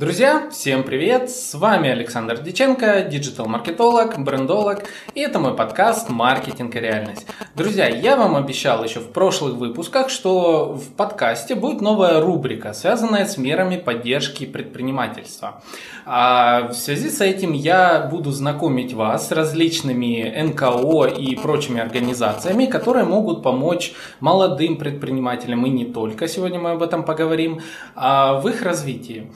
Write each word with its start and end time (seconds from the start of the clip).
Друзья, 0.00 0.48
всем 0.50 0.82
привет! 0.82 1.28
С 1.28 1.52
вами 1.52 1.90
Александр 1.90 2.40
Диченко, 2.40 3.02
диджитал-маркетолог, 3.02 4.18
брендолог, 4.18 4.84
и 5.14 5.20
это 5.20 5.38
мой 5.38 5.54
подкаст 5.54 6.08
«Маркетинг 6.08 6.74
и 6.74 6.80
реальность». 6.80 7.26
Друзья, 7.54 7.86
я 7.86 8.16
вам 8.16 8.34
обещал 8.34 8.82
еще 8.82 9.00
в 9.00 9.12
прошлых 9.12 9.56
выпусках, 9.56 10.08
что 10.08 10.72
в 10.72 10.94
подкасте 10.94 11.54
будет 11.54 11.82
новая 11.82 12.22
рубрика, 12.22 12.72
связанная 12.72 13.26
с 13.26 13.36
мерами 13.36 13.76
поддержки 13.76 14.46
предпринимательства. 14.46 15.62
А 16.06 16.68
в 16.68 16.72
связи 16.72 17.10
с 17.10 17.20
этим 17.20 17.52
я 17.52 18.08
буду 18.10 18.30
знакомить 18.30 18.94
вас 18.94 19.28
с 19.28 19.32
различными 19.32 20.34
НКО 20.44 21.08
и 21.08 21.36
прочими 21.36 21.78
организациями, 21.78 22.64
которые 22.64 23.04
могут 23.04 23.42
помочь 23.42 23.92
молодым 24.20 24.78
предпринимателям, 24.78 25.66
и 25.66 25.68
не 25.68 25.84
только, 25.84 26.26
сегодня 26.26 26.58
мы 26.58 26.70
об 26.70 26.82
этом 26.82 27.04
поговорим, 27.04 27.60
а 27.94 28.40
в 28.40 28.48
их 28.48 28.62
развитии. 28.62 29.30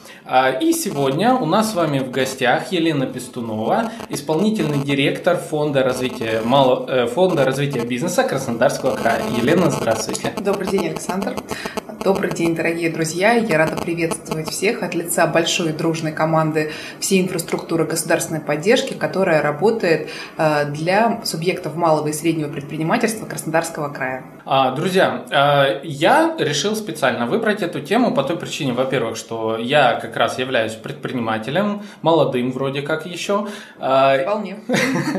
И 0.61 0.73
сегодня 0.73 1.35
у 1.35 1.47
нас 1.47 1.73
с 1.73 1.75
вами 1.75 1.99
в 1.99 2.11
гостях 2.11 2.73
Елена 2.73 3.07
Пестунова, 3.07 3.93
исполнительный 4.09 4.79
директор 4.79 5.37
Фонда 5.37 5.83
развития, 5.83 6.43
мало, 6.45 6.87
э, 6.89 7.07
Фонда 7.07 7.45
развития 7.45 7.85
бизнеса 7.85 8.23
Краснодарского 8.25 8.95
края. 8.97 9.23
Елена, 9.37 9.71
здравствуйте. 9.71 10.33
Добрый 10.41 10.69
день, 10.69 10.89
Александр. 10.89 11.37
Добрый 12.05 12.33
день, 12.33 12.55
дорогие 12.55 12.91
друзья! 12.91 13.33
Я 13.33 13.57
рада 13.57 13.77
приветствовать 13.77 14.51
всех 14.51 14.83
от 14.83 14.95
лица 14.95 15.27
большой 15.27 15.73
дружной 15.73 16.13
команды 16.13 16.71
всей 17.01 17.23
инфраструктуры 17.23 17.87
государственной 17.87 18.43
поддержки, 18.43 18.93
которая 18.93 19.41
работает 19.41 20.11
э, 20.37 20.67
для 20.67 21.23
субъектов 21.25 21.77
малого 21.77 22.09
и 22.09 22.13
среднего 22.13 22.51
предпринимательства 22.51 23.25
Краснодарского 23.25 23.89
края. 23.89 24.23
А, 24.45 24.73
друзья, 24.73 25.25
э, 25.31 25.81
я 25.85 26.37
решил 26.39 26.77
специально 26.77 27.27
выбрать 27.27 27.63
эту 27.63 27.81
тему 27.81 28.13
по 28.13 28.23
той 28.23 28.37
причине, 28.37 28.75
во-первых, 28.75 29.17
что 29.17 29.57
я 29.57 29.95
как 29.95 30.15
раз 30.19 30.39
являюсь 30.39 30.75
предпринимателем, 30.75 31.85
молодым 32.03 32.53
вроде 32.53 32.83
как 32.83 33.07
еще. 33.07 33.47
Э, 33.81 34.21
Вполне. 34.25 34.59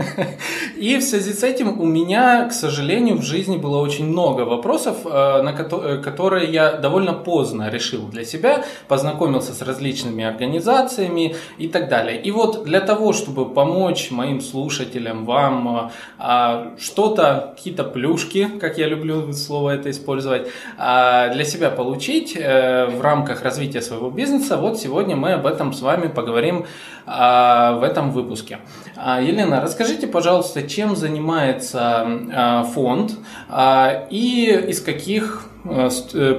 И 0.76 0.98
в 0.98 1.02
связи 1.02 1.34
с 1.34 1.42
этим 1.42 1.82
у 1.82 1.86
меня, 1.88 2.48
к 2.48 2.52
сожалению, 2.52 3.18
в 3.18 3.24
жизни 3.24 3.58
было 3.58 3.82
очень 3.82 4.06
много 4.06 4.42
вопросов, 4.42 5.04
на 5.04 5.54
которые 5.54 6.52
я 6.52 6.75
довольно 6.82 7.14
поздно 7.14 7.70
решил 7.70 8.08
для 8.08 8.26
себя, 8.26 8.64
познакомился 8.88 9.54
с 9.54 9.62
различными 9.62 10.24
организациями 10.24 11.36
и 11.58 11.68
так 11.68 11.90
далее. 11.90 12.22
И 12.22 12.32
вот 12.32 12.64
для 12.64 12.82
того, 12.82 13.14
чтобы 13.14 13.50
помочь 13.50 14.12
моим 14.12 14.42
слушателям, 14.42 15.26
вам 15.26 15.92
а, 16.18 16.74
что-то, 16.78 17.54
какие-то 17.56 17.84
плюшки, 17.84 18.48
как 18.60 18.78
я 18.78 18.88
люблю 18.88 19.34
слово 19.34 19.72
это 19.72 19.90
использовать, 19.92 20.48
а, 20.78 21.30
для 21.30 21.46
себя 21.46 21.70
получить 21.70 22.38
а, 22.38 22.88
в 22.90 23.02
рамках 23.02 23.44
развития 23.44 23.82
своего 23.82 24.10
бизнеса, 24.10 24.58
вот 24.58 24.80
сегодня 24.80 25.16
мы 25.16 25.34
об 25.34 25.46
этом 25.46 25.74
с 25.74 25.82
вами 25.82 26.08
поговорим 26.08 26.66
а, 27.06 27.74
в 27.74 27.84
этом 27.84 28.12
выпуске. 28.12 28.60
А, 28.96 29.22
Елена, 29.22 29.62
расскажите, 29.62 30.08
пожалуйста, 30.08 30.64
чем 30.64 30.96
занимается 30.96 32.08
а, 32.34 32.64
фонд 32.64 33.14
а, 33.50 34.08
и 34.10 34.66
из 34.70 34.82
каких 34.82 35.46
Э, 35.46 35.52
э, 35.52 35.55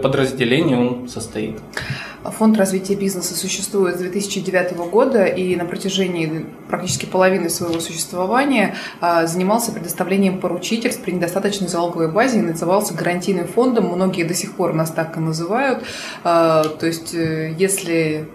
подразделений 0.02 0.76
он 0.76 1.08
состоит? 1.08 1.60
Фонд 2.30 2.56
развития 2.58 2.94
бизнеса 2.94 3.36
существует 3.36 3.96
с 3.96 3.98
2009 3.98 4.76
года 4.90 5.24
и 5.26 5.54
на 5.56 5.64
протяжении 5.64 6.46
практически 6.68 7.06
половины 7.06 7.48
своего 7.48 7.80
существования 7.80 8.74
а, 9.00 9.26
занимался 9.26 9.72
предоставлением 9.72 10.40
поручительств 10.40 11.02
при 11.02 11.12
недостаточной 11.12 11.68
залоговой 11.68 12.10
базе 12.10 12.38
и 12.38 12.42
назывался 12.42 12.94
гарантийным 12.94 13.46
фондом. 13.46 13.86
Многие 13.86 14.24
до 14.24 14.34
сих 14.34 14.54
пор 14.54 14.74
нас 14.74 14.90
так 14.90 15.16
и 15.16 15.20
называют. 15.20 15.84
А, 16.24 16.64
то 16.64 16.86
есть, 16.86 17.14
э, 17.14 17.54
если 17.58 18.28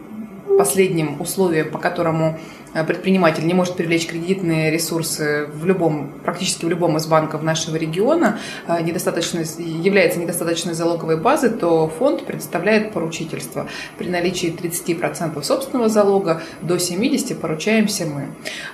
последним 0.57 1.19
условием, 1.19 1.71
по 1.71 1.79
которому 1.79 2.37
Э, 2.37 2.60
предприниматель 2.73 3.45
не 3.45 3.53
может 3.53 3.75
привлечь 3.75 4.07
кредитные 4.07 4.71
ресурсы 4.71 5.47
в 5.53 5.65
любом, 5.65 6.11
практически 6.23 6.65
в 6.65 6.69
любом 6.69 6.97
из 6.97 7.05
банков 7.05 7.43
нашего 7.43 7.75
региона, 7.75 8.39
э, 8.67 8.81
недостаточно, 8.81 9.39
является 9.59 10.19
недостаточной 10.19 10.73
залоговой 10.73 11.17
базы, 11.17 11.49
то 11.49 11.87
фонд 11.99 12.25
предоставляет 12.25 12.93
поручительство. 12.93 13.67
При 13.97 14.07
наличии 14.07 14.47
30% 14.47 15.43
собственного 15.43 15.89
залога 15.89 16.41
до 16.61 16.75
70% 16.77 17.35
поручаемся 17.35 18.05
мы. 18.05 18.27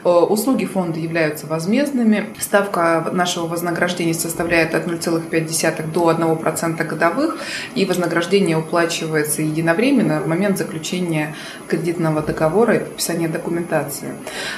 Э, 0.03 0.09
услуги 0.09 0.66
фонда 0.66 1.00
являются 1.00 1.47
возмездными. 1.47 2.27
Ставка 2.39 3.09
нашего 3.11 3.47
вознаграждения 3.47 4.13
составляет 4.13 4.75
от 4.75 4.85
0,5 4.85 5.91
до 5.91 6.09
1% 6.11 6.88
годовых, 6.88 7.38
и 7.73 7.85
вознаграждение 7.85 8.57
уплачивается 8.57 9.41
единовременно 9.41 10.21
в 10.21 10.27
момент 10.27 10.57
заключения 10.57 11.35
кредитного 11.67 12.21
договора 12.21 12.75
и 12.75 12.79
подписания 12.79 13.27
документации 13.27 13.86
организации. 13.87 14.13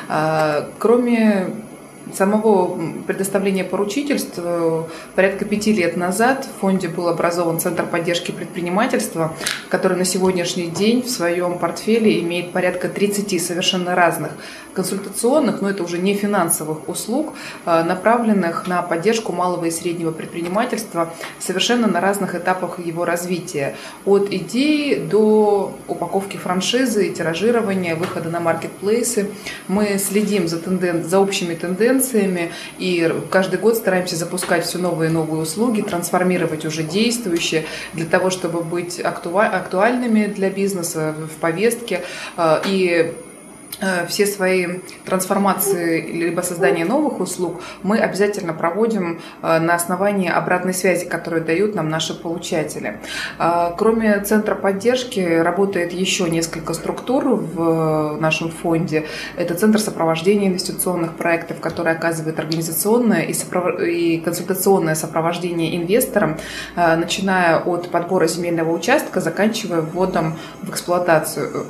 А, 0.07 0.69
кроме 0.77 1.47
самого 2.15 2.79
предоставления 3.07 3.63
поручительств 3.63 4.35
э, 4.37 4.83
порядка 5.15 5.45
пяти 5.45 5.73
лет 5.73 5.97
назад 5.97 6.45
в 6.45 6.61
фонде 6.61 6.87
был 6.87 7.07
образован 7.07 7.59
Центр 7.59 7.85
поддержки 7.85 8.31
предпринимательства, 8.31 9.33
который 9.69 9.97
на 9.97 10.05
сегодняшний 10.05 10.67
день 10.67 11.03
в 11.03 11.09
своем 11.09 11.57
портфеле 11.57 12.19
имеет 12.21 12.51
порядка 12.51 12.89
30 12.89 13.41
совершенно 13.41 13.95
разных 13.95 14.31
консультационных, 14.73 15.61
но 15.61 15.69
это 15.69 15.83
уже 15.83 15.97
не 15.97 16.13
финансовых 16.13 16.87
услуг, 16.87 17.33
э, 17.65 17.83
направленных 17.83 18.67
на 18.67 18.81
поддержку 18.81 19.33
малого 19.33 19.65
и 19.65 19.71
среднего 19.71 20.11
предпринимательства 20.11 21.13
совершенно 21.39 21.87
на 21.87 21.99
разных 21.99 22.35
этапах 22.35 22.79
его 22.79 23.05
развития. 23.05 23.75
От 24.05 24.31
идеи 24.31 24.95
до 24.95 25.73
упаковки 25.87 26.37
франшизы, 26.37 27.09
тиражирования, 27.09 27.95
выхода 27.95 28.29
на 28.29 28.39
маркетплейсы. 28.39 29.29
Мы 29.67 29.97
следим 29.97 30.47
за, 30.47 30.57
тенден... 30.57 31.03
за 31.03 31.19
общими 31.19 31.55
тенденциями 31.55 31.98
и 32.77 33.13
каждый 33.31 33.59
год 33.59 33.75
стараемся 33.75 34.15
запускать 34.15 34.65
все 34.65 34.77
новые 34.77 35.09
и 35.09 35.13
новые 35.13 35.41
услуги, 35.41 35.81
трансформировать 35.81 36.65
уже 36.65 36.83
действующие 36.83 37.65
для 37.93 38.05
того, 38.05 38.29
чтобы 38.29 38.63
быть 38.63 38.99
актуальными 38.99 40.25
для 40.25 40.49
бизнеса 40.49 41.15
в 41.17 41.39
повестке. 41.39 42.03
Э, 42.37 42.61
и 42.65 43.13
все 44.07 44.25
свои 44.25 44.79
трансформации 45.05 46.01
либо 46.11 46.41
создание 46.41 46.85
новых 46.85 47.19
услуг 47.19 47.61
мы 47.83 47.97
обязательно 47.97 48.53
проводим 48.53 49.21
э, 49.41 49.59
на 49.59 49.75
основании 49.75 50.29
обратной 50.29 50.73
связи, 50.73 51.05
которую 51.05 51.43
дают 51.43 51.75
нам 51.75 51.89
наши 51.89 52.13
получатели. 52.13 52.99
Э, 53.37 53.71
кроме 53.77 54.19
центра 54.21 54.55
поддержки 54.55 55.19
работает 55.19 55.93
еще 55.93 56.29
несколько 56.29 56.73
структур 56.73 57.35
в 57.35 58.17
нашем 58.19 58.51
фонде. 58.51 59.05
Это 59.37 59.55
центр 59.55 59.79
сопровождения 59.79 60.47
инвестиционных 60.47 61.15
проектов, 61.15 61.59
который 61.59 61.93
оказывает 61.93 62.39
организационное 62.39 63.21
и, 63.21 63.33
сопров... 63.33 63.79
и 63.79 64.17
консультационное 64.19 64.95
сопровождение 64.95 65.77
инвесторам, 65.77 66.37
начиная 66.75 67.59
от 67.59 67.89
подбора 67.89 68.27
земельного 68.27 68.71
участка, 68.71 69.21
заканчивая 69.21 69.81
вводом 69.81 70.37
в 70.61 70.69
эксплуатацию 70.69 71.67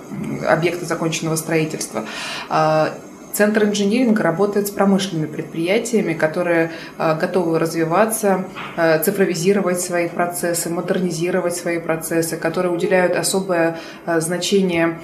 объекта 0.48 0.86
законченного 0.86 1.36
строительства 1.36 1.89
производства. 1.90 2.06
А, 2.50 2.94
Центр 3.32 3.66
инжиниринга 3.66 4.24
работает 4.24 4.68
с 4.68 4.72
промышленными 4.72 5.28
предприятиями, 5.28 6.14
которые 6.14 6.72
а, 6.98 7.14
готовы 7.14 7.60
развиваться, 7.60 8.46
а, 8.76 8.98
цифровизировать 9.00 9.80
свои 9.80 10.10
процессы, 10.10 10.70
модернизировать 10.70 11.56
свои 11.56 11.80
процессы, 11.80 12.38
которые 12.38 12.74
уделяют 12.74 13.16
особое 13.16 13.78
значение 14.08 15.00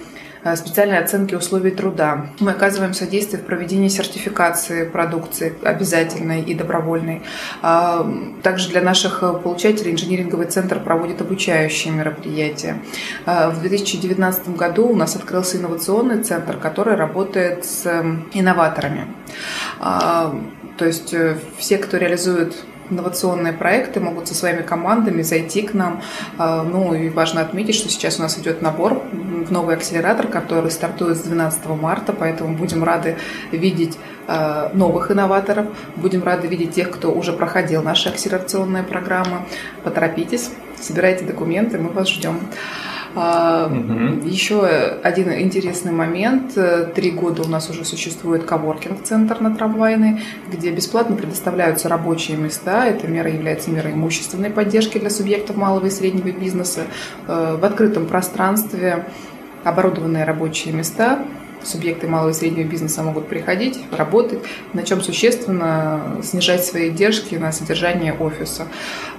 специальной 0.56 1.00
оценки 1.00 1.33
условий 1.33 1.72
труда. 1.72 2.28
Мы 2.39 2.51
оказываем 2.51 2.94
содействие 2.94 3.41
в 3.41 3.45
проведении 3.45 3.88
сертификации 3.88 4.85
продукции 4.85 5.53
обязательной 5.63 6.41
и 6.41 6.53
добровольной. 6.53 7.23
А, 7.61 8.07
также 8.44 8.69
для 8.69 8.81
наших 8.81 9.22
получателей 9.44 9.94
инжиниринговый 9.94 10.47
центр 10.47 10.79
проводит 10.79 11.22
обучающие 11.22 11.91
мероприятия. 11.91 12.79
А, 13.25 13.50
в 13.50 13.59
2019 13.61 14.50
году 14.50 14.88
у 14.88 14.95
нас 14.95 15.16
открылся 15.16 15.57
инновационный 15.57 16.21
центр, 16.24 16.57
который 16.57 16.95
работает 16.95 17.65
с 17.65 17.86
инноваторами. 18.33 19.07
А, 19.80 20.36
то 20.77 20.86
есть 20.86 21.13
э, 21.13 21.38
все, 21.57 21.77
кто 21.77 21.97
реализует 21.97 22.53
инновационные 22.89 23.53
проекты 23.53 23.99
могут 23.99 24.27
со 24.27 24.35
своими 24.35 24.61
командами 24.61 25.21
зайти 25.21 25.63
к 25.63 25.73
нам. 25.73 26.01
А, 26.37 26.63
ну 26.63 26.93
и 26.93 27.09
важно 27.09 27.41
отметить, 27.41 27.75
что 27.75 27.89
сейчас 27.89 28.19
у 28.19 28.21
нас 28.21 28.37
идет 28.37 28.61
набор 28.61 29.01
в 29.11 29.51
новый 29.51 29.75
акселератор, 29.75 30.27
который 30.27 30.71
стартует 30.71 31.17
с 31.17 31.21
12 31.21 31.65
марта, 31.67 32.13
поэтому 32.13 32.55
будем 32.55 32.83
рады 32.83 33.17
видеть 33.51 33.97
а, 34.27 34.71
новых 34.73 35.11
инноваторов, 35.11 35.67
будем 35.95 36.23
рады 36.23 36.47
видеть 36.47 36.73
тех, 36.73 36.91
кто 36.91 37.11
уже 37.11 37.33
проходил 37.33 37.83
наши 37.83 38.09
акселерационные 38.09 38.83
программы. 38.83 39.45
Поторопитесь, 39.83 40.49
собирайте 40.79 41.25
документы, 41.25 41.77
мы 41.77 41.89
вас 41.89 42.09
ждем. 42.09 42.39
Угу. 43.15 44.27
Еще 44.27 44.65
один 44.65 45.31
интересный 45.33 45.94
момент. 45.94 46.57
Три 46.94 47.12
года 47.12 47.44
у 47.44 47.47
нас 47.47 47.69
уже 47.69 47.85
существует 47.85 48.44
коворкинг-центр 48.44 49.39
на 49.39 49.56
Трамвайной, 49.56 50.21
где 50.51 50.71
бесплатно 50.71 51.15
предоставляются 51.15 51.88
рабочие 51.88 52.35
места. 52.35 52.85
Эта 52.85 53.07
мера 53.07 53.31
является 53.31 53.71
мерой 53.71 53.94
имущественной 53.94 54.50
поддержки 54.50 54.97
для 54.97 55.09
субъектов 55.09 55.56
малого 55.56 55.85
и 55.85 55.89
среднего 55.89 56.38
бизнеса. 56.38 56.83
Э, 57.27 57.57
в 57.59 57.63
открытом 57.63 58.06
пространстве 58.06 59.06
оборудованные 59.63 60.25
рабочие 60.25 60.73
места, 60.73 61.25
субъекты 61.63 62.07
малого 62.07 62.31
и 62.31 62.33
среднего 62.33 62.68
бизнеса 62.68 63.01
могут 63.01 63.27
приходить, 63.27 63.79
работать, 63.91 64.39
на 64.73 64.83
чем 64.83 65.01
существенно 65.01 66.18
снижать 66.21 66.65
свои 66.65 66.89
издержки 66.89 67.35
на 67.35 67.51
содержание 67.51 68.13
офиса. 68.13 68.68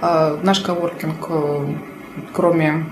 Наш 0.01 0.61
коворкинг, 0.61 1.29
кроме 2.31 2.85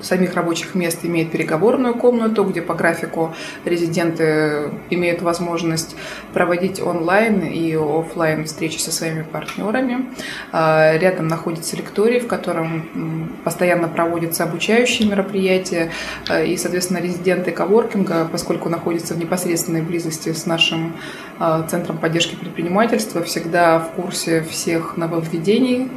самих 0.00 0.34
рабочих 0.34 0.74
мест 0.74 1.00
имеет 1.04 1.30
переговорную 1.30 1.94
комнату, 1.94 2.44
где 2.44 2.60
по 2.60 2.74
графику 2.74 3.34
резиденты 3.64 4.70
имеют 4.90 5.22
возможность 5.22 5.96
проводить 6.32 6.80
онлайн 6.80 7.42
и 7.42 7.74
офлайн 7.74 8.44
встречи 8.46 8.78
со 8.78 8.90
своими 8.90 9.22
партнерами. 9.22 10.06
А, 10.52 10.96
рядом 10.96 11.28
находится 11.28 11.76
лекторий, 11.76 12.20
в 12.20 12.26
котором 12.26 13.38
постоянно 13.44 13.88
проводятся 13.88 14.44
обучающие 14.44 15.08
мероприятия, 15.08 15.92
а, 16.28 16.42
и, 16.42 16.56
соответственно, 16.56 16.98
резиденты 16.98 17.52
коворкинга, 17.52 18.28
поскольку 18.30 18.68
находятся 18.68 19.14
в 19.14 19.18
непосредственной 19.18 19.82
близости 19.82 20.32
с 20.32 20.46
нашим 20.46 20.96
а, 21.38 21.62
центром 21.62 21.98
поддержки 21.98 22.34
предпринимательства, 22.34 23.22
всегда 23.22 23.78
в 23.78 23.90
курсе 23.90 24.42
всех 24.42 24.96
нововведений, 24.96 25.88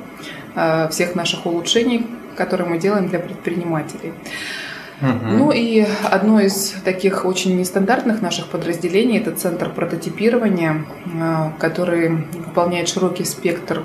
всех 0.91 1.15
наших 1.15 1.47
улучшений, 1.47 2.05
которые 2.35 2.69
мы 2.69 2.77
делаем 2.77 3.07
для 3.07 3.19
предпринимателей. 3.19 4.13
Угу. 5.01 5.38
Ну 5.38 5.51
и 5.51 5.85
одно 6.09 6.39
из 6.39 6.75
таких 6.85 7.25
очень 7.25 7.57
нестандартных 7.57 8.21
наших 8.21 8.47
подразделений– 8.47 9.18
это 9.19 9.31
центр 9.31 9.69
прототипирования, 9.69 10.85
э, 11.06 11.50
который 11.59 12.25
выполняет 12.33 12.88
широкий 12.88 13.25
спектр 13.25 13.83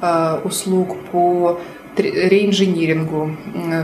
э, 0.00 0.40
услуг 0.44 0.96
по 1.10 1.60
реинжинирингу, 1.96 3.36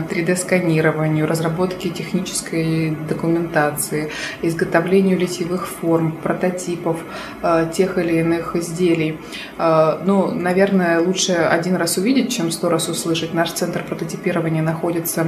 3D-сканированию, 0.09 1.25
разработке 1.25 1.89
технической 1.89 2.95
документации, 3.07 4.09
изготовлению 4.41 5.17
литьевых 5.17 5.67
форм, 5.67 6.11
прототипов 6.11 6.97
э, 7.43 7.69
тех 7.73 7.97
или 7.97 8.19
иных 8.19 8.55
изделий. 8.55 9.19
Э, 9.57 9.99
ну, 10.05 10.31
наверное, 10.31 10.99
лучше 10.99 11.33
один 11.33 11.75
раз 11.75 11.97
увидеть, 11.97 12.31
чем 12.31 12.51
сто 12.51 12.69
раз 12.69 12.89
услышать. 12.89 13.33
Наш 13.33 13.51
центр 13.51 13.83
прототипирования 13.83 14.61
находится 14.61 15.25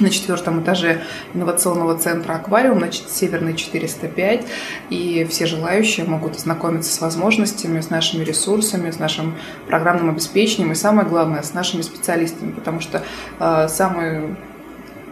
на 0.00 0.10
четвертом 0.10 0.62
этаже 0.62 1.02
инновационного 1.34 1.98
центра 1.98 2.34
«Аквариум», 2.34 2.78
значит, 2.78 3.10
Северный 3.10 3.54
405, 3.54 4.46
и 4.90 5.26
все 5.28 5.46
желающие 5.46 6.06
могут 6.06 6.36
ознакомиться 6.36 6.92
с 6.92 7.00
возможностями, 7.00 7.80
с 7.80 7.90
нашими 7.90 8.24
ресурсами, 8.24 8.90
с 8.90 8.98
нашим 8.98 9.36
программным 9.66 10.10
обеспечением 10.10 10.72
и, 10.72 10.74
самое 10.74 11.08
главное, 11.08 11.42
с 11.42 11.52
нашими 11.52 11.82
специалистами, 11.82 12.52
потому 12.52 12.80
что 12.80 13.02
э, 13.40 13.68
самый 13.68 14.36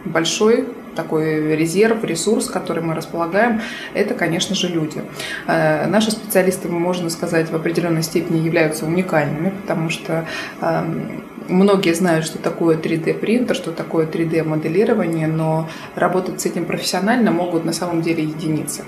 большой 0.05 0.69
такой 0.96 1.55
резерв, 1.55 2.02
ресурс, 2.02 2.49
который 2.49 2.82
мы 2.82 2.94
располагаем, 2.94 3.61
это, 3.94 4.14
конечно 4.14 4.56
же, 4.56 4.69
люди. 4.69 5.02
Э, 5.46 5.87
наши 5.87 6.11
специалисты, 6.11 6.69
можно 6.69 7.11
сказать, 7.11 7.50
в 7.50 7.55
определенной 7.55 8.02
степени 8.02 8.38
являются 8.38 8.87
уникальными, 8.87 9.50
потому 9.50 9.90
что 9.90 10.26
эм, 10.61 11.22
Многие 11.48 11.94
знают, 11.94 12.25
что 12.25 12.38
такое 12.38 12.76
3D-принтер, 12.76 13.54
что 13.54 13.72
такое 13.72 14.06
3D-моделирование, 14.06 15.26
но 15.26 15.69
работать 15.94 16.40
с 16.40 16.46
этим 16.46 16.64
профессионально 16.64 17.31
могут 17.31 17.64
на 17.64 17.72
самом 17.72 18.02
деле 18.02 18.25
единицы. 18.25 18.84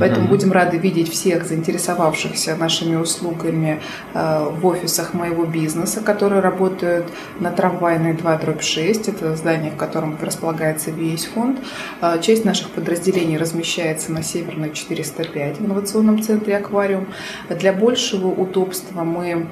Поэтому 0.00 0.28
будем 0.28 0.52
рады 0.52 0.78
видеть 0.78 1.10
всех 1.10 1.44
заинтересовавшихся 1.44 2.56
нашими 2.56 2.96
услугами 2.96 3.80
э, 4.14 4.48
в 4.50 4.66
офисах 4.66 5.14
моего 5.14 5.44
бизнеса, 5.44 6.00
которые 6.00 6.40
работают 6.40 7.06
на 7.40 7.50
трамвайной 7.50 8.14
2 8.14 8.36
дробь 8.38 8.62
6. 8.62 9.08
Это 9.08 9.36
здание, 9.36 9.70
в 9.70 9.76
котором 9.76 10.18
располагается 10.20 10.90
весь 10.90 11.26
фонд. 11.26 11.60
Э, 12.00 12.20
часть 12.20 12.44
наших 12.44 12.70
подразделений 12.70 13.36
размещается 13.36 14.12
на 14.12 14.22
Северной 14.22 14.72
405 14.72 15.58
в 15.58 15.64
инновационном 15.64 16.22
центре 16.22 16.56
«Аквариум». 16.56 17.06
Для 17.48 17.72
большего 17.72 18.28
удобства 18.28 19.04
мы 19.04 19.46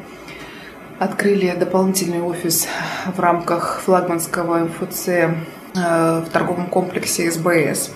открыли 0.98 1.54
дополнительный 1.58 2.20
офис 2.20 2.66
в 3.06 3.18
рамках 3.20 3.80
флагманского 3.84 4.64
МФЦ 4.64 5.08
э, 5.08 5.28
в 5.74 6.26
торговом 6.32 6.66
комплексе 6.66 7.30
СБС. 7.30 7.92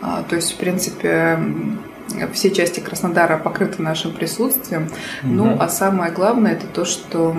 А, 0.00 0.22
то 0.22 0.36
есть, 0.36 0.52
в 0.52 0.56
принципе, 0.56 1.38
все 2.32 2.50
части 2.50 2.80
Краснодара 2.80 3.38
покрыты 3.38 3.82
нашим 3.82 4.12
присутствием. 4.12 4.84
Угу. 5.22 5.32
Ну, 5.32 5.56
а 5.58 5.68
самое 5.68 6.12
главное, 6.12 6.52
это 6.52 6.66
то, 6.66 6.84
что 6.84 7.36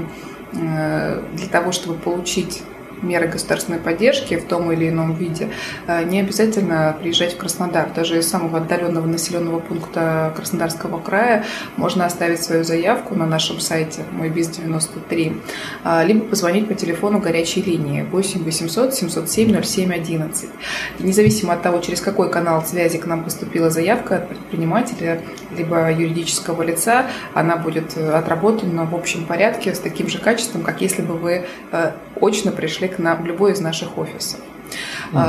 э, 0.54 1.22
для 1.34 1.48
того, 1.48 1.72
чтобы 1.72 1.96
получить 1.96 2.64
меры 3.02 3.28
государственной 3.28 3.80
поддержки 3.80 4.36
в 4.36 4.46
том 4.46 4.72
или 4.72 4.90
ином 4.90 5.14
виде, 5.14 5.50
э, 5.88 6.04
не 6.04 6.20
обязательно 6.20 6.96
приезжать 7.00 7.34
в 7.34 7.38
Краснодар. 7.38 7.90
Даже 7.96 8.20
из 8.20 8.30
самого 8.30 8.60
отдаленного 8.60 9.06
населенного 9.06 9.60
пункта 9.60 10.34
Краснодарского 10.36 11.00
края 11.00 11.46
можно 11.78 12.06
оставить 12.06 12.42
свою 12.44 12.64
заявку 12.64 13.16
на 13.16 13.26
нашем 13.26 13.60
сайте 13.60 14.02
мой 14.12 14.30
биз 14.30 14.48
93 14.48 15.34
либо 16.06 16.26
позвонить 16.26 16.68
по 16.68 16.74
телефону 16.74 17.20
горячей 17.20 17.62
линии 17.62 18.04
8 18.04 18.44
800 18.44 18.94
707 18.94 19.64
07 19.64 19.94
11. 19.94 20.50
И 21.00 21.04
независимо 21.04 21.54
от 21.54 21.62
того, 21.62 21.80
через 21.80 22.02
какой 22.02 22.30
канал 22.30 22.64
связи 22.66 22.98
к 22.98 23.06
нам 23.06 23.24
поступила 23.24 23.70
заявка 23.70 24.18
от 24.18 24.30
предпринимателя 24.30 25.22
либо 25.56 25.92
юридического 25.92 26.64
лица, 26.64 27.08
она 27.34 27.56
будет 27.56 27.98
отработана 27.98 28.86
в 28.86 28.96
общем 28.96 29.26
порядке 29.26 29.74
с 29.74 29.80
таким 29.80 30.08
же 30.08 30.20
качеством, 30.20 30.64
как 30.64 30.82
если 30.82 31.02
бы 31.02 31.16
вы 31.16 31.46
э, 31.72 31.92
очно 32.22 32.52
пришли 32.52 32.85
к 32.88 33.00
нам 33.00 33.24
в 33.24 33.26
любой 33.26 33.54
из 33.54 33.62
наших 33.62 33.98
офисов. 33.98 34.40
Угу. 35.12 35.22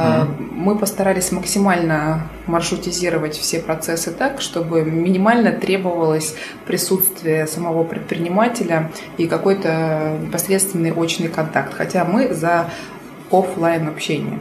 Мы 0.52 0.78
постарались 0.78 1.32
максимально 1.32 2.28
маршрутизировать 2.46 3.36
все 3.36 3.60
процессы 3.60 4.10
так, 4.10 4.40
чтобы 4.40 4.82
минимально 4.82 5.52
требовалось 5.52 6.34
присутствие 6.66 7.46
самого 7.46 7.84
предпринимателя 7.84 8.90
и 9.18 9.26
какой-то 9.26 10.18
непосредственный 10.22 10.92
очный 10.92 11.28
контакт. 11.28 11.74
Хотя 11.74 12.04
мы 12.04 12.32
за 12.32 12.70
офлайн 13.30 13.88
общение. 13.88 14.38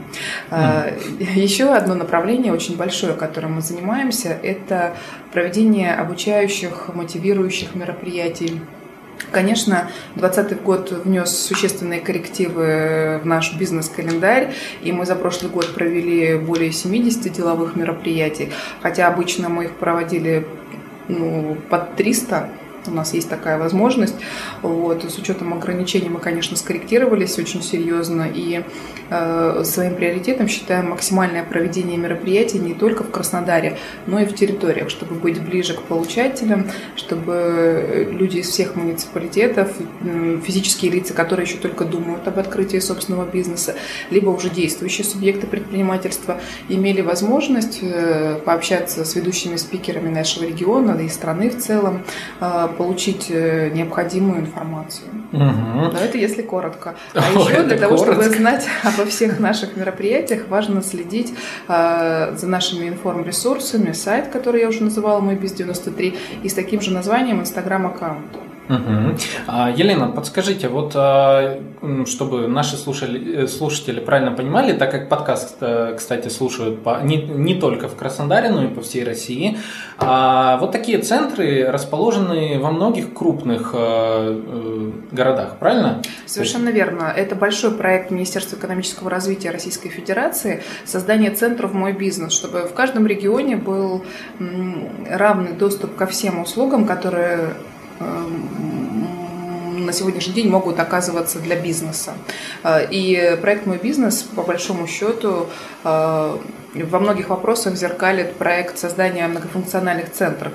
Mm. 0.51 1.39
Еще 1.39 1.73
одно 1.73 1.95
направление 1.95 2.53
очень 2.53 2.77
большое, 2.77 3.13
которым 3.13 3.55
мы 3.55 3.61
занимаемся, 3.61 4.29
это 4.29 4.95
проведение 5.33 5.93
обучающих, 5.95 6.93
мотивирующих 6.93 7.73
мероприятий 7.73 8.61
Конечно, 9.31 9.89
2020 10.15 10.61
год 10.63 10.91
внес 10.91 11.37
существенные 11.37 11.99
коррективы 11.99 13.19
в 13.21 13.25
наш 13.25 13.55
бизнес-календарь, 13.55 14.53
и 14.81 14.91
мы 14.91 15.05
за 15.05 15.15
прошлый 15.15 15.51
год 15.51 15.73
провели 15.73 16.35
более 16.37 16.71
70 16.71 17.31
деловых 17.31 17.75
мероприятий, 17.75 18.51
хотя 18.81 19.07
обычно 19.07 19.49
мы 19.49 19.65
их 19.65 19.71
проводили 19.71 20.47
ну, 21.07 21.57
под 21.69 21.95
300 21.95 22.49
у 22.87 22.91
нас 22.91 23.13
есть 23.13 23.29
такая 23.29 23.57
возможность. 23.57 24.15
Вот. 24.61 25.03
С 25.03 25.17
учетом 25.17 25.53
ограничений 25.53 26.09
мы, 26.09 26.19
конечно, 26.19 26.57
скорректировались 26.57 27.37
очень 27.37 27.61
серьезно 27.61 28.27
и 28.33 28.63
э, 29.09 29.61
своим 29.63 29.95
приоритетом 29.95 30.47
считаем 30.47 30.89
максимальное 30.89 31.43
проведение 31.43 31.97
мероприятий 31.97 32.59
не 32.59 32.73
только 32.73 33.03
в 33.03 33.11
Краснодаре, 33.11 33.77
но 34.05 34.19
и 34.19 34.25
в 34.25 34.35
территориях, 34.35 34.89
чтобы 34.89 35.15
быть 35.15 35.41
ближе 35.41 35.73
к 35.73 35.81
получателям, 35.81 36.67
чтобы 36.95 38.07
люди 38.11 38.37
из 38.37 38.49
всех 38.49 38.75
муниципалитетов, 38.75 39.71
физические 40.43 40.91
лица, 40.91 41.13
которые 41.13 41.47
еще 41.47 41.57
только 41.57 41.85
думают 41.85 42.27
об 42.27 42.39
открытии 42.39 42.79
собственного 42.79 43.25
бизнеса, 43.25 43.75
либо 44.09 44.29
уже 44.29 44.49
действующие 44.49 45.05
субъекты 45.05 45.47
предпринимательства, 45.47 46.39
имели 46.69 47.01
возможность 47.01 47.79
э, 47.81 48.39
пообщаться 48.45 49.05
с 49.05 49.15
ведущими 49.15 49.55
спикерами 49.55 50.09
нашего 50.09 50.45
региона, 50.45 50.95
да 50.95 51.03
и 51.03 51.09
страны 51.09 51.49
в 51.49 51.57
целом, 51.57 52.03
э, 52.39 52.67
получить 52.77 53.27
э, 53.29 53.69
необходимую 53.73 54.41
информацию. 54.41 55.07
Угу. 55.31 55.43
Но 55.43 55.99
это 55.99 56.17
если 56.17 56.41
коротко. 56.41 56.95
А 57.13 57.23
Ой, 57.35 57.43
еще 57.43 57.63
для 57.63 57.77
того, 57.77 57.97
коротко. 57.97 58.23
чтобы 58.23 58.35
знать 58.35 58.67
обо 58.83 59.05
всех 59.05 59.39
наших 59.39 59.75
мероприятиях, 59.75 60.47
важно 60.49 60.81
следить 60.81 61.33
э, 61.67 62.35
за 62.35 62.47
нашими 62.47 62.87
информресурсами, 62.87 63.91
сайт, 63.91 64.27
который 64.29 64.61
я 64.61 64.69
уже 64.69 64.83
называла, 64.83 65.19
мой 65.19 65.35
без 65.35 65.53
93, 65.53 66.17
и 66.43 66.49
с 66.49 66.53
таким 66.53 66.81
же 66.81 66.91
названием 66.91 67.41
инстаграм-аккаунт. 67.41 68.54
Угу. 68.69 69.17
Елена, 69.75 70.07
подскажите, 70.07 70.67
вот 70.69 70.93
а, 70.95 71.59
чтобы 72.05 72.47
наши 72.47 72.77
слушатели, 72.77 73.43
э, 73.43 73.47
слушатели 73.47 73.99
правильно 73.99 74.31
понимали, 74.31 74.73
так 74.73 74.91
как 74.91 75.09
подкаст, 75.09 75.57
э, 75.61 75.93
кстати, 75.97 76.29
слушают 76.29 76.83
по, 76.83 77.01
не, 77.03 77.17
не 77.17 77.55
только 77.55 77.87
в 77.87 77.95
Краснодаре, 77.95 78.49
но 78.49 78.63
и 78.63 78.67
по 78.67 78.81
всей 78.81 79.03
России, 79.03 79.57
а 79.97 80.57
вот 80.57 80.71
такие 80.71 80.97
центры 80.99 81.69
расположены 81.69 82.59
во 82.59 82.71
многих 82.71 83.13
крупных 83.13 83.71
э, 83.73 84.91
городах, 85.11 85.57
правильно? 85.59 86.01
Совершенно 86.25 86.69
верно. 86.69 87.13
Это 87.15 87.35
большой 87.35 87.71
проект 87.71 88.11
Министерства 88.11 88.55
экономического 88.57 89.09
развития 89.09 89.51
Российской 89.51 89.89
Федерации, 89.89 90.63
создание 90.85 91.31
центров 91.31 91.73
«Мой 91.73 91.93
бизнес», 91.93 92.33
чтобы 92.33 92.61
в 92.61 92.73
каждом 92.73 93.05
регионе 93.05 93.55
был 93.55 94.03
равный 95.09 95.53
доступ 95.53 95.95
ко 95.95 96.07
всем 96.07 96.39
услугам, 96.41 96.85
которые 96.85 97.53
на 97.99 99.93
сегодняшний 99.93 100.33
день 100.33 100.49
могут 100.49 100.79
оказываться 100.79 101.39
для 101.39 101.55
бизнеса. 101.55 102.13
И 102.91 103.37
проект 103.41 103.65
«Мой 103.65 103.77
бизнес», 103.77 104.23
по 104.23 104.41
большому 104.41 104.87
счету, 104.87 105.47
во 106.83 106.99
многих 106.99 107.29
вопросах 107.29 107.75
зеркалит 107.75 108.33
проект 108.33 108.77
создания 108.77 109.27
многофункциональных 109.27 110.11
центров, 110.11 110.53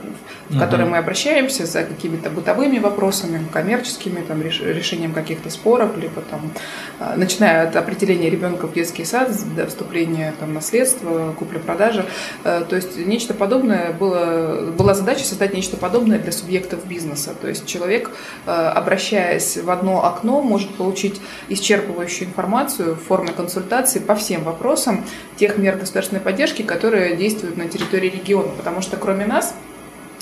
в 0.48 0.58
которые 0.58 0.88
мы 0.88 0.98
обращаемся 0.98 1.66
за 1.66 1.84
какими-то 1.84 2.30
бытовыми 2.30 2.78
вопросами, 2.78 3.44
коммерческими, 3.52 4.20
там, 4.20 4.42
решением 4.42 5.12
каких-то 5.12 5.50
споров, 5.50 5.96
либо 5.96 6.20
там, 6.22 6.52
а, 6.98 7.14
начиная 7.16 7.68
от 7.68 7.76
определения 7.76 8.30
ребенка 8.30 8.66
в 8.66 8.72
детский 8.72 9.04
сад 9.04 9.30
до 9.56 9.66
вступления 9.66 10.34
там, 10.38 10.52
наследства, 10.52 11.34
купли-продажи. 11.38 12.04
Э, 12.44 12.64
то 12.68 12.76
есть 12.76 12.96
нечто 12.96 13.34
подобное 13.34 13.92
было, 13.92 14.72
была 14.76 14.94
задача 14.94 15.24
создать 15.24 15.54
нечто 15.54 15.76
подобное 15.76 16.18
для 16.18 16.32
субъектов 16.32 16.84
бизнеса. 16.86 17.34
То 17.40 17.48
есть 17.48 17.66
человек, 17.66 18.10
э, 18.46 18.50
обращаясь 18.50 19.56
в 19.56 19.70
одно 19.70 20.04
окно, 20.04 20.42
может 20.42 20.74
получить 20.74 21.20
исчерпывающую 21.48 22.24
информацию 22.24 22.94
в 22.94 23.02
форме 23.02 23.32
консультации 23.32 24.00
по 24.00 24.14
всем 24.14 24.44
вопросам 24.44 25.04
тех 25.36 25.56
мер 25.56 25.76
государственного 25.76 26.09
государственной 26.10 26.20
поддержки, 26.20 26.62
которые 26.62 27.16
действуют 27.16 27.56
на 27.56 27.68
территории 27.68 28.10
региона, 28.10 28.50
потому 28.56 28.82
что 28.82 28.96
кроме 28.96 29.26
нас 29.26 29.54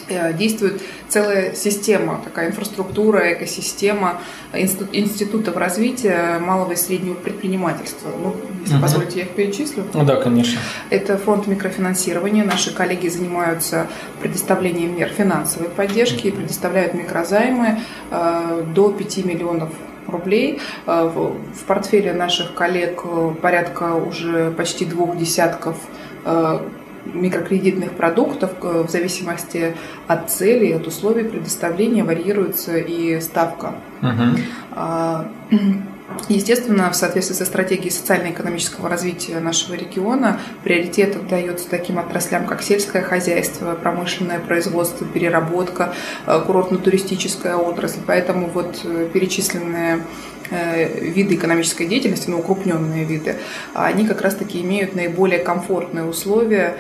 э, 0.09 0.33
действует 0.33 0.81
целая 1.09 1.55
система, 1.55 2.21
такая 2.25 2.49
инфраструктура, 2.49 3.33
экосистема 3.33 4.21
институтов 4.53 5.57
развития 5.57 6.39
малого 6.39 6.73
и 6.73 6.77
среднего 6.77 7.15
предпринимательства. 7.15 8.11
Ну, 8.23 8.37
если 8.63 8.75
угу. 8.75 8.83
позволите, 8.83 9.19
я 9.19 9.25
их 9.25 9.31
перечислю. 9.31 9.85
Ну 9.95 10.05
да, 10.05 10.17
конечно. 10.17 10.61
Это 10.91 11.17
фонд 11.17 11.47
микрофинансирования. 11.47 12.45
Наши 12.45 12.75
коллеги 12.75 13.09
занимаются 13.09 13.87
предоставлением 14.21 14.97
мер 14.97 15.09
финансовой 15.09 15.69
поддержки 15.69 16.29
и 16.29 16.31
предоставляют 16.31 16.95
микрозаймы 16.95 17.81
э, 18.11 18.65
до 18.75 18.91
5 18.91 19.25
миллионов 19.25 19.71
рублей. 20.09 20.61
Э, 20.87 21.09
в 21.09 21.65
портфеле 21.67 22.13
наших 22.13 22.55
коллег 22.55 23.03
э, 23.05 23.35
порядка 23.41 23.95
уже 23.95 24.51
почти 24.53 24.85
двух 24.85 25.17
десятков 25.17 25.77
э, 26.25 26.59
микрокредитных 27.07 27.93
продуктов 27.93 28.51
в 28.61 28.89
зависимости 28.91 29.75
от 30.09 30.31
цели, 30.31 30.73
от 30.73 30.87
условий 30.87 31.25
предоставления 31.25 32.05
варьируется 32.05 32.77
и 32.77 33.21
ставка. 33.21 33.77
Угу. 34.03 35.59
Естественно, 36.29 36.91
в 36.91 36.97
соответствии 36.97 37.35
со 37.35 37.45
стратегией 37.45 37.91
социально-экономического 37.91 38.89
развития 38.89 39.41
нашего 39.41 39.75
региона 39.75 40.41
приоритет 40.65 41.17
отдается 41.17 41.69
таким 41.69 41.99
отраслям, 41.99 42.47
как 42.47 42.63
сельское 42.63 43.03
хозяйство, 43.03 43.75
промышленное 43.75 44.39
производство, 44.39 45.07
переработка, 45.07 45.95
э, 46.27 46.43
курортно-туристическая 46.47 47.57
отрасль. 47.57 48.01
Поэтому 48.07 48.49
вот 48.49 48.81
э, 48.85 49.09
перечисленные 49.13 50.03
э, 50.51 51.01
виды 51.11 51.35
экономической 51.35 51.87
деятельности, 51.87 52.31
ну, 52.31 52.41
укрупненные 52.41 53.05
виды, 53.05 53.37
они 53.75 54.07
как 54.07 54.23
раз-таки 54.23 54.61
имеют 54.63 54.95
наиболее 54.95 55.39
комфортные 55.39 56.05
условия 56.05 56.79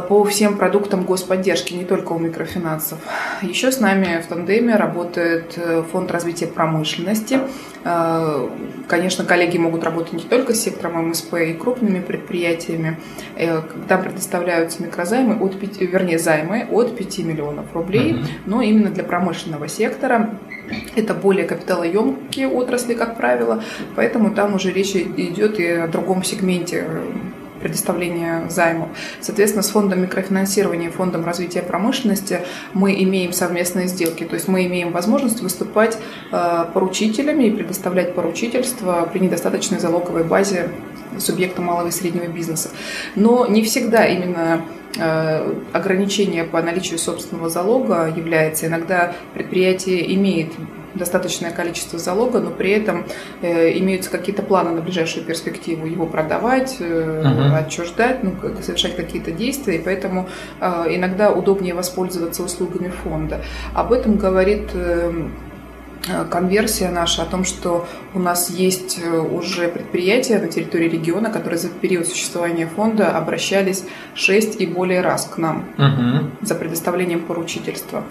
по 0.00 0.24
всем 0.24 0.56
продуктам 0.56 1.04
господдержки, 1.04 1.74
не 1.74 1.84
только 1.84 2.12
у 2.12 2.18
микрофинансов. 2.18 2.98
Еще 3.42 3.72
с 3.72 3.80
нами 3.80 4.22
в 4.22 4.26
тандеме 4.26 4.76
работает 4.76 5.54
э, 5.56 5.82
Фонд 5.92 6.10
развития 6.10 6.46
промышленности. 6.46 7.40
Э, 7.84 8.48
конечно, 8.88 9.24
коллеги 9.24 9.58
могут 9.58 9.84
работать 9.84 10.12
не 10.12 10.22
только 10.22 10.54
с 10.54 10.60
сектором 10.60 11.08
МСП 11.08 11.34
и 11.34 11.52
крупными 11.54 12.00
предприятиями. 12.00 12.98
Там 13.88 14.02
предоставляются 14.02 14.82
микрозаймы 14.82 15.36
от 15.44 15.58
5, 15.58 15.80
вернее, 15.80 16.18
займы 16.18 16.66
от 16.70 16.96
5 16.96 17.18
миллионов 17.18 17.74
рублей, 17.74 18.16
но 18.46 18.62
именно 18.62 18.90
для 18.90 19.04
промышленного 19.04 19.68
сектора. 19.68 20.30
Это 20.96 21.14
более 21.14 21.46
капиталоемкие 21.46 22.48
отрасли, 22.48 22.94
как 22.94 23.16
правило, 23.16 23.62
поэтому 23.96 24.34
там 24.34 24.54
уже 24.54 24.72
речь 24.72 24.94
идет 24.96 25.60
и 25.60 25.66
о 25.68 25.88
другом 25.88 26.24
сегменте 26.24 26.86
предоставления 27.64 28.46
займов. 28.50 28.90
Соответственно, 29.22 29.62
с 29.62 29.70
фондом 29.70 30.02
микрофинансирования 30.02 30.88
и 30.88 30.92
фондом 30.92 31.24
развития 31.24 31.62
промышленности 31.62 32.40
мы 32.74 32.92
имеем 33.02 33.32
совместные 33.32 33.88
сделки, 33.88 34.24
то 34.24 34.34
есть 34.34 34.48
мы 34.48 34.66
имеем 34.66 34.92
возможность 34.92 35.40
выступать 35.40 35.96
э, 36.30 36.66
поручителями 36.74 37.44
и 37.44 37.50
предоставлять 37.50 38.14
поручительство 38.14 39.08
при 39.10 39.20
недостаточной 39.20 39.78
залоговой 39.78 40.24
базе 40.24 40.68
субъекта 41.18 41.62
малого 41.62 41.88
и 41.88 41.90
среднего 41.90 42.26
бизнеса. 42.26 42.68
Но 43.16 43.46
не 43.46 43.62
всегда 43.62 44.06
именно 44.06 44.60
э, 44.98 45.54
ограничение 45.72 46.44
по 46.44 46.60
наличию 46.60 46.98
собственного 46.98 47.48
залога 47.48 48.12
является. 48.14 48.66
Иногда 48.66 49.14
предприятие 49.32 50.14
имеет 50.14 50.52
достаточное 50.94 51.50
количество 51.50 51.98
залога, 51.98 52.40
но 52.40 52.50
при 52.50 52.70
этом 52.70 53.06
э, 53.42 53.78
имеются 53.78 54.10
какие-то 54.10 54.42
планы 54.42 54.70
на 54.70 54.80
ближайшую 54.80 55.24
перспективу 55.24 55.86
его 55.86 56.06
продавать, 56.06 56.76
uh-huh. 56.80 57.56
отчуждать, 57.56 58.22
ну, 58.22 58.34
совершать 58.62 58.96
какие-то 58.96 59.32
действия, 59.32 59.76
и 59.76 59.82
поэтому 59.82 60.28
э, 60.60 60.66
иногда 60.88 61.32
удобнее 61.32 61.74
воспользоваться 61.74 62.42
услугами 62.42 62.88
фонда. 62.88 63.42
Об 63.74 63.92
этом 63.92 64.16
говорит 64.16 64.70
э, 64.74 65.04
Э, 65.04 65.28
конверсия 66.30 66.90
наша 66.90 67.22
о 67.22 67.26
том, 67.26 67.44
что 67.44 67.86
у 68.12 68.18
нас 68.18 68.50
есть 68.50 69.00
э, 69.02 69.18
уже 69.18 69.68
предприятия 69.68 70.38
на 70.38 70.48
территории 70.48 70.88
региона, 70.88 71.30
которые 71.30 71.58
за 71.58 71.68
период 71.68 72.06
существования 72.06 72.66
фонда 72.66 73.16
обращались 73.16 73.84
6 74.14 74.60
и 74.60 74.66
более 74.66 75.00
раз 75.00 75.26
к 75.26 75.38
нам 75.38 75.64
угу. 75.78 76.30
за 76.42 76.54
предоставлением 76.54 77.20
поручительства. 77.20 78.04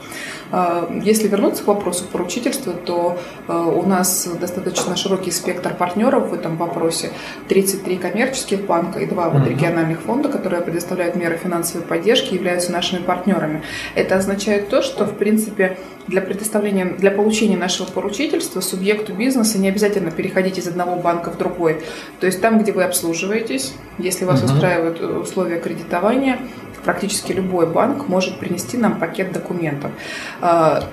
Э, 0.51 0.87
если 1.03 1.27
вернуться 1.27 1.63
к 1.63 1.67
вопросу 1.67 2.05
поручительства, 2.11 2.73
то 2.73 3.19
у 3.47 3.83
нас 3.83 4.27
достаточно 4.39 4.95
широкий 4.95 5.31
спектр 5.31 5.73
партнеров 5.73 6.29
в 6.29 6.33
этом 6.33 6.57
вопросе. 6.57 7.11
33 7.47 7.97
коммерческих 7.97 8.65
банка 8.65 8.99
и 8.99 9.05
два 9.05 9.29
вот 9.29 9.47
региональных 9.47 10.01
фонда, 10.01 10.29
которые 10.29 10.61
предоставляют 10.61 11.15
меры 11.15 11.37
финансовой 11.37 11.85
поддержки, 11.85 12.33
являются 12.33 12.71
нашими 12.71 13.01
партнерами. 13.01 13.63
Это 13.95 14.15
означает 14.15 14.69
то, 14.69 14.81
что, 14.81 15.05
в 15.05 15.17
принципе, 15.17 15.77
для 16.07 16.21
предоставления, 16.21 16.85
для 16.85 17.11
получения 17.11 17.57
нашего 17.57 17.87
поручительства 17.87 18.61
субъекту 18.61 19.13
бизнеса 19.13 19.57
не 19.57 19.69
обязательно 19.69 20.11
переходить 20.11 20.57
из 20.57 20.67
одного 20.67 20.95
банка 20.95 21.31
в 21.31 21.37
другой. 21.37 21.81
То 22.19 22.25
есть 22.25 22.41
там, 22.41 22.59
где 22.59 22.71
вы 22.71 22.83
обслуживаетесь, 22.83 23.73
если 23.97 24.25
вас 24.25 24.43
угу. 24.43 24.53
устраивают 24.53 25.01
условия 25.01 25.59
кредитования, 25.59 26.39
практически 26.83 27.31
любой 27.31 27.67
банк 27.67 28.07
может 28.07 28.39
принести 28.39 28.77
нам 28.77 28.99
пакет 28.99 29.31
документов. 29.31 29.91
А, 30.41 30.83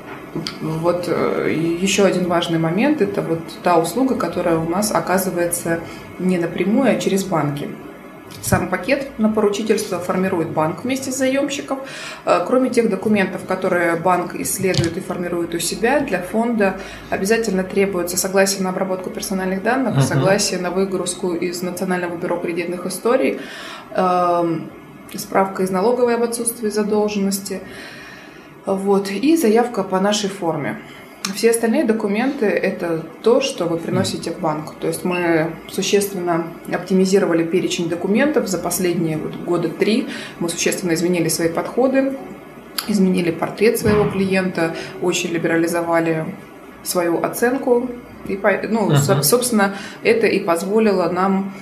вот 0.61 1.07
э, 1.09 1.53
еще 1.81 2.05
один 2.05 2.29
важный 2.29 2.59
момент– 2.59 3.01
это 3.03 3.21
вот 3.21 3.41
та 3.63 3.79
услуга, 3.79 4.15
которая 4.15 4.59
у 4.59 4.69
нас 4.69 4.93
оказывается 4.93 5.81
не 6.19 6.39
напрямую, 6.39 6.93
а 6.93 7.01
через 7.01 7.25
банки. 7.25 7.69
Сам 8.43 8.69
пакет 8.69 9.19
на 9.19 9.29
поручительство 9.29 9.99
формирует 9.99 10.51
банк 10.51 10.85
вместе 10.85 11.11
с 11.11 11.17
заемщиком. 11.17 11.81
Э, 12.25 12.45
кроме 12.47 12.71
тех 12.71 12.89
документов, 12.89 13.45
которые 13.47 13.97
банк 13.97 14.35
исследует 14.35 14.97
и 14.97 15.01
формирует 15.01 15.55
у 15.55 15.59
себя, 15.59 16.01
для 16.01 16.23
фонда 16.23 16.79
обязательно 17.11 17.65
требуется 17.65 18.17
согласие 18.17 18.63
на 18.63 18.71
обработку 18.71 19.11
персональных 19.11 19.63
данных, 19.63 19.97
uh-huh. 19.97 20.03
согласие 20.03 20.61
на 20.61 20.71
выгрузку 20.71 21.35
из 21.35 21.63
Национального 21.63 22.17
бюро 22.17 22.37
кредитных 22.37 22.87
историй, 22.87 23.41
эм, 23.95 24.71
справка 25.15 25.63
из 25.63 25.71
налоговой 25.71 26.15
об 26.15 26.23
отсутствии 26.23 26.69
задолженности, 26.69 27.61
вот, 28.67 29.11
и 29.11 29.37
заявка 29.37 29.83
по 29.83 30.01
нашей 30.01 30.31
форме. 30.31 30.81
Все 31.35 31.51
остальные 31.51 31.85
документы– 31.85 32.47
это 32.47 33.05
то, 33.23 33.41
что 33.41 33.67
вы 33.67 33.77
приносите 33.77 34.31
в 34.31 34.41
банк. 34.41 34.75
То 34.81 34.87
есть 34.89 35.05
мы 35.05 35.53
существенно 35.69 36.47
оптимизировали 36.73 37.45
перечень 37.45 37.89
документов 37.89 38.49
за 38.49 38.59
последние 38.59 39.19
вот 39.19 39.37
года 39.37 39.69
три. 39.69 40.09
Мы 40.39 40.49
существенно 40.49 40.95
изменили 40.95 41.29
свои 41.29 41.49
подходы, 41.49 42.17
изменили 42.89 43.31
портрет 43.31 43.79
своего 43.79 44.11
клиента, 44.11 44.75
очень 45.03 45.31
либерализовали 45.31 46.25
свою 46.83 47.23
оценку. 47.23 47.89
И, 48.27 48.39
ну, 48.69 48.91
uh-huh. 48.91 49.23
собственно, 49.23 49.75
это 50.03 50.27
и 50.27 50.41
позволило 50.41 51.11
нам 51.11 51.55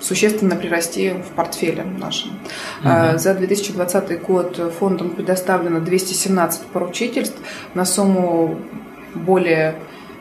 существенно 0.00 0.54
прирасти 0.54 1.10
в 1.10 1.34
портфеле 1.34 1.84
нашем. 1.98 2.32
Угу. 2.80 3.18
За 3.18 3.34
2020 3.34 4.22
год 4.22 4.72
фондом 4.78 5.10
предоставлено 5.10 5.80
217 5.80 6.66
поручительств 6.66 7.38
на 7.74 7.84
сумму 7.84 8.58
более 9.14 9.76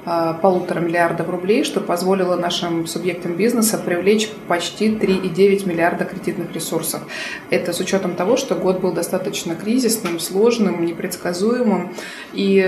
э, 0.06 0.34
полутора 0.42 0.80
миллиардов 0.80 1.30
рублей, 1.30 1.64
что 1.64 1.82
позволило 1.82 2.36
нашим 2.36 2.88
субъектам 2.88 3.34
бизнеса 3.34 3.78
привлечь 3.78 4.30
почти 4.48 4.90
3,9 4.90 5.68
миллиарда 5.68 6.06
кредитных 6.06 6.54
ресурсов. 6.54 7.02
Это 7.50 7.74
с 7.74 7.80
учетом 7.80 8.16
того, 8.16 8.38
что 8.38 8.56
год 8.56 8.80
был 8.80 8.94
достаточно 8.94 9.56
кризисным, 9.56 10.20
сложным, 10.20 10.86
непредсказуемым. 10.86 11.94
И 12.34 12.60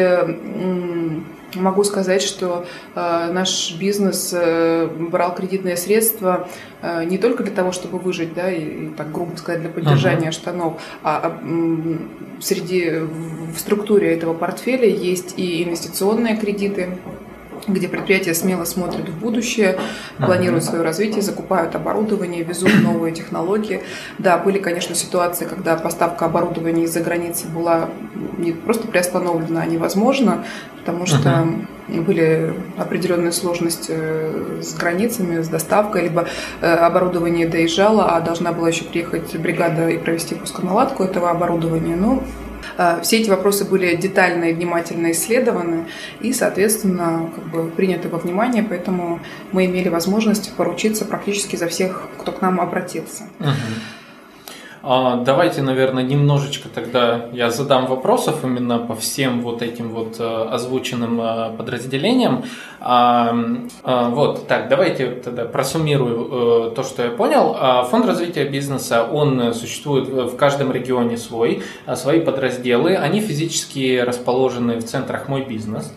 Могу 1.55 1.83
сказать, 1.83 2.22
что 2.22 2.65
э, 2.95 3.31
наш 3.31 3.75
бизнес 3.79 4.31
э, 4.33 4.88
брал 4.88 5.36
кредитные 5.36 5.77
средства 5.77 6.48
э, 6.81 7.03
не 7.05 7.17
только 7.17 7.43
для 7.43 7.53
того, 7.53 7.72
чтобы 7.72 8.00
выжить, 8.00 8.33
да, 8.33 8.51
и, 8.51 8.88
и 8.88 8.89
так 8.89 9.12
грубо 9.12 9.36
сказать, 9.38 9.62
для 9.62 9.69
поддержания 9.69 10.29
uh-huh. 10.29 10.31
штанов, 10.31 10.81
а, 11.03 11.22
а 11.24 11.29
м, 11.41 12.10
среди 12.41 12.89
в 13.00 13.57
структуре 13.57 14.13
этого 14.13 14.33
портфеля 14.33 14.88
есть 14.88 15.33
и 15.38 15.63
инвестиционные 15.63 16.38
кредиты, 16.38 16.98
где 17.67 17.88
предприятия 17.88 18.34
смело 18.34 18.65
смотрят 18.65 19.08
в 19.08 19.20
будущее, 19.20 19.79
планируют 20.17 20.63
свое 20.63 20.84
развитие, 20.84 21.22
закупают 21.22 21.75
оборудование, 21.75 22.43
везут 22.43 22.72
новые 22.82 23.13
технологии. 23.13 23.82
Да, 24.17 24.38
были, 24.38 24.60
конечно, 24.60 24.96
ситуации, 24.96 25.46
когда 25.46 25.75
поставка 25.75 26.25
оборудования 26.25 26.84
из-за 26.84 27.01
границы 27.01 27.48
была 27.48 27.89
не 28.38 28.51
просто 28.51 28.88
приостановлена, 28.88 29.62
а 29.62 29.65
невозможна, 29.65 30.46
потому 30.79 31.05
что 31.05 31.48
uh-huh. 31.88 32.01
были 32.01 32.53
определенные 32.77 33.32
сложности 33.32 33.93
э, 33.96 34.60
с 34.62 34.75
границами, 34.75 35.41
с 35.41 35.48
доставкой, 35.48 36.03
либо 36.03 36.27
э, 36.62 36.74
оборудование 36.74 37.48
доезжало, 37.48 38.15
а 38.15 38.22
должна 38.22 38.51
была 38.51 38.70
еще 38.70 38.84
приехать 38.84 39.36
бригада 39.38 39.89
и 39.89 39.98
провести 39.98 40.36
пусконаладку 40.36 41.03
этого 41.03 41.29
оборудования. 41.29 41.96
Но 41.96 42.24
все 43.03 43.19
эти 43.19 43.29
вопросы 43.29 43.65
были 43.65 43.95
детально 43.95 44.45
и 44.45 44.53
внимательно 44.53 45.11
исследованы 45.11 45.85
и, 46.21 46.33
соответственно, 46.33 47.29
как 47.33 47.45
бы 47.49 47.69
приняты 47.69 48.09
во 48.09 48.17
внимание, 48.17 48.63
поэтому 48.63 49.19
мы 49.51 49.65
имели 49.65 49.89
возможность 49.89 50.51
поручиться 50.53 51.05
практически 51.05 51.55
за 51.55 51.67
всех, 51.67 52.09
кто 52.17 52.31
к 52.31 52.41
нам 52.41 52.59
обратился. 52.59 53.23
Угу. 53.39 53.49
А, 54.85 55.15
давайте, 55.15 55.61
наверное, 55.61 56.03
немножечко 56.03 56.67
тогда 56.67 57.29
я 57.31 57.49
задам 57.51 57.85
вопросов 57.85 58.43
именно 58.43 58.79
по 58.79 58.95
всем 58.95 59.41
вот 59.41 59.61
этим 59.61 59.91
вот 59.91 60.17
э, 60.19 60.23
озвученным 60.51 61.21
э, 61.21 61.55
подразделениям. 61.57 62.43
А, 62.81 63.33
а, 63.85 64.09
вот, 64.09 64.45
так, 64.49 64.67
давайте 64.67 65.11
тогда 65.11 65.45
просуммирую 65.45 66.71
э, 66.71 66.75
то, 66.75 66.83
что 66.83 67.01
я 67.01 67.11
понял. 67.11 67.55
Фонд 67.91 68.05
развития 68.05 68.43
бизнеса, 68.43 69.07
он 69.09 69.53
существует 69.53 70.09
в 70.09 70.35
каждом 70.35 70.73
регионе 70.73 71.15
свой, 71.15 71.63
свои 71.95 72.19
подразделы, 72.19 72.97
они 72.97 73.21
физически 73.21 73.99
расположены 73.99 74.75
в 74.75 74.83
центрах 74.83 75.29
«Мой 75.29 75.45
бизнес». 75.45 75.93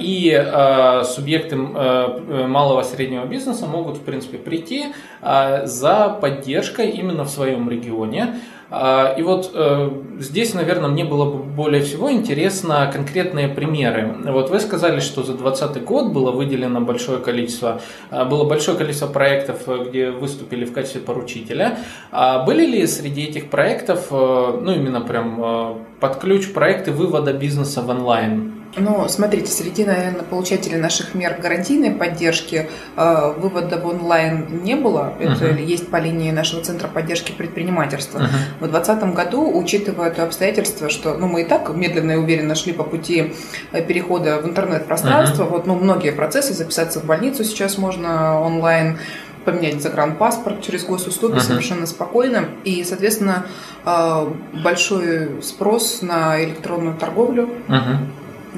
И 0.00 1.02
субъекты 1.04 1.56
малого 1.56 2.80
и 2.80 2.84
среднего 2.84 3.26
бизнеса 3.26 3.66
могут, 3.66 3.98
в 3.98 4.02
принципе, 4.02 4.38
прийти 4.38 4.86
за 5.20 6.18
поддержкой 6.20 6.90
именно 6.90 7.24
в 7.24 7.28
своем 7.28 7.68
регионе. 7.68 8.34
А, 8.70 9.14
и 9.16 9.22
вот 9.22 9.52
э, 9.54 9.90
здесь, 10.18 10.52
наверное, 10.52 10.90
мне 10.90 11.04
было 11.04 11.24
бы 11.24 11.42
более 11.42 11.82
всего 11.82 12.12
интересно 12.12 12.90
конкретные 12.92 13.48
примеры. 13.48 14.14
Вот 14.24 14.50
вы 14.50 14.60
сказали, 14.60 15.00
что 15.00 15.22
за 15.22 15.32
2020 15.32 15.84
год 15.84 16.12
было 16.12 16.32
выделено 16.32 16.82
большое 16.82 17.18
количество, 17.18 17.80
а, 18.10 18.26
было 18.26 18.44
большое 18.44 18.76
количество 18.76 19.06
проектов, 19.06 19.62
э, 19.66 19.86
где 19.88 20.10
выступили 20.10 20.66
в 20.66 20.74
качестве 20.74 21.00
поручителя. 21.00 21.78
А 22.12 22.44
были 22.44 22.66
ли 22.66 22.86
среди 22.86 23.22
этих 23.22 23.48
проектов, 23.48 24.08
э, 24.10 24.60
ну 24.62 24.72
именно 24.72 25.00
прям 25.00 25.84
под 26.00 26.16
ключ 26.16 26.52
проекты 26.52 26.92
вывода 26.92 27.32
бизнеса 27.32 27.80
в 27.80 27.88
онлайн? 27.88 28.57
Ну, 28.80 29.08
смотрите, 29.08 29.50
среди, 29.50 29.84
наверное, 29.84 30.22
получателей 30.22 30.78
наших 30.78 31.14
мер 31.14 31.38
гарантийной 31.40 31.90
поддержки 31.90 32.68
э, 32.96 33.32
вывода 33.36 33.78
в 33.78 33.86
онлайн 33.86 34.62
не 34.62 34.76
было. 34.76 35.14
Это 35.18 35.46
uh-huh. 35.46 35.62
есть 35.62 35.88
по 35.88 35.96
линии 35.96 36.30
нашего 36.30 36.62
Центра 36.62 36.88
поддержки 36.88 37.32
предпринимательства. 37.32 38.18
Uh-huh. 38.18 38.66
В 38.66 38.70
2020 38.70 39.14
году, 39.14 39.58
учитывая 39.58 40.10
то 40.10 40.24
обстоятельство, 40.24 40.88
что 40.88 41.14
ну, 41.14 41.26
мы 41.26 41.42
и 41.42 41.44
так 41.44 41.74
медленно 41.74 42.12
и 42.12 42.16
уверенно 42.16 42.54
шли 42.54 42.72
по 42.72 42.84
пути 42.84 43.34
э, 43.72 43.82
перехода 43.82 44.40
в 44.40 44.46
интернет-пространство, 44.46 45.44
uh-huh. 45.44 45.50
вот, 45.50 45.66
ну, 45.66 45.74
многие 45.74 46.12
процессы, 46.12 46.54
записаться 46.54 47.00
в 47.00 47.04
больницу 47.04 47.44
сейчас 47.44 47.78
можно 47.78 48.40
онлайн, 48.40 48.98
поменять 49.44 49.80
загранпаспорт 49.82 50.62
через 50.62 50.84
госуслуги 50.84 51.36
uh-huh. 51.36 51.40
совершенно 51.40 51.86
спокойно. 51.86 52.46
И, 52.64 52.84
соответственно, 52.84 53.46
э, 53.84 54.26
большой 54.62 55.42
спрос 55.42 56.02
на 56.02 56.42
электронную 56.44 56.96
торговлю. 56.96 57.48
Uh-huh 57.68 57.98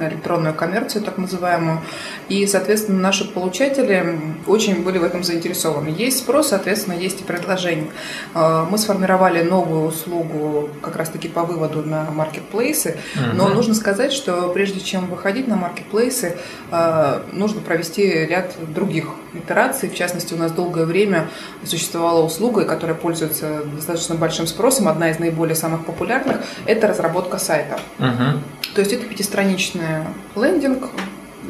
электронную 0.09 0.53
коммерцию, 0.53 1.03
так 1.03 1.17
называемую. 1.17 1.81
И, 2.29 2.45
соответственно, 2.47 2.99
наши 2.99 3.25
получатели 3.25 4.19
очень 4.47 4.83
были 4.83 4.97
в 4.97 5.03
этом 5.03 5.23
заинтересованы. 5.23 5.89
Есть 5.89 6.19
спрос, 6.19 6.49
соответственно, 6.49 6.95
есть 6.95 7.21
и 7.21 7.23
предложение. 7.23 7.89
А, 8.33 8.65
мы 8.69 8.77
сформировали 8.77 9.41
новую 9.41 9.87
услугу 9.87 10.69
как 10.81 10.95
раз-таки 10.95 11.27
по 11.27 11.43
выводу 11.43 11.83
на 11.83 12.09
маркетплейсы, 12.11 12.97
но 13.33 13.49
нужно 13.49 13.73
сказать, 13.73 14.13
что 14.13 14.49
прежде 14.49 14.79
чем 14.79 15.07
выходить 15.07 15.47
на 15.47 15.55
маркетплейсы, 15.55 16.37
а, 16.71 17.23
нужно 17.31 17.61
провести 17.61 18.03
ряд 18.25 18.55
других 18.73 19.07
итераций. 19.33 19.89
В 19.89 19.95
частности, 19.95 20.33
у 20.33 20.37
нас 20.37 20.51
долгое 20.51 20.85
время 20.85 21.29
существовала 21.63 22.23
услуга, 22.23 22.65
которая 22.65 22.95
пользуется 22.95 23.63
достаточно 23.75 24.15
большим 24.15 24.47
спросом. 24.47 24.87
Одна 24.87 25.11
из 25.11 25.19
наиболее 25.19 25.55
самых 25.55 25.85
популярных– 25.85 26.37
это 26.65 26.87
разработка 26.87 27.37
сайта. 27.37 27.79
Угу. 27.99 28.73
То 28.75 28.81
есть 28.81 28.93
это 28.93 29.05
пятистраничный 29.05 30.05
лендинг, 30.35 30.89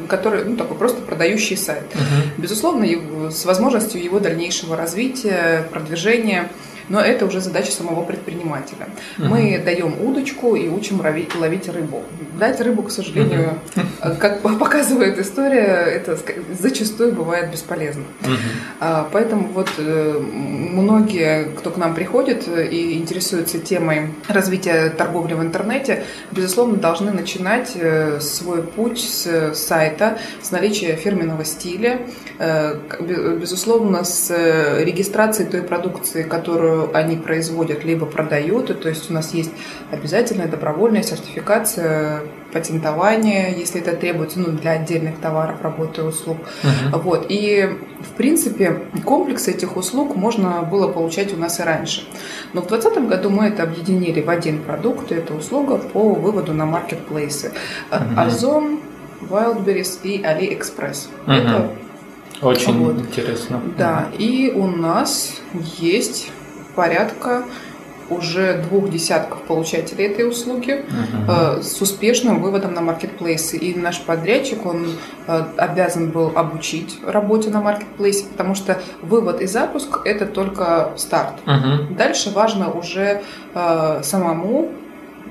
который, 0.08 0.44
ну, 0.44 0.56
такой 0.56 0.76
просто 0.76 1.00
продающий 1.02 1.56
сайт. 1.56 1.84
Угу. 1.94 2.42
Безусловно, 2.42 3.30
с 3.30 3.44
возможностью 3.44 4.02
его 4.02 4.20
дальнейшего 4.20 4.76
развития, 4.76 5.66
продвижения– 5.70 6.50
но 6.92 7.00
это 7.00 7.24
уже 7.24 7.40
задача 7.40 7.72
самого 7.72 8.04
предпринимателя. 8.04 8.86
Угу. 9.18 9.26
Мы 9.26 9.58
даем 9.64 9.94
удочку 9.98 10.54
и 10.54 10.68
учим 10.68 11.00
ловить, 11.00 11.34
ловить 11.34 11.66
рыбу. 11.70 12.02
Дать 12.38 12.60
рыбу, 12.60 12.82
к 12.82 12.90
сожалению, 12.90 13.58
угу. 13.74 14.16
как 14.20 14.42
показывает 14.42 15.18
история, 15.18 15.86
это 15.86 16.18
зачастую 16.60 17.12
бывает 17.12 17.50
бесполезно. 17.50 18.02
Угу. 18.20 18.86
Поэтому 19.10 19.48
вот 19.54 19.70
э, 19.78 20.18
многие, 20.20 21.44
кто 21.56 21.70
к 21.70 21.78
нам 21.78 21.94
приходит 21.94 22.46
и 22.46 22.98
интересуется 22.98 23.58
темой 23.58 24.10
развития 24.28 24.90
торговли 24.90 25.32
в 25.32 25.40
интернете, 25.40 26.04
безусловно, 26.30 26.76
должны 26.76 27.10
начинать 27.10 27.72
э, 27.74 28.20
свой 28.20 28.62
путь 28.62 29.00
с 29.00 29.54
сайта, 29.54 30.18
с 30.42 30.50
наличия 30.50 30.96
фирменного 30.96 31.46
стиля, 31.46 32.02
э, 32.38 32.76
безусловно, 33.00 34.04
с 34.04 34.30
регистрацией 34.84 35.48
той 35.48 35.62
продукции, 35.62 36.22
которую 36.22 36.81
которую 36.82 36.96
они 36.96 37.16
производят, 37.16 37.84
либо 37.84 38.06
продают. 38.06 38.80
то 38.80 38.88
есть 38.88 39.10
у 39.10 39.14
нас 39.14 39.34
есть 39.34 39.50
обязательная 39.90 40.48
добровольная 40.48 41.02
сертификация 41.02 42.22
патентование, 42.52 43.54
если 43.56 43.80
это 43.80 43.96
требуется 43.96 44.40
ну, 44.40 44.52
для 44.52 44.72
отдельных 44.72 45.18
товаров, 45.18 45.62
работы 45.62 46.02
и 46.02 46.04
услуг. 46.04 46.38
Uh-huh. 46.62 47.00
Вот. 47.02 47.26
И, 47.28 47.78
в 48.00 48.16
принципе, 48.16 48.82
комплекс 49.04 49.48
этих 49.48 49.76
услуг 49.76 50.16
можно 50.16 50.62
было 50.62 50.88
получать 50.88 51.32
у 51.32 51.36
нас 51.36 51.60
и 51.60 51.62
раньше. 51.62 52.04
Но 52.52 52.60
в 52.60 52.66
2020 52.66 53.08
году 53.08 53.30
мы 53.30 53.46
это 53.46 53.62
объединили 53.62 54.20
в 54.20 54.28
один 54.28 54.62
продукт, 54.62 55.12
это 55.12 55.34
услуга 55.34 55.78
по 55.78 56.14
выводу 56.14 56.52
на 56.52 56.66
маркетплейсы. 56.66 57.52
Uh-huh. 57.90 58.26
Озон, 58.26 58.80
Wildberries 59.30 60.00
и 60.02 60.20
AliExpress. 60.22 61.08
Uh-huh. 61.26 61.32
Это 61.32 61.70
очень 62.42 62.78
вот. 62.78 62.98
интересно. 62.98 63.60
Да, 63.78 64.08
и 64.18 64.52
у 64.54 64.66
нас 64.66 65.40
есть 65.78 66.32
порядка 66.74 67.44
уже 68.12 68.62
двух 68.68 68.90
десятков 68.90 69.42
получателей 69.42 70.06
этой 70.06 70.28
услуги 70.28 70.84
uh-huh. 70.84 71.58
э, 71.58 71.62
с 71.62 71.80
успешным 71.80 72.42
выводом 72.42 72.74
на 72.74 72.80
маркетплейсы. 72.80 73.56
И 73.56 73.74
наш 73.74 74.00
подрядчик, 74.00 74.66
он 74.66 74.86
э, 75.26 75.44
обязан 75.56 76.10
был 76.10 76.32
обучить 76.34 76.98
работе 77.06 77.50
на 77.50 77.60
маркетплейсе, 77.60 78.26
потому 78.26 78.54
что 78.54 78.80
вывод 79.02 79.40
и 79.40 79.46
запуск– 79.46 80.00
это 80.04 80.26
только 80.26 80.92
старт. 80.96 81.34
Uh-huh. 81.46 81.94
Дальше 81.96 82.30
важно 82.30 82.70
уже 82.70 83.22
э, 83.54 84.00
самому 84.02 84.72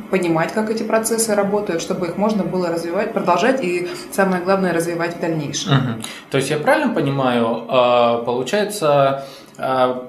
понимать, 0.09 0.51
как 0.51 0.69
эти 0.69 0.83
процессы 0.83 1.35
работают, 1.35 1.81
чтобы 1.81 2.07
их 2.07 2.17
можно 2.17 2.43
было 2.43 2.69
развивать, 2.69 3.13
продолжать 3.13 3.63
и, 3.63 3.89
самое 4.11 4.43
главное, 4.43 4.73
развивать 4.73 5.15
в 5.17 5.19
дальнейшем. 5.19 5.71
Uh-huh. 5.71 6.05
То 6.31 6.37
есть 6.37 6.49
я 6.49 6.57
правильно 6.57 6.93
понимаю, 6.93 7.65
э, 7.67 8.25
получается 8.25 9.25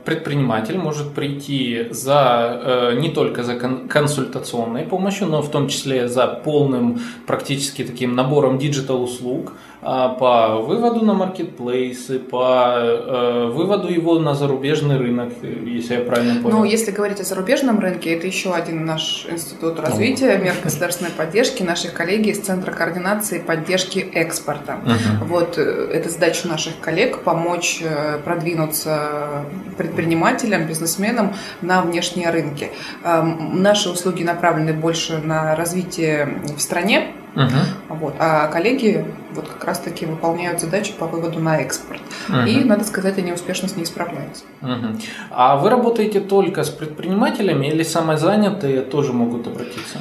предприниматель 0.05 0.79
может 0.79 1.15
прийти 1.15 1.89
за 1.91 2.61
э, 2.93 2.99
не 2.99 3.11
только 3.11 3.43
за 3.43 3.57
консультационной 3.57 4.85
помощью, 4.85 5.27
но 5.29 5.43
в 5.43 5.51
том 5.51 5.69
числе 5.69 6.09
за 6.09 6.27
полным 6.27 7.01
практически 7.27 7.85
таким 7.85 8.15
набором 8.15 8.59
digital 8.59 9.03
услуг, 9.03 9.53
а, 9.53 9.72
по 9.83 10.61
выводу 10.61 11.05
на 11.05 11.13
маркетплейсы, 11.13 12.21
по 12.21 12.77
э, 12.79 13.51
выводу 13.53 13.89
его 13.89 14.21
на 14.21 14.35
зарубежный 14.35 14.97
рынок, 14.97 15.33
если 15.43 15.95
я 15.97 16.01
правильно 16.03 16.41
понял. 16.41 16.59
Ну, 16.59 16.65
если 16.65 16.93
говорить 16.93 17.19
о 17.19 17.25
зарубежном 17.25 17.81
рынке, 17.81 18.15
это 18.15 18.29
еще 18.29 18.55
один 18.55 18.87
наш 18.87 19.27
институт 19.29 19.81
развития, 19.81 20.39
мер 20.39 20.55
государственной 20.63 21.11
поддержки, 21.11 21.65
наших 21.65 21.95
коллеги 21.95 22.29
из 22.29 22.39
Центра 22.39 22.71
координации 22.71 23.39
и 23.39 23.43
поддержки 23.43 23.99
экспорта. 23.99 24.79
Uh-huh. 24.85 25.27
Вот 25.27 25.59
э, 25.59 25.91
это 25.93 26.11
задача 26.11 26.47
наших 26.47 26.79
коллег 26.79 27.25
помочь 27.25 27.81
э, 27.83 28.19
продвинуться 28.25 29.45
предпринимателям, 29.77 30.69
бизнесменам 30.69 31.35
на 31.61 31.83
внешние 31.83 32.31
рынки. 32.31 32.71
Наши 33.03 33.89
услуги 33.89 34.23
направлены 34.23 34.73
больше 34.73 35.19
на 35.19 35.57
развитие 35.57 36.41
в 36.57 36.61
стране, 36.61 37.15
Угу. 37.35 37.97
Вот. 37.97 38.15
А 38.19 38.49
коллеги 38.49 39.05
вот 39.35 39.49
как 39.49 39.65
раз-таки 39.65 40.07
выполняют 40.07 40.61
задачи 40.61 40.93
по 40.93 41.07
выводу 41.07 41.41
на 41.41 41.59
экспорт. 41.59 42.01
Угу. 42.29 42.39
И, 42.47 42.65
надо 42.65 42.85
сказать, 42.85 43.19
они 43.19 43.33
успешно 43.33 43.69
с 43.69 43.77
ней 43.77 43.87
справляются. 43.87 44.45
Угу. 44.61 44.99
А 45.31 45.57
вы 45.57 45.71
работаете 45.71 46.21
только 46.21 46.65
с 46.65 46.71
предпринимателями 46.71 47.67
или 47.67 47.83
самозанятые 47.83 48.83
тоже 48.83 49.13
могут 49.13 49.47
обратиться? 49.47 49.99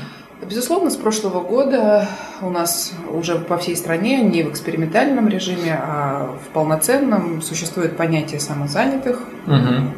Безусловно, 0.47 0.89
с 0.89 0.95
прошлого 0.95 1.41
года 1.41 2.09
у 2.41 2.49
нас 2.49 2.93
уже 3.09 3.35
по 3.35 3.57
всей 3.57 3.75
стране 3.75 4.21
не 4.23 4.43
в 4.43 4.49
экспериментальном 4.49 5.29
режиме, 5.29 5.79
а 5.79 6.35
в 6.43 6.53
полноценном 6.53 7.41
существует 7.41 7.95
понятие 7.95 8.39
самозанятых. 8.39 9.19
Угу. 9.45 9.91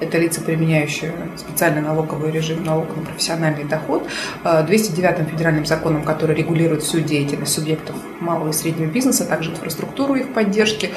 Это 0.00 0.18
лица, 0.18 0.40
применяющие 0.40 1.12
специальный 1.36 1.82
налоговый 1.82 2.30
режим 2.30 2.64
налог 2.64 2.96
на 2.96 3.02
профессиональный 3.02 3.64
доход. 3.64 4.06
209-м 4.44 5.26
федеральным 5.26 5.66
законом, 5.66 6.02
который 6.04 6.34
регулирует 6.34 6.82
всю 6.82 7.00
деятельность 7.00 7.52
субъектов 7.52 7.96
малого 8.20 8.50
и 8.50 8.52
среднего 8.52 8.90
бизнеса, 8.90 9.24
а 9.24 9.26
также 9.26 9.50
инфраструктуру 9.50 10.14
их 10.14 10.32
поддержки, 10.32 10.90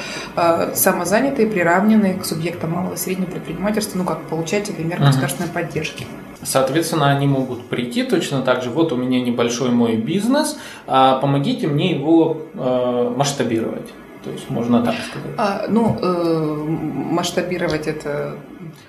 самозанятые 0.74 1.48
приравнены 1.48 2.14
к 2.14 2.24
субъектам 2.24 2.72
малого 2.72 2.94
и 2.94 2.96
среднего 2.96 3.30
предпринимательства, 3.30 3.98
ну 3.98 4.04
как 4.04 4.22
получатели 4.22 4.82
мер 4.82 5.00
государственной 5.00 5.48
поддержки. 5.48 6.06
Соответственно, 6.42 7.10
они 7.10 7.26
могут 7.26 7.66
прийти 7.66 8.02
точно 8.02 8.42
так 8.42 8.62
же, 8.62 8.70
вот 8.70 8.92
у 8.92 8.96
меня 8.96 9.20
небольшой 9.20 9.70
мой 9.70 9.96
бизнес, 9.96 10.58
а 10.86 11.18
помогите 11.18 11.66
мне 11.66 11.92
его 11.92 12.42
э, 12.54 13.14
масштабировать. 13.16 13.88
То 14.24 14.30
есть 14.30 14.50
можно 14.50 14.82
так 14.82 14.94
сказать. 15.10 15.32
А, 15.36 15.66
ну, 15.68 15.98
э, 16.00 16.64
масштабировать 17.10 17.86
это 17.86 18.36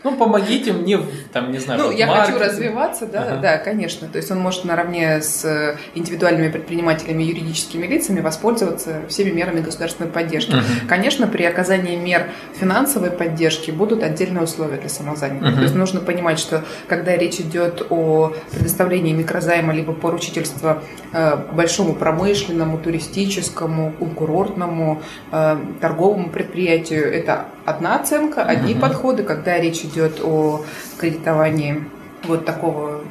ну, 0.03 0.15
помогите 0.15 0.71
мне, 0.73 0.99
там, 1.33 1.51
не 1.51 1.57
знаю, 1.57 1.81
Ну, 1.81 1.91
я 1.91 2.07
маркетинг. 2.07 2.37
хочу 2.37 2.49
развиваться, 2.49 3.05
да, 3.07 3.23
ага. 3.23 3.37
да, 3.37 3.57
конечно. 3.57 4.07
То 4.07 4.17
есть 4.17 4.29
он 4.29 4.39
может 4.39 4.63
наравне 4.63 5.21
с 5.21 5.77
индивидуальными 5.95 6.49
предпринимателями 6.49 7.23
и 7.23 7.27
юридическими 7.27 7.87
лицами 7.87 8.21
воспользоваться 8.21 9.01
всеми 9.09 9.31
мерами 9.31 9.61
государственной 9.61 10.09
поддержки. 10.09 10.51
Угу. 10.51 10.87
Конечно, 10.87 11.25
при 11.27 11.43
оказании 11.43 11.95
мер 11.95 12.27
финансовой 12.59 13.09
поддержки 13.11 13.71
будут 13.71 14.03
отдельные 14.03 14.43
условия 14.43 14.77
для 14.77 14.89
самозанятых. 14.89 15.49
Угу. 15.49 15.55
То 15.57 15.63
есть 15.63 15.75
нужно 15.75 15.99
понимать, 16.01 16.37
что 16.39 16.63
когда 16.87 17.17
речь 17.17 17.39
идет 17.39 17.87
о 17.89 18.33
предоставлении 18.51 19.13
микрозайма 19.13 19.73
либо 19.73 19.93
поручительства 19.93 20.83
э, 21.13 21.35
большому 21.51 21.95
промышленному, 21.95 22.77
туристическому, 22.77 23.91
курортному, 24.15 25.01
э, 25.24 25.24
торговому 25.31 26.29
предприятию, 26.29 27.11
это 27.11 27.45
одна 27.65 27.95
оценка, 27.95 28.43
одни 28.43 28.73
угу. 28.73 28.81
подходы, 28.81 29.23
когда 29.23 29.59
речь 29.59 29.83
идет 29.83 30.19
о 30.23 30.63
кредитовании 30.97 31.83
вот 32.23 32.45
такого 32.45 33.01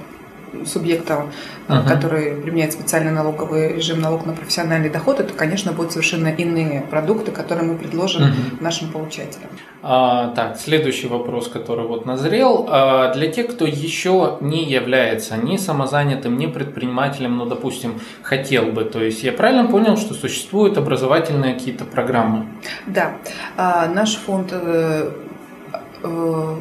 субъекта, 0.67 1.27
uh-huh. 1.69 1.87
который 1.89 2.37
применяет 2.37 2.73
специальный 2.73 3.13
налоговый 3.13 3.75
режим 3.77 4.01
налог 4.01 4.27
на 4.27 4.33
профессиональный 4.33 4.91
доход, 4.91 5.21
это, 5.21 5.33
конечно, 5.35 5.73
будут 5.73 5.93
совершенно 5.93 6.29
иные 6.29 6.83
продукты, 6.91 7.31
которые 7.31 7.67
мы 7.69 7.77
предложим 7.77 8.23
uh-huh. 8.23 8.63
нашим 8.63 8.91
получателям. 8.91 9.49
А, 9.83 10.33
так, 10.35 10.59
следующий 10.59 11.09
вопрос, 11.09 11.49
который 11.49 11.87
вот 11.87 12.07
назрел. 12.07 12.67
А, 12.71 13.13
для 13.13 13.31
тех, 13.31 13.49
кто 13.49 13.67
еще 13.67 14.39
не 14.41 14.65
является 14.65 15.37
ни 15.37 15.57
самозанятым, 15.57 16.39
ни 16.39 16.47
предпринимателем, 16.47 17.37
но, 17.37 17.45
допустим, 17.45 18.01
хотел 18.23 18.67
бы, 18.73 18.85
то 18.85 19.03
есть 19.03 19.23
я 19.23 19.33
правильно 19.33 19.67
понял, 19.67 19.97
что 19.97 20.15
существуют 20.15 20.79
образовательные 20.79 21.55
какие-то 21.55 21.85
программы? 21.85 22.47
Да. 22.87 23.17
А, 23.57 23.87
наш 23.89 24.17
фонд 24.17 24.53
Э, 24.65 25.11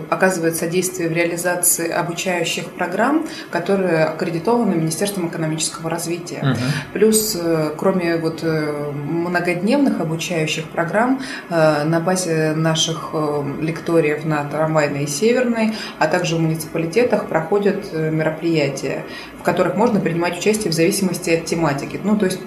оказывает 0.10 0.56
содействие 0.56 1.10
в 1.10 1.12
реализации 1.12 1.90
обучающих 1.90 2.66
программ, 2.72 3.28
которые 3.52 4.06
аккредитованы 4.06 4.76
Министерством 4.76 5.28
экономического 5.28 5.90
развития. 5.90 6.40
Угу. 6.42 6.60
Плюс, 6.94 7.38
э, 7.40 7.72
кроме 7.78 8.18
вот 8.18 8.40
э, 8.44 8.92
многодневных 8.92 10.00
обучающих 10.00 10.66
программ, 10.70 11.22
на 11.50 12.00
базе 12.00 12.54
наших 12.56 13.14
лекториев 13.60 14.26
на 14.26 14.44
Трамвайной 14.46 15.04
и 15.04 15.08
Северной, 15.08 15.74
а 16.00 16.08
также 16.08 16.36
в 16.36 16.40
муниципалитетах 16.40 17.28
проходят 17.28 17.94
мероприятия, 17.94 19.04
в 19.44 19.46
которых 19.46 19.76
можно 19.76 20.00
принимать 20.00 20.38
участие 20.40 20.72
в 20.72 20.74
зависимости 20.74 21.30
от 21.30 21.44
тематики. 21.44 22.00
Ну, 22.02 22.18
то 22.18 22.26
есть 22.28 22.40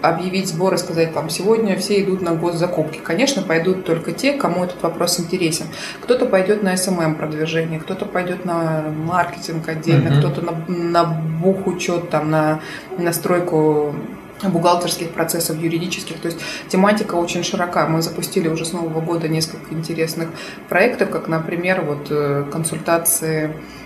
объявить 0.00 0.48
сбор 0.48 0.72
и 0.72 0.78
сказать, 0.78 1.12
там, 1.12 1.28
сегодня 1.28 1.76
все 1.76 2.02
идут 2.02 2.22
на 2.22 2.34
госзакупки. 2.34 3.00
Конечно, 3.04 3.42
пойдут 3.42 3.84
только 3.84 4.12
те, 4.12 4.32
кому 4.32 4.64
этот 4.64 4.82
вопрос 4.82 5.20
интересен. 5.20 5.66
Кто-то 6.00 6.24
пойдет 6.24 6.62
на 6.62 6.72
SMM 6.72 7.16
продвижение, 7.16 7.78
кто-то 7.78 8.06
пойдет 8.06 8.46
на 8.46 8.86
маркетинг 8.88 9.68
отдельно, 9.68 10.08
mm-hmm. 10.08 10.18
кто-то 10.20 10.40
на, 10.40 10.52
на 10.68 11.04
бухучет, 11.04 12.08
там, 12.08 12.30
на 12.30 12.60
настройку 12.96 13.94
бухгалтерских 14.42 15.10
процессов, 15.10 15.60
юридических. 15.60 16.18
То 16.18 16.28
есть 16.28 16.38
тематика 16.68 17.16
очень 17.16 17.44
широка. 17.44 17.86
Мы 17.86 18.00
запустили 18.00 18.48
уже 18.48 18.64
с 18.64 18.72
Нового 18.72 19.00
года 19.02 19.28
несколько 19.28 19.74
интересных 19.74 20.30
проектов, 20.70 21.10
как, 21.10 21.28
например, 21.28 21.82
вот 21.82 22.06
э, 22.10 22.44
консультации 22.50 23.44
э, 23.46 23.83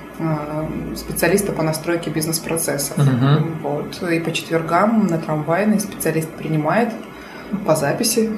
специалиста 0.97 1.53
по 1.53 1.63
настройке 1.63 2.11
бизнес-процессов. 2.11 2.99
Угу. 2.99 3.69
Вот. 3.69 4.03
И 4.11 4.21
по 4.21 4.33
четвергам 4.33 5.07
на 5.07 5.19
трамвайный 5.19 5.81
специалист 5.81 6.29
принимает 6.31 6.93
по 7.67 7.77
записи 7.77 8.31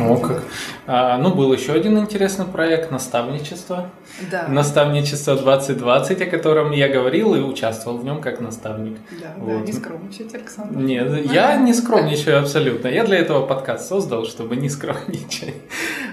о, 0.00 0.16
как. 0.16 0.42
А, 0.86 1.18
ну, 1.18 1.34
был 1.34 1.52
еще 1.52 1.72
один 1.72 1.98
интересный 1.98 2.46
проект 2.46 2.90
наставничество. 2.90 3.90
Да. 4.30 4.48
Наставничество 4.48 5.36
2020, 5.36 6.20
о 6.22 6.26
котором 6.26 6.72
я 6.72 6.88
говорил 6.88 7.34
и 7.34 7.40
участвовал 7.40 7.98
в 7.98 8.04
нем 8.04 8.20
как 8.20 8.40
наставник. 8.40 8.98
Да, 9.20 9.34
вот. 9.36 9.60
да, 9.60 9.66
не 9.66 9.72
скромничать, 9.72 10.34
Александр. 10.34 10.76
Нет, 10.76 11.32
я 11.32 11.56
не 11.56 11.72
скромничаю 11.72 12.40
абсолютно. 12.40 12.88
Я 12.88 13.04
для 13.04 13.18
этого 13.18 13.46
подкаст 13.46 13.88
создал, 13.88 14.24
чтобы 14.26 14.56
не 14.56 14.68
скромничать. 14.68 15.54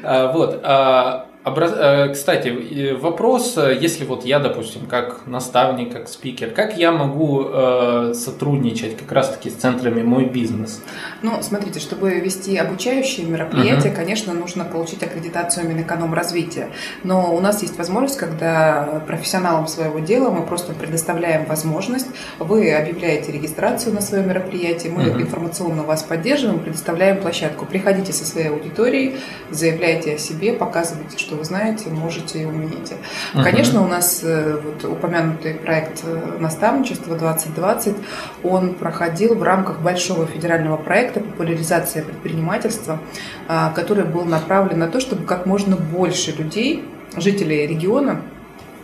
А, 0.04 0.32
вот. 0.32 0.60
А, 0.64 1.28
Образ... 1.44 1.74
Э, 1.76 2.10
кстати, 2.14 2.94
вопрос, 2.94 3.58
э, 3.58 3.76
если 3.82 4.06
вот 4.06 4.26
я, 4.26 4.38
допустим, 4.38 4.86
как 4.86 5.26
наставник, 5.26 5.92
как 5.92 6.08
спикер, 6.08 6.52
как 6.52 6.78
я 6.78 6.92
могу 6.92 7.46
э, 7.46 8.14
сотрудничать 8.14 8.96
как 8.96 9.12
раз-таки 9.12 9.50
с 9.50 9.56
центрами 9.56 10.04
мой 10.04 10.26
бизнес? 10.26 10.84
Ну, 11.24 11.42
смотрите, 11.42 11.80
чтобы 11.80 12.12
вести 12.20 12.56
обучающие 12.58 13.26
мероприятия, 13.26 13.90
uh-huh. 13.90 13.96
конечно, 13.96 14.34
нужно 14.34 14.66
получить 14.66 15.02
аккредитацию 15.02 15.68
Минэкономразвития. 15.68 16.70
Но 17.04 17.34
у 17.36 17.40
нас 17.40 17.64
есть 17.64 17.76
возможность, 17.76 18.20
когда 18.20 19.02
профессионалам 19.08 19.66
своего 19.66 19.98
дела 19.98 20.30
мы 20.30 20.46
просто 20.46 20.74
предоставляем 20.74 21.46
возможность, 21.46 22.08
вы 22.38 22.72
объявляете 22.72 23.32
регистрацию 23.32 23.96
на 23.96 24.02
свое 24.02 24.24
мероприятие, 24.24 24.92
мы 24.92 25.06
uh-huh. 25.06 25.22
информационно 25.24 25.82
вас 25.82 26.04
поддерживаем, 26.04 26.60
предоставляем 26.60 27.20
площадку. 27.20 27.66
Приходите 27.66 28.14
со 28.14 28.26
своей 28.26 28.50
аудиторией, 28.50 29.16
заявляйте 29.50 30.14
о 30.14 30.18
себе, 30.20 30.54
показывайте, 30.54 31.18
что 31.18 31.31
что 31.32 31.38
вы 31.38 31.46
знаете, 31.46 31.90
можете 31.90 32.42
и 32.42 32.46
умеете. 32.46 32.98
Uh-huh. 33.34 33.44
Конечно, 33.44 33.82
у 33.82 33.88
нас 33.88 34.20
э, 34.22 34.60
вот, 34.62 34.84
упомянутый 34.84 35.54
проект 35.54 36.02
э, 36.04 36.38
наставничества 36.40 37.18
2020, 37.18 37.96
он 38.44 38.74
проходил 38.74 39.36
в 39.36 39.44
рамках 39.44 39.80
большого 39.80 40.26
федерального 40.26 40.76
проекта 40.76 41.22
популяризация 41.22 42.04
предпринимательства, 42.04 43.00
а, 43.48 43.72
который 43.72 44.04
был 44.04 44.26
направлен 44.26 44.80
на 44.80 44.90
то, 44.90 45.00
чтобы 45.00 45.26
как 45.26 45.46
можно 45.46 45.78
больше 45.78 46.34
людей, 46.34 46.84
жителей 47.16 47.66
региона, 47.66 48.20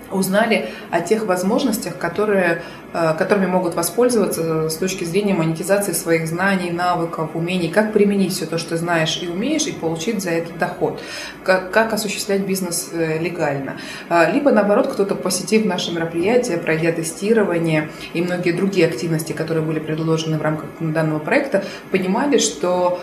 узнали 0.10 0.70
о 0.90 1.02
тех 1.02 1.26
возможностях, 1.26 1.98
которые 1.98 2.62
которыми 2.94 3.46
могут 3.46 3.76
воспользоваться 3.76 4.70
с 4.70 4.76
точки 4.78 5.04
зрения 5.04 5.34
монетизации 5.34 5.92
своих 5.92 6.28
знаний, 6.28 6.72
навыков, 6.72 7.32
умений, 7.34 7.70
как 7.70 7.94
применить 7.94 8.34
все 8.34 8.46
то, 8.46 8.58
что 8.58 8.70
ты 8.70 8.78
знаешь 8.78 9.20
и 9.22 9.28
умеешь, 9.28 9.68
и 9.68 9.72
получить 9.72 10.22
за 10.22 10.32
это 10.32 10.54
доход, 10.54 11.02
как, 11.44 11.72
как 11.72 11.94
осуществлять 11.94 12.42
бизнес 12.42 12.90
э, 12.94 13.20
легально. 13.20 13.78
Э, 14.10 14.32
либо, 14.32 14.52
наоборот, 14.52 14.88
кто-то, 14.88 15.16
посетив 15.16 15.66
наше 15.66 15.92
мероприятие, 15.92 16.58
пройдя 16.58 16.92
тестирование 16.92 17.90
и 18.14 18.22
многие 18.22 18.52
другие 18.52 18.88
активности, 18.88 19.34
которые 19.34 19.64
были 19.64 19.80
предложены 19.80 20.38
в 20.38 20.42
рамках 20.42 20.70
данного 20.80 21.20
проекта, 21.20 21.64
понимали, 21.92 22.38
что 22.38 23.00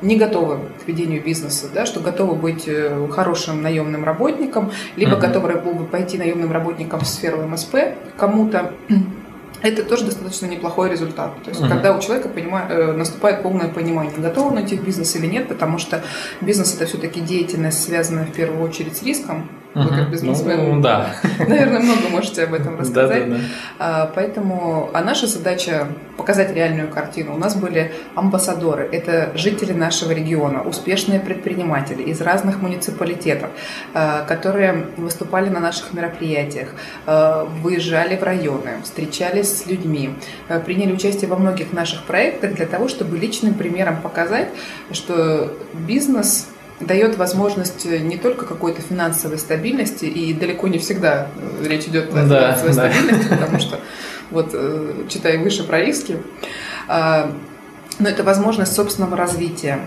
не 0.00 0.16
готовы 0.16 0.60
к 0.84 0.88
ведению 0.88 1.22
бизнеса, 1.22 1.66
да, 1.72 1.86
что 1.86 2.00
готовы 2.00 2.34
быть 2.34 2.68
хорошим 3.10 3.62
наемным 3.62 4.04
работником, 4.04 4.72
либо 4.96 5.12
uh-huh. 5.12 5.20
готовы 5.20 5.86
пойти 5.86 6.18
наемным 6.18 6.52
работником 6.52 7.00
в 7.00 7.06
сферу 7.06 7.42
МСП 7.42 7.76
кому-то, 8.16 8.72
это 9.62 9.82
тоже 9.84 10.04
достаточно 10.04 10.46
неплохой 10.46 10.90
результат. 10.90 11.42
То 11.44 11.50
есть, 11.50 11.62
uh-huh. 11.62 11.68
когда 11.68 11.96
у 11.96 12.00
человека 12.00 12.28
понима... 12.28 12.66
Э, 12.68 12.92
наступает 12.92 13.42
полное 13.42 13.68
понимание, 13.68 14.12
готов 14.18 14.52
он 14.52 14.64
идти 14.64 14.76
в 14.76 14.84
бизнес 14.84 15.14
или 15.16 15.26
нет, 15.26 15.48
потому 15.48 15.78
что 15.78 16.02
бизнес 16.40 16.74
это 16.74 16.86
все-таки 16.86 17.20
деятельность, 17.20 17.82
связанная 17.82 18.24
в 18.24 18.32
первую 18.32 18.62
очередь 18.62 18.96
с 18.96 19.02
риском. 19.02 19.48
Вы 19.74 19.88
как 19.88 20.10
бизнесмен, 20.10 20.76
ну, 20.76 20.80
да. 20.80 21.14
наверное, 21.38 21.80
много 21.80 22.08
можете 22.10 22.44
об 22.44 22.54
этом 22.54 22.78
рассказать. 22.78 23.28
Да, 23.28 23.36
да, 23.36 23.42
да. 23.78 24.12
Поэтому, 24.14 24.90
а 24.92 25.02
наша 25.02 25.26
задача 25.26 25.88
показать 26.16 26.54
реальную 26.54 26.88
картину. 26.88 27.34
У 27.34 27.38
нас 27.38 27.56
были 27.56 27.92
амбассадоры, 28.14 28.88
это 28.92 29.32
жители 29.34 29.72
нашего 29.72 30.12
региона, 30.12 30.62
успешные 30.62 31.20
предприниматели 31.20 32.02
из 32.02 32.20
разных 32.20 32.60
муниципалитетов, 32.60 33.50
а, 33.94 34.24
которые 34.24 34.86
выступали 34.96 35.48
на 35.48 35.58
наших 35.58 35.92
мероприятиях, 35.92 36.68
а, 37.06 37.44
выезжали 37.44 38.16
в 38.16 38.22
районы, 38.22 38.82
встречались 38.84 39.62
с 39.62 39.66
людьми, 39.66 40.14
а, 40.48 40.60
приняли 40.60 40.92
участие 40.92 41.28
во 41.28 41.36
многих 41.36 41.72
наших 41.72 42.04
проектах 42.04 42.54
для 42.54 42.66
того, 42.66 42.88
чтобы 42.88 43.18
личным 43.18 43.54
примером 43.54 44.00
показать, 44.00 44.48
что 44.92 45.56
бизнес 45.74 46.51
дает 46.86 47.16
возможность 47.16 47.84
не 47.84 48.16
только 48.16 48.44
какой-то 48.44 48.82
финансовой 48.82 49.38
стабильности, 49.38 50.04
и 50.04 50.32
далеко 50.34 50.68
не 50.68 50.78
всегда 50.78 51.28
э, 51.36 51.66
речь 51.66 51.84
идет 51.84 52.10
о 52.14 52.26
да, 52.26 52.54
финансовой 52.54 52.74
да. 52.74 52.90
стабильности, 52.90 53.28
потому 53.28 53.58
что 53.58 53.80
вот 54.30 54.50
э, 54.52 55.04
читая 55.08 55.38
выше 55.38 55.64
про 55.64 55.80
риски, 55.80 56.18
а, 56.88 57.32
но 57.98 58.08
это 58.08 58.24
возможность 58.24 58.74
собственного 58.74 59.16
развития, 59.16 59.80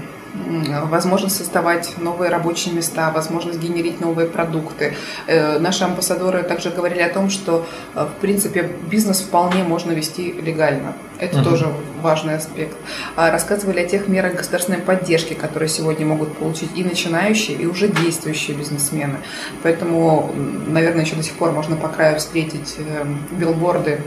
возможность 0.86 1.38
создавать 1.38 1.96
новые 1.98 2.30
рабочие 2.30 2.74
места, 2.74 3.12
возможность 3.12 3.60
генерить 3.60 4.02
новые 4.02 4.28
продукты. 4.28 4.96
Э, 5.28 5.60
наши 5.60 5.84
амбассадоры 5.84 6.44
также 6.44 6.70
говорили 6.70 7.02
о 7.02 7.10
том, 7.10 7.30
что, 7.30 7.66
в 7.94 8.12
принципе, 8.22 8.70
бизнес 8.90 9.22
вполне 9.22 9.64
можно 9.64 9.92
вести 9.92 10.32
легально. 10.32 10.94
Это 11.20 11.40
угу. 11.40 11.50
тоже 11.50 11.74
важный 12.02 12.36
аспект. 12.36 12.76
А 13.16 13.32
рассказывали 13.32 13.80
о 13.80 13.86
тех 13.86 14.08
мерах 14.08 14.36
государственной 14.36 14.80
поддержки, 14.80 15.34
которые 15.34 15.70
сегодня 15.70 16.06
могут 16.06 16.38
получить 16.38 16.70
и 16.76 16.84
начинающие, 16.84 17.58
и 17.58 17.66
уже 17.66 17.88
действующие 17.88 18.58
бизнесмены. 18.58 19.18
Поэтому, 19.64 20.34
наверное, 20.68 21.06
еще 21.06 21.16
до 21.16 21.24
сих 21.24 21.34
пор 21.34 21.52
можно 21.52 21.76
по 21.76 21.88
краю 21.88 22.20
встретить 22.20 22.76
эм, 22.78 23.20
билборды 23.32 24.02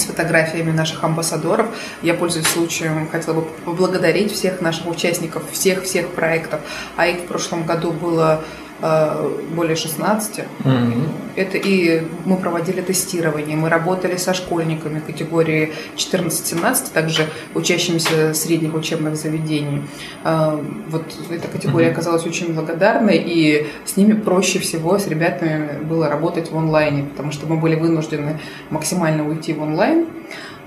с 0.00 0.04
фотографиями 0.04 0.70
наших 0.70 1.02
амбассадоров. 1.04 1.66
Я, 2.02 2.14
пользуюсь 2.14 2.46
случаем, 2.46 3.08
хотела 3.08 3.34
бы 3.34 3.42
поблагодарить 3.64 4.32
всех 4.32 4.60
наших 4.60 4.86
участников, 4.86 5.42
всех-всех 5.52 6.08
проектов. 6.08 6.60
А 6.96 7.06
их 7.06 7.20
в 7.20 7.26
прошлом 7.26 7.64
году 7.64 7.92
было 7.92 8.44
более 8.80 9.76
16. 9.76 10.38
Mm-hmm. 10.38 11.08
Это 11.36 11.56
и 11.56 12.02
мы 12.24 12.36
проводили 12.36 12.80
тестирование, 12.80 13.56
мы 13.56 13.68
работали 13.68 14.16
со 14.16 14.34
школьниками 14.34 15.00
категории 15.00 15.72
14-17, 15.96 16.92
также 16.92 17.26
учащимися 17.54 18.34
средних 18.34 18.74
учебных 18.74 19.16
заведений. 19.16 19.82
Э, 20.24 20.58
вот 20.88 21.04
эта 21.30 21.48
категория 21.48 21.88
mm-hmm. 21.88 21.92
оказалась 21.92 22.26
очень 22.26 22.54
благодарной, 22.54 23.18
и 23.18 23.66
с 23.84 23.96
ними 23.96 24.12
проще 24.12 24.58
всего, 24.58 24.98
с 24.98 25.06
ребятами 25.08 25.82
было 25.84 26.08
работать 26.08 26.50
в 26.50 26.56
онлайне, 26.56 27.04
потому 27.04 27.32
что 27.32 27.46
мы 27.46 27.56
были 27.56 27.74
вынуждены 27.74 28.40
максимально 28.70 29.28
уйти 29.28 29.52
в 29.52 29.62
онлайн 29.62 30.06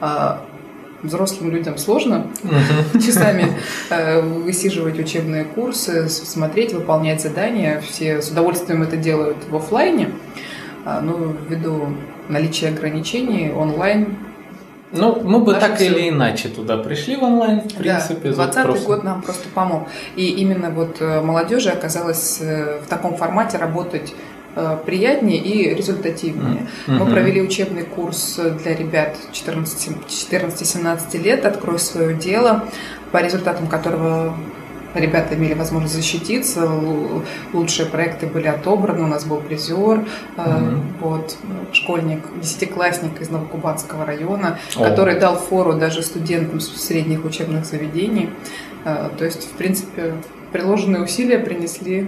э, 0.01 0.37
взрослым 1.03 1.51
людям 1.51 1.77
сложно 1.77 2.27
uh-huh. 2.43 2.99
часами 3.05 3.57
э, 3.89 4.21
высиживать 4.21 4.99
учебные 4.99 5.45
курсы, 5.45 6.09
смотреть, 6.09 6.73
выполнять 6.73 7.21
задания. 7.21 7.81
Все 7.81 8.21
с 8.21 8.29
удовольствием 8.29 8.83
это 8.83 8.97
делают 8.97 9.37
в 9.49 9.55
офлайне, 9.55 10.11
а, 10.85 11.01
но 11.01 11.35
ввиду 11.49 11.87
наличия 12.29 12.69
ограничений 12.69 13.51
онлайн 13.51 14.17
ну, 14.93 15.21
мы 15.23 15.39
бы 15.39 15.53
так 15.53 15.75
все... 15.75 15.85
или 15.85 16.09
иначе 16.09 16.49
туда 16.49 16.77
пришли 16.77 17.15
в 17.15 17.23
онлайн, 17.23 17.61
в 17.61 17.75
принципе. 17.75 18.31
Да, 18.31 18.47
20 18.47 18.83
год 18.85 19.03
нам 19.03 19.21
просто 19.21 19.47
помог. 19.53 19.87
И 20.15 20.27
именно 20.31 20.69
вот 20.69 20.97
э, 20.99 21.21
молодежи 21.21 21.69
оказалось 21.69 22.39
э, 22.41 22.81
в 22.83 22.89
таком 22.89 23.15
формате 23.15 23.57
работать 23.57 24.13
приятнее 24.85 25.37
и 25.37 25.73
результативнее. 25.73 26.67
Mm-hmm. 26.87 26.97
Мы 26.97 27.05
провели 27.05 27.41
учебный 27.41 27.83
курс 27.83 28.39
для 28.61 28.75
ребят 28.75 29.15
14-17 29.31 31.17
лет 31.21 31.45
«Открой 31.45 31.79
свое 31.79 32.15
дело», 32.15 32.65
по 33.11 33.21
результатам 33.21 33.67
которого 33.67 34.35
ребята 34.93 35.35
имели 35.35 35.53
возможность 35.53 35.95
защититься, 35.95 36.69
лучшие 37.53 37.87
проекты 37.87 38.27
были 38.27 38.47
отобраны, 38.47 39.03
у 39.03 39.07
нас 39.07 39.25
был 39.25 39.37
призер, 39.37 40.05
mm-hmm. 40.37 40.81
вот, 40.99 41.37
школьник, 41.71 42.19
десятиклассник 42.41 43.21
из 43.21 43.29
Новокубанского 43.29 44.05
района, 44.05 44.59
oh. 44.75 44.83
который 44.83 45.19
дал 45.19 45.37
фору 45.37 45.73
даже 45.73 46.01
студентам 46.01 46.59
средних 46.59 47.25
учебных 47.25 47.65
заведений. 47.65 48.29
Э, 48.83 49.09
то 49.17 49.25
есть, 49.25 49.45
в 49.45 49.51
принципе, 49.51 50.15
приложенные 50.51 51.03
усилия 51.03 51.39
принесли 51.39 52.07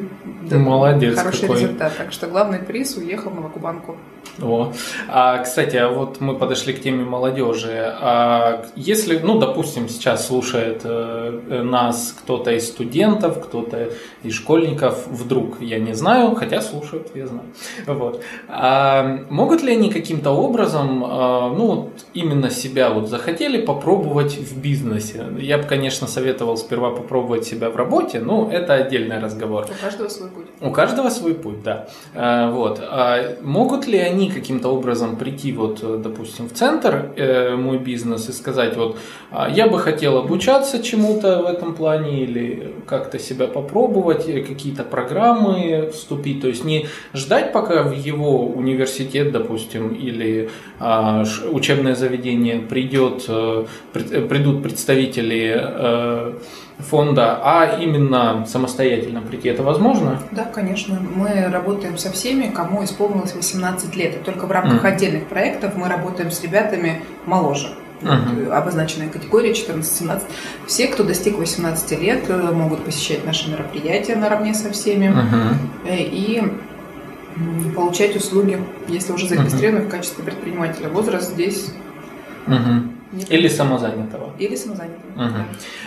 да, 0.49 0.58
Молодец 0.58 1.17
хороший 1.17 1.41
какой. 1.41 1.62
результат. 1.62 1.93
Так 1.97 2.12
что 2.12 2.27
главный 2.27 2.60
приз 2.60 2.97
уехал 2.97 3.32
в 3.32 3.36
Новокубанку. 3.36 3.97
О. 4.41 4.73
А, 5.08 5.38
кстати, 5.39 5.75
а 5.75 5.89
вот 5.89 6.19
мы 6.19 6.36
подошли 6.36 6.73
к 6.73 6.82
теме 6.82 7.06
молодежи. 7.06 7.93
А 8.01 8.65
если, 8.75 9.19
ну, 9.19 9.38
допустим, 9.38 9.88
сейчас 9.88 10.27
слушает 10.27 10.82
э, 10.84 11.62
нас 11.63 12.15
кто-то 12.19 12.51
из 12.51 12.67
студентов, 12.67 13.43
кто-то 13.43 13.89
из 14.23 14.34
школьников, 14.34 15.08
вдруг, 15.08 15.62
я 15.62 15.79
не 15.79 15.93
знаю, 15.93 16.34
хотя 16.36 16.62
слушают, 16.62 17.10
я 17.13 17.27
знаю. 17.27 17.45
Вот. 17.86 18.23
А 18.47 19.19
могут 19.29 19.62
ли 19.62 19.73
они 19.73 19.91
каким-то 19.91 20.32
образом, 20.32 21.03
а, 21.06 21.49
ну, 21.49 21.67
вот 21.67 21.89
именно 22.13 22.49
себя 22.49 22.89
вот 22.89 23.10
захотели 23.10 23.63
попробовать 23.63 24.36
в 24.36 24.60
бизнесе? 24.60 25.25
Я 25.38 25.60
бы, 25.60 25.65
конечно, 25.65 26.08
советовал 26.08 26.58
сперва 26.58 26.89
попробовать 26.89 27.45
себя 27.45 27.69
в 27.69 27.75
работе, 27.75 28.19
но 28.19 28.32
это 28.51 28.73
отдельный 28.73 29.19
разговор. 29.19 29.65
У 29.69 29.83
каждого 29.83 30.09
свой 30.09 30.29
путь. 30.29 30.45
У 30.61 30.71
каждого 30.71 31.09
свой 31.09 31.33
путь, 31.33 31.63
да. 31.63 31.87
А, 32.15 32.51
вот. 32.51 32.79
А 32.81 33.37
могут 33.41 33.87
ли 33.87 33.97
они 33.97 34.29
каким-то 34.29 34.69
образом 34.69 35.15
прийти, 35.15 35.51
вот, 35.51 36.01
допустим, 36.01 36.47
в 36.49 36.53
центр 36.53 37.11
э, 37.15 37.55
мой 37.55 37.77
бизнес 37.77 38.29
и 38.29 38.31
сказать, 38.31 38.75
вот, 38.77 38.97
а, 39.31 39.49
я 39.49 39.67
бы 39.67 39.79
хотел 39.79 40.17
обучаться 40.17 40.81
чему-то 40.81 41.41
в 41.43 41.45
этом 41.45 41.73
плане 41.73 42.23
или 42.23 42.73
как-то 42.85 43.19
себя 43.19 43.47
попробовать, 43.47 44.27
э, 44.27 44.41
какие-то 44.41 44.83
программы 44.83 45.89
вступить, 45.93 46.41
то 46.41 46.47
есть 46.47 46.63
не 46.65 46.87
ждать, 47.13 47.53
пока 47.53 47.83
в 47.83 47.93
его 47.93 48.45
университет, 48.45 49.31
допустим, 49.31 49.93
или 49.93 50.49
а, 50.79 51.23
учебное 51.51 51.95
заведение 51.95 52.59
придет, 52.59 53.25
э, 53.27 53.65
придут 53.93 54.63
представители 54.63 56.33
фонда, 56.79 57.39
а 57.43 57.77
именно 57.79 58.45
самостоятельно 58.45 59.21
прийти, 59.21 59.49
это 59.49 59.63
возможно? 59.63 60.19
Да, 60.31 60.45
конечно. 60.45 60.99
Мы 60.99 61.47
работаем 61.49 61.97
со 61.97 62.12
всеми, 62.12 62.49
кому 62.49 62.83
исполнилось 62.83 63.36
18 63.36 63.95
лет. 63.95 64.15
И 64.15 64.19
только 64.19 64.45
в 64.45 64.51
рамках 64.51 64.83
mm. 64.83 64.88
отдельных 64.88 65.27
проектов 65.27 65.75
мы 65.75 65.88
работаем 65.88 66.31
с 66.31 66.41
ребятами 66.43 67.01
моложе. 67.25 67.69
Uh-huh. 68.01 68.51
обозначенная 68.51 69.07
категория 69.07 69.53
14-17. 69.53 70.23
Все, 70.67 70.88
кто 70.88 71.05
достиг 71.05 71.38
18 71.38 72.01
лет, 72.01 72.25
э, 72.27 72.51
могут 72.51 72.83
посещать 72.83 73.25
наши 73.25 73.49
мероприятия 73.49 74.17
наравне 74.17 74.53
со 74.53 74.71
всеми 74.71 75.05
uh-huh. 75.05 75.55
и 75.88 76.43
получать 77.73 78.17
услуги, 78.17 78.59
если 78.89 79.13
уже 79.13 79.29
зарегистрированы 79.29 79.86
uh-huh. 79.86 79.88
в 79.88 79.89
качестве 79.89 80.21
предпринимателя. 80.21 80.89
Возраст 80.89 81.31
здесь 81.31 81.71
Или 83.30 83.47
самозанятого. 83.47 84.32
Или 84.39 84.56
самозанятого. 84.56 85.12
Угу. 85.15 85.38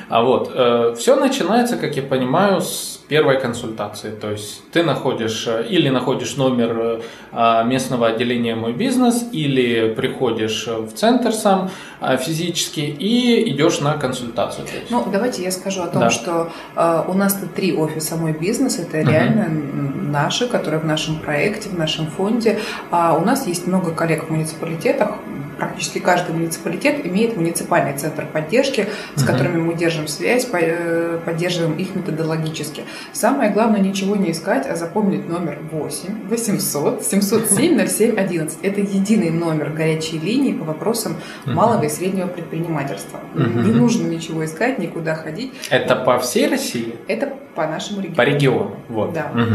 А 0.09 0.23
вот, 0.23 0.53
э, 0.55 0.95
все 0.97 1.17
начинается, 1.17 1.77
как 1.77 1.97
я 1.97 2.03
понимаю, 2.03 2.61
с 2.61 3.01
первой 3.09 3.41
консультации. 3.41 4.11
То 4.11 4.31
есть 4.31 4.63
ты 4.71 4.83
находишь 4.83 5.47
э, 5.47 5.67
или 5.69 5.89
находишь 5.89 6.37
номер 6.37 7.01
э, 7.33 7.65
местного 7.65 8.09
отделения 8.09 8.55
«Мой 8.55 8.73
бизнес», 8.73 9.25
или 9.33 9.95
приходишь 9.95 10.67
в 10.67 10.93
центр 10.93 11.33
сам 11.33 11.71
э, 12.01 12.17
физически 12.19 12.81
и 12.81 13.51
идешь 13.51 13.81
на 13.81 13.95
консультацию. 13.95 14.67
Ну, 14.91 15.05
давайте 15.11 15.43
я 15.43 15.51
скажу 15.51 15.83
о 15.83 15.87
том, 15.87 16.03
да. 16.03 16.11
что 16.11 16.51
э, 16.77 17.05
у 17.09 17.15
нас 17.15 17.35
тут 17.35 17.55
три 17.55 17.75
офиса 17.77 18.17
«Мой 18.17 18.33
бизнес». 18.33 18.79
Это 18.79 18.99
угу. 18.99 19.11
реально 19.11 19.49
наши, 19.49 20.47
которые 20.47 20.81
в 20.81 20.85
нашем 20.85 21.19
проекте, 21.19 21.69
в 21.69 21.79
нашем 21.79 22.07
фонде. 22.07 22.59
А 22.91 23.17
у 23.17 23.25
нас 23.25 23.47
есть 23.47 23.67
много 23.67 23.93
коллег 23.93 24.25
в 24.25 24.31
муниципалитетах, 24.31 25.17
практически 25.59 25.99
каждый 25.99 26.35
муниципалитет 26.35 27.07
имеет 27.07 27.37
муниципальный 27.37 27.97
центр 27.97 28.27
поддержки, 28.27 28.87
с 29.15 29.23
uh 29.23 29.27
которыми 29.27 29.61
мы 29.61 29.75
держим 29.75 30.07
связь, 30.09 30.49
э, 30.53 31.19
поддерживаем 31.25 31.75
их 31.75 31.95
методологически. 31.95 32.85
Самое 33.13 33.51
главное 33.51 33.81
ничего 33.81 34.17
не 34.17 34.31
искать, 34.31 34.67
а 34.67 34.77
запомнить 34.77 35.29
номер 35.29 35.59
8 35.73 36.29
800 36.29 37.03
707 37.03 37.87
07 37.87 38.17
11. 38.17 38.59
Это 38.63 38.81
единый 38.81 39.31
номер 39.31 39.71
горячей 39.71 40.19
линии 40.19 40.53
по 40.53 40.65
вопросам 40.65 41.17
малого 41.45 41.85
и 41.85 41.89
среднего 41.89 42.27
предпринимательства. 42.29 43.21
Не 43.35 43.73
нужно 43.73 44.07
ничего 44.07 44.45
искать, 44.45 44.79
никуда 44.79 45.15
ходить. 45.15 45.53
Это 45.71 45.97
по 45.97 46.19
всей 46.19 46.49
России? 46.49 46.95
Это 47.09 47.33
по 47.55 47.67
нашему 47.67 48.01
региону. 48.01 48.17
По 48.17 48.23
региону, 48.23 48.77
вот. 48.89 49.13
Да. 49.13 49.33
А, 49.35 49.47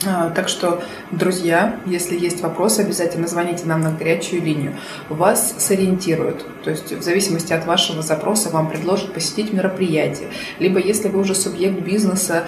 так 0.00 0.48
что, 0.48 0.82
друзья, 1.10 1.76
если 1.86 2.18
есть 2.18 2.42
вопросы, 2.42 2.80
обязательно 2.80 3.26
звоните 3.26 3.64
нам 3.66 3.80
на 3.80 3.92
горячую 3.92 4.42
линию. 4.42 4.74
Вас 5.08 5.54
сориентируют. 5.58 6.44
То 6.64 6.70
есть 6.70 6.92
в 6.92 7.02
зависимости 7.02 7.52
от 7.52 7.66
вашего 7.66 8.02
запроса 8.02 8.50
вам 8.50 8.68
предложат 8.68 9.12
посетить 9.14 9.52
мероприятие. 9.52 10.28
Либо 10.58 10.78
если 10.78 11.08
вы 11.08 11.20
уже 11.20 11.34
субъект 11.34 11.80
бизнеса, 11.80 12.44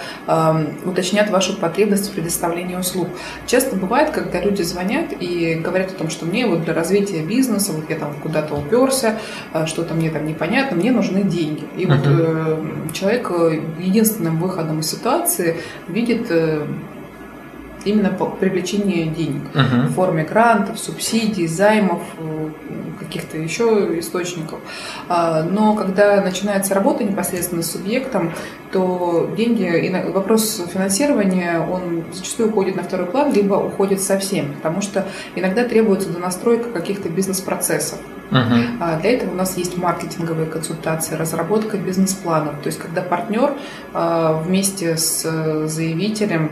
уточнят 0.85 1.29
вашу 1.29 1.57
потребность 1.57 2.09
в 2.09 2.13
предоставлении 2.13 2.75
услуг. 2.75 3.09
Часто 3.47 3.75
бывает, 3.75 4.11
когда 4.11 4.41
люди 4.41 4.61
звонят 4.61 5.07
и 5.19 5.55
говорят 5.55 5.91
о 5.91 5.95
том, 5.95 6.09
что 6.09 6.25
мне 6.25 6.45
вот 6.45 6.63
для 6.63 6.73
развития 6.73 7.23
бизнеса, 7.23 7.71
вот 7.71 7.89
я 7.89 7.97
там 7.97 8.13
куда-то 8.21 8.55
уперся, 8.55 9.17
э, 9.53 9.65
что-то 9.65 9.93
мне 9.93 10.09
там 10.09 10.25
непонятно, 10.25 10.77
мне 10.77 10.91
нужны 10.91 11.23
деньги. 11.23 11.63
И 11.77 11.85
uh-huh. 11.85 11.95
вот 11.95 12.89
э, 12.89 12.93
человек 12.93 13.31
э, 13.31 13.61
единственным 13.79 14.39
выходом 14.39 14.79
из 14.79 14.89
ситуации 14.89 15.57
видит 15.87 16.27
э, 16.29 16.65
именно 17.85 18.09
по 18.09 18.25
привлечению 18.25 19.13
денег 19.13 19.41
uh-huh. 19.53 19.87
в 19.87 19.93
форме 19.93 20.23
грантов, 20.23 20.79
субсидий, 20.79 21.47
займов, 21.47 22.01
э, 22.17 22.49
каких-то 22.99 23.37
еще 23.37 23.99
источников. 23.99 24.59
А, 25.07 25.43
но 25.43 25.73
когда 25.73 26.21
начинается 26.21 26.73
работа 26.75 27.03
непосредственно 27.03 27.63
с 27.63 27.71
субъектом, 27.71 28.33
то 28.71 29.31
деньги, 29.35 29.91
вопрос 30.13 30.61
финансирования, 30.71 31.59
он 31.59 32.03
зачастую 32.13 32.49
уходит 32.49 32.75
на 32.75 32.83
второй 32.83 33.07
план, 33.07 33.33
либо 33.33 33.55
уходит 33.55 34.01
совсем, 34.01 34.53
потому 34.53 34.81
что 34.81 35.07
иногда 35.35 35.63
требуется 35.63 36.09
донастройка 36.09 36.69
каких-то 36.69 37.09
бизнес-процессов. 37.09 37.97
Uh-huh. 38.29 39.01
Для 39.01 39.11
этого 39.11 39.31
у 39.31 39.35
нас 39.35 39.57
есть 39.57 39.75
маркетинговые 39.75 40.45
консультации, 40.45 41.15
разработка 41.15 41.77
бизнес-планов. 41.77 42.61
То 42.61 42.67
есть, 42.67 42.77
когда 42.77 43.01
партнер 43.01 43.53
а, 43.91 44.33
вместе 44.33 44.97
с 44.97 45.23
заявителем 45.67 46.51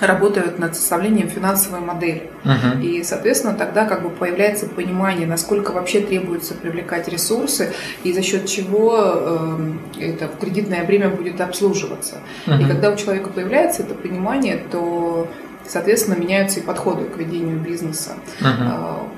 работают 0.00 0.58
над 0.58 0.76
составлением 0.76 1.28
финансовой 1.28 1.80
модели. 1.80 2.30
Uh-huh. 2.44 2.82
И, 2.82 3.02
соответственно, 3.02 3.54
тогда 3.54 3.86
как 3.86 4.02
бы 4.02 4.10
появляется 4.10 4.66
понимание, 4.66 5.26
насколько 5.26 5.72
вообще 5.72 6.00
требуется 6.00 6.54
привлекать 6.54 7.08
ресурсы 7.08 7.72
и 8.04 8.12
за 8.12 8.22
счет 8.22 8.46
чего 8.46 8.96
э, 8.98 9.72
это 10.00 10.28
кредитное 10.38 10.84
время 10.84 11.08
будет 11.08 11.40
обслуживаться. 11.40 12.16
Uh-huh. 12.46 12.62
И 12.62 12.64
когда 12.66 12.90
у 12.90 12.96
человека 12.96 13.30
появляется 13.30 13.82
это 13.82 13.94
понимание, 13.94 14.62
то, 14.70 15.28
соответственно, 15.66 16.16
меняются 16.16 16.60
и 16.60 16.62
подходы 16.62 17.04
к 17.04 17.16
ведению 17.16 17.58
бизнеса. 17.58 18.12
Uh-huh. 18.40 19.08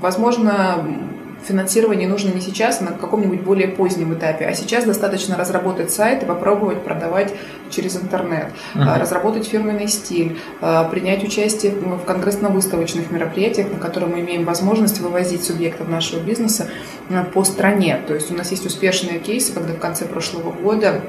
Возможно, 0.00 0.82
финансирование 1.46 2.08
нужно 2.08 2.30
не 2.30 2.40
сейчас, 2.40 2.80
а 2.80 2.84
на 2.84 2.92
каком-нибудь 2.92 3.42
более 3.42 3.68
позднем 3.68 4.14
этапе. 4.14 4.46
А 4.46 4.54
сейчас 4.54 4.84
достаточно 4.84 5.36
разработать 5.36 5.90
сайт 5.90 6.22
и 6.22 6.26
попробовать 6.26 6.82
продавать 6.82 7.32
через 7.70 7.96
интернет, 7.96 8.48
uh-huh. 8.74 8.98
разработать 8.98 9.46
фирменный 9.46 9.88
стиль, 9.88 10.38
а, 10.60 10.84
принять 10.84 11.24
участие 11.24 11.72
в 11.72 12.04
конгрессно-выставочных 12.04 13.10
мероприятиях, 13.10 13.70
на 13.70 13.78
которые 13.78 14.10
мы 14.10 14.20
имеем 14.20 14.44
возможность 14.44 15.00
вывозить 15.00 15.44
субъектов 15.44 15.88
нашего 15.88 16.20
бизнеса 16.20 16.68
по 17.32 17.44
стране. 17.44 18.00
То 18.06 18.14
есть 18.14 18.30
у 18.30 18.34
нас 18.34 18.50
есть 18.50 18.66
успешные 18.66 19.18
кейсы, 19.18 19.52
когда 19.52 19.72
в 19.72 19.78
конце 19.78 20.04
прошлого 20.04 20.52
года 20.52 21.02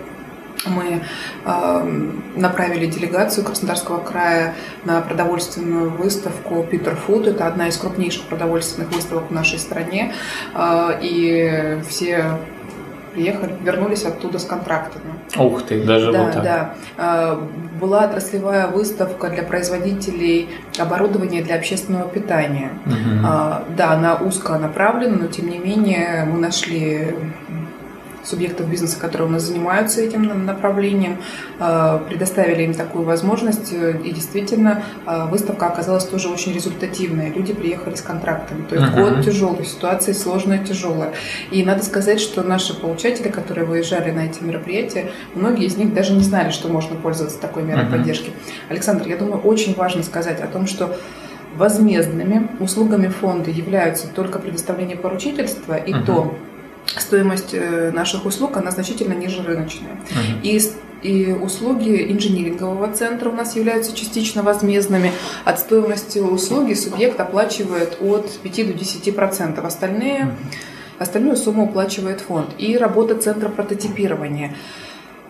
мы 0.65 1.03
э, 1.45 2.09
направили 2.35 2.85
делегацию 2.85 3.45
Краснодарского 3.45 3.99
края 3.99 4.55
на 4.85 5.01
продовольственную 5.01 5.89
выставку 5.89 6.63
Питер 6.63 6.95
Фуд. 6.95 7.27
Это 7.27 7.47
одна 7.47 7.67
из 7.67 7.77
крупнейших 7.77 8.23
продовольственных 8.23 8.91
выставок 8.91 9.29
в 9.29 9.31
нашей 9.31 9.59
стране. 9.59 10.13
Э, 10.53 10.97
и 11.01 11.79
все 11.87 12.37
приехали, 13.13 13.53
вернулись 13.61 14.05
оттуда 14.05 14.39
с 14.39 14.45
контрактами. 14.45 15.13
Ух 15.37 15.63
ты, 15.63 15.83
даже 15.83 16.11
да, 16.11 16.23
вот 16.23 16.33
так. 16.33 16.43
Да, 16.43 16.73
э, 16.97 17.37
Была 17.79 18.05
отраслевая 18.05 18.67
выставка 18.67 19.29
для 19.29 19.43
производителей 19.43 20.49
оборудования 20.79 21.41
для 21.41 21.55
общественного 21.55 22.09
питания. 22.09 22.71
Угу. 22.85 23.75
Да, 23.77 23.91
она 23.91 24.15
узко 24.15 24.57
направлена, 24.57 25.17
но 25.17 25.27
тем 25.27 25.49
не 25.49 25.57
менее 25.57 26.25
мы 26.25 26.39
нашли 26.39 27.15
субъектов 28.23 28.69
бизнеса, 28.69 28.99
которые 28.99 29.27
у 29.27 29.31
нас 29.31 29.43
занимаются 29.43 30.01
этим 30.01 30.45
направлением, 30.45 31.17
э, 31.59 31.99
предоставили 32.07 32.63
им 32.63 32.73
такую 32.73 33.03
возможность. 33.03 33.73
И 33.73 34.11
действительно, 34.11 34.83
э, 35.05 35.25
выставка 35.29 35.67
оказалась 35.67 36.05
тоже 36.05 36.29
очень 36.29 36.53
результативная. 36.53 37.31
Люди 37.31 37.53
приехали 37.53 37.95
с 37.95 38.01
контрактами. 38.01 38.65
То 38.67 38.75
есть 38.75 38.87
uh-huh. 38.87 39.15
год 39.15 39.25
тяжелый, 39.25 39.65
ситуация 39.65 40.13
сложная, 40.13 40.59
тяжелая. 40.59 41.13
И 41.51 41.63
надо 41.63 41.83
сказать, 41.83 42.19
что 42.19 42.43
наши 42.43 42.73
получатели, 42.79 43.29
которые 43.29 43.65
выезжали 43.65 44.11
на 44.11 44.25
эти 44.25 44.41
мероприятия, 44.43 45.11
многие 45.35 45.65
из 45.65 45.77
них 45.77 45.93
даже 45.93 46.13
не 46.13 46.23
знали, 46.23 46.51
что 46.51 46.67
можно 46.69 46.95
пользоваться 46.95 47.39
такой 47.39 47.63
мерой 47.63 47.85
uh-huh. 47.85 47.91
поддержки. 47.91 48.31
Александр, 48.69 49.07
я 49.07 49.17
думаю, 49.17 49.41
очень 49.41 49.75
важно 49.75 50.03
сказать 50.03 50.41
о 50.41 50.47
том, 50.47 50.67
что 50.67 50.95
возмездными 51.55 52.47
услугами 52.59 53.07
фонда 53.07 53.51
являются 53.51 54.07
только 54.07 54.39
предоставление 54.39 54.97
поручительства 54.97 55.75
и 55.75 55.93
uh-huh. 55.93 56.05
то, 56.05 56.35
стоимость 56.85 57.53
э, 57.53 57.91
наших 57.91 58.25
услуг, 58.25 58.57
она 58.57 58.71
значительно 58.71 59.13
ниже 59.13 59.41
рыночной. 59.41 59.89
Uh-huh. 59.89 60.41
И, 60.43 60.61
и 61.01 61.31
услуги 61.33 62.11
инжинирингового 62.11 62.91
центра 62.93 63.29
у 63.29 63.33
нас 63.33 63.55
являются 63.55 63.95
частично 63.95 64.43
возмездными. 64.43 65.11
От 65.45 65.59
стоимости 65.59 66.19
услуги 66.19 66.73
субъект 66.73 67.19
оплачивает 67.19 67.97
от 68.01 68.29
5 68.39 68.67
до 68.67 68.73
10 68.73 69.15
процентов. 69.15 69.65
Остальные. 69.65 70.35
Остальную 70.99 71.37
сумму 71.37 71.65
уплачивает 71.65 72.21
фонд. 72.21 72.49
И 72.57 72.77
работа 72.77 73.15
центра 73.15 73.49
прототипирования. 73.49 74.55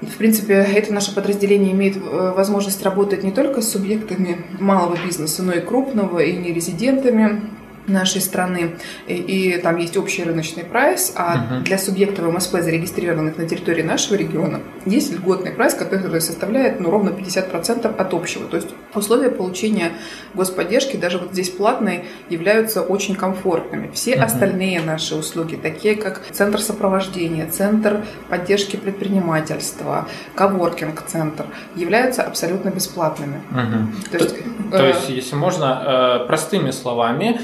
В 0.01 0.17
принципе, 0.17 0.55
это 0.55 0.93
наше 0.93 1.15
подразделение 1.15 1.71
имеет 1.71 1.95
э, 1.95 2.33
возможность 2.35 2.83
работать 2.83 3.23
не 3.23 3.31
только 3.31 3.61
с 3.61 3.71
субъектами 3.71 4.45
малого 4.59 4.97
бизнеса, 5.05 5.43
но 5.43 5.53
и 5.53 5.61
крупного, 5.61 6.19
и 6.19 6.35
нерезидентами 6.35 7.41
нашей 7.87 8.21
страны, 8.21 8.75
и, 9.07 9.13
и 9.13 9.57
там 9.57 9.77
есть 9.77 9.97
общий 9.97 10.23
рыночный 10.23 10.63
прайс, 10.63 11.13
а 11.15 11.35
uh-huh. 11.35 11.63
для 11.63 11.77
субъектов 11.77 12.33
МСП, 12.33 12.61
зарегистрированных 12.61 13.37
на 13.37 13.47
территории 13.47 13.81
нашего 13.81 14.15
региона, 14.15 14.61
есть 14.85 15.11
льготный 15.11 15.51
прайс, 15.51 15.73
который 15.73 16.21
составляет 16.21 16.79
ну, 16.79 16.89
ровно 16.89 17.09
50% 17.09 17.95
от 17.95 18.13
общего. 18.13 18.47
То 18.47 18.57
есть 18.57 18.69
условия 18.93 19.29
получения 19.29 19.91
господдержки, 20.33 20.97
даже 20.97 21.17
вот 21.17 21.31
здесь 21.31 21.49
платные, 21.49 22.05
являются 22.29 22.81
очень 22.81 23.15
комфортными. 23.15 23.91
Все 23.93 24.13
uh-huh. 24.13 24.23
остальные 24.23 24.81
наши 24.81 25.15
услуги, 25.15 25.55
такие 25.55 25.95
как 25.95 26.21
центр 26.31 26.61
сопровождения, 26.61 27.49
центр 27.49 28.05
поддержки 28.29 28.77
предпринимательства, 28.77 30.07
коворкинг-центр, 30.35 31.45
являются 31.75 32.23
абсолютно 32.23 32.69
бесплатными. 32.69 33.41
Uh-huh. 33.51 34.09
То, 34.11 34.17
есть, 34.17 34.35
то, 34.35 34.75
э, 34.75 34.77
то 34.77 34.87
есть, 34.87 35.09
если 35.09 35.35
можно, 35.35 36.21
э, 36.23 36.27
простыми 36.27 36.71
словами, 36.71 37.41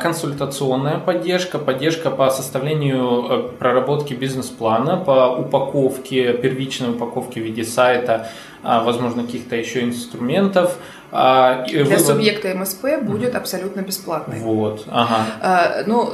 консультационная 0.00 0.98
поддержка, 0.98 1.58
поддержка 1.58 2.10
по 2.10 2.30
составлению 2.30 3.26
э, 3.28 3.48
проработки 3.58 4.14
бизнес-плана, 4.14 4.96
по 4.96 5.36
упаковке, 5.36 6.32
первичной 6.32 6.90
упаковке 6.90 7.40
в 7.40 7.44
виде 7.44 7.64
сайта, 7.64 8.28
а, 8.62 8.82
возможно, 8.84 9.22
каких-то 9.22 9.56
еще 9.56 9.82
инструментов. 9.82 10.76
А, 11.10 11.64
Для 11.66 11.84
вывод... 11.84 12.00
субъекта 12.00 12.54
МСП 12.54 13.00
будет 13.02 13.34
абсолютно 13.34 13.80
бесплатный. 13.80 14.40
Вот, 14.40 14.84
ага. 14.88 15.26
А, 15.40 15.82
ну, 15.86 16.12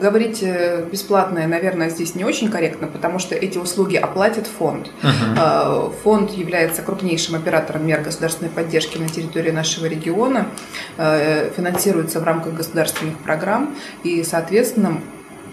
говорить 0.00 0.42
э, 0.42 0.84
бесплатное, 0.90 1.46
наверное, 1.46 1.88
здесь 1.88 2.14
не 2.14 2.24
очень 2.24 2.50
корректно, 2.50 2.88
потому 2.88 3.18
что 3.18 3.34
эти 3.34 3.58
услуги 3.58 3.96
оплатит 3.96 4.46
фонд. 4.46 4.90
Угу. 5.02 5.92
Фонд 6.02 6.32
является 6.32 6.82
крупнейшим 6.82 7.36
оператором 7.36 7.86
мер 7.86 8.00
государственной 8.00 8.50
поддержки 8.50 8.98
на 8.98 9.08
территории 9.08 9.50
нашего 9.50 9.86
региона, 9.86 10.48
финансируется 10.96 12.20
в 12.20 12.24
рамках 12.24 12.54
государственных 12.54 13.18
программ, 13.18 13.76
и, 14.02 14.22
соответственно, 14.24 15.00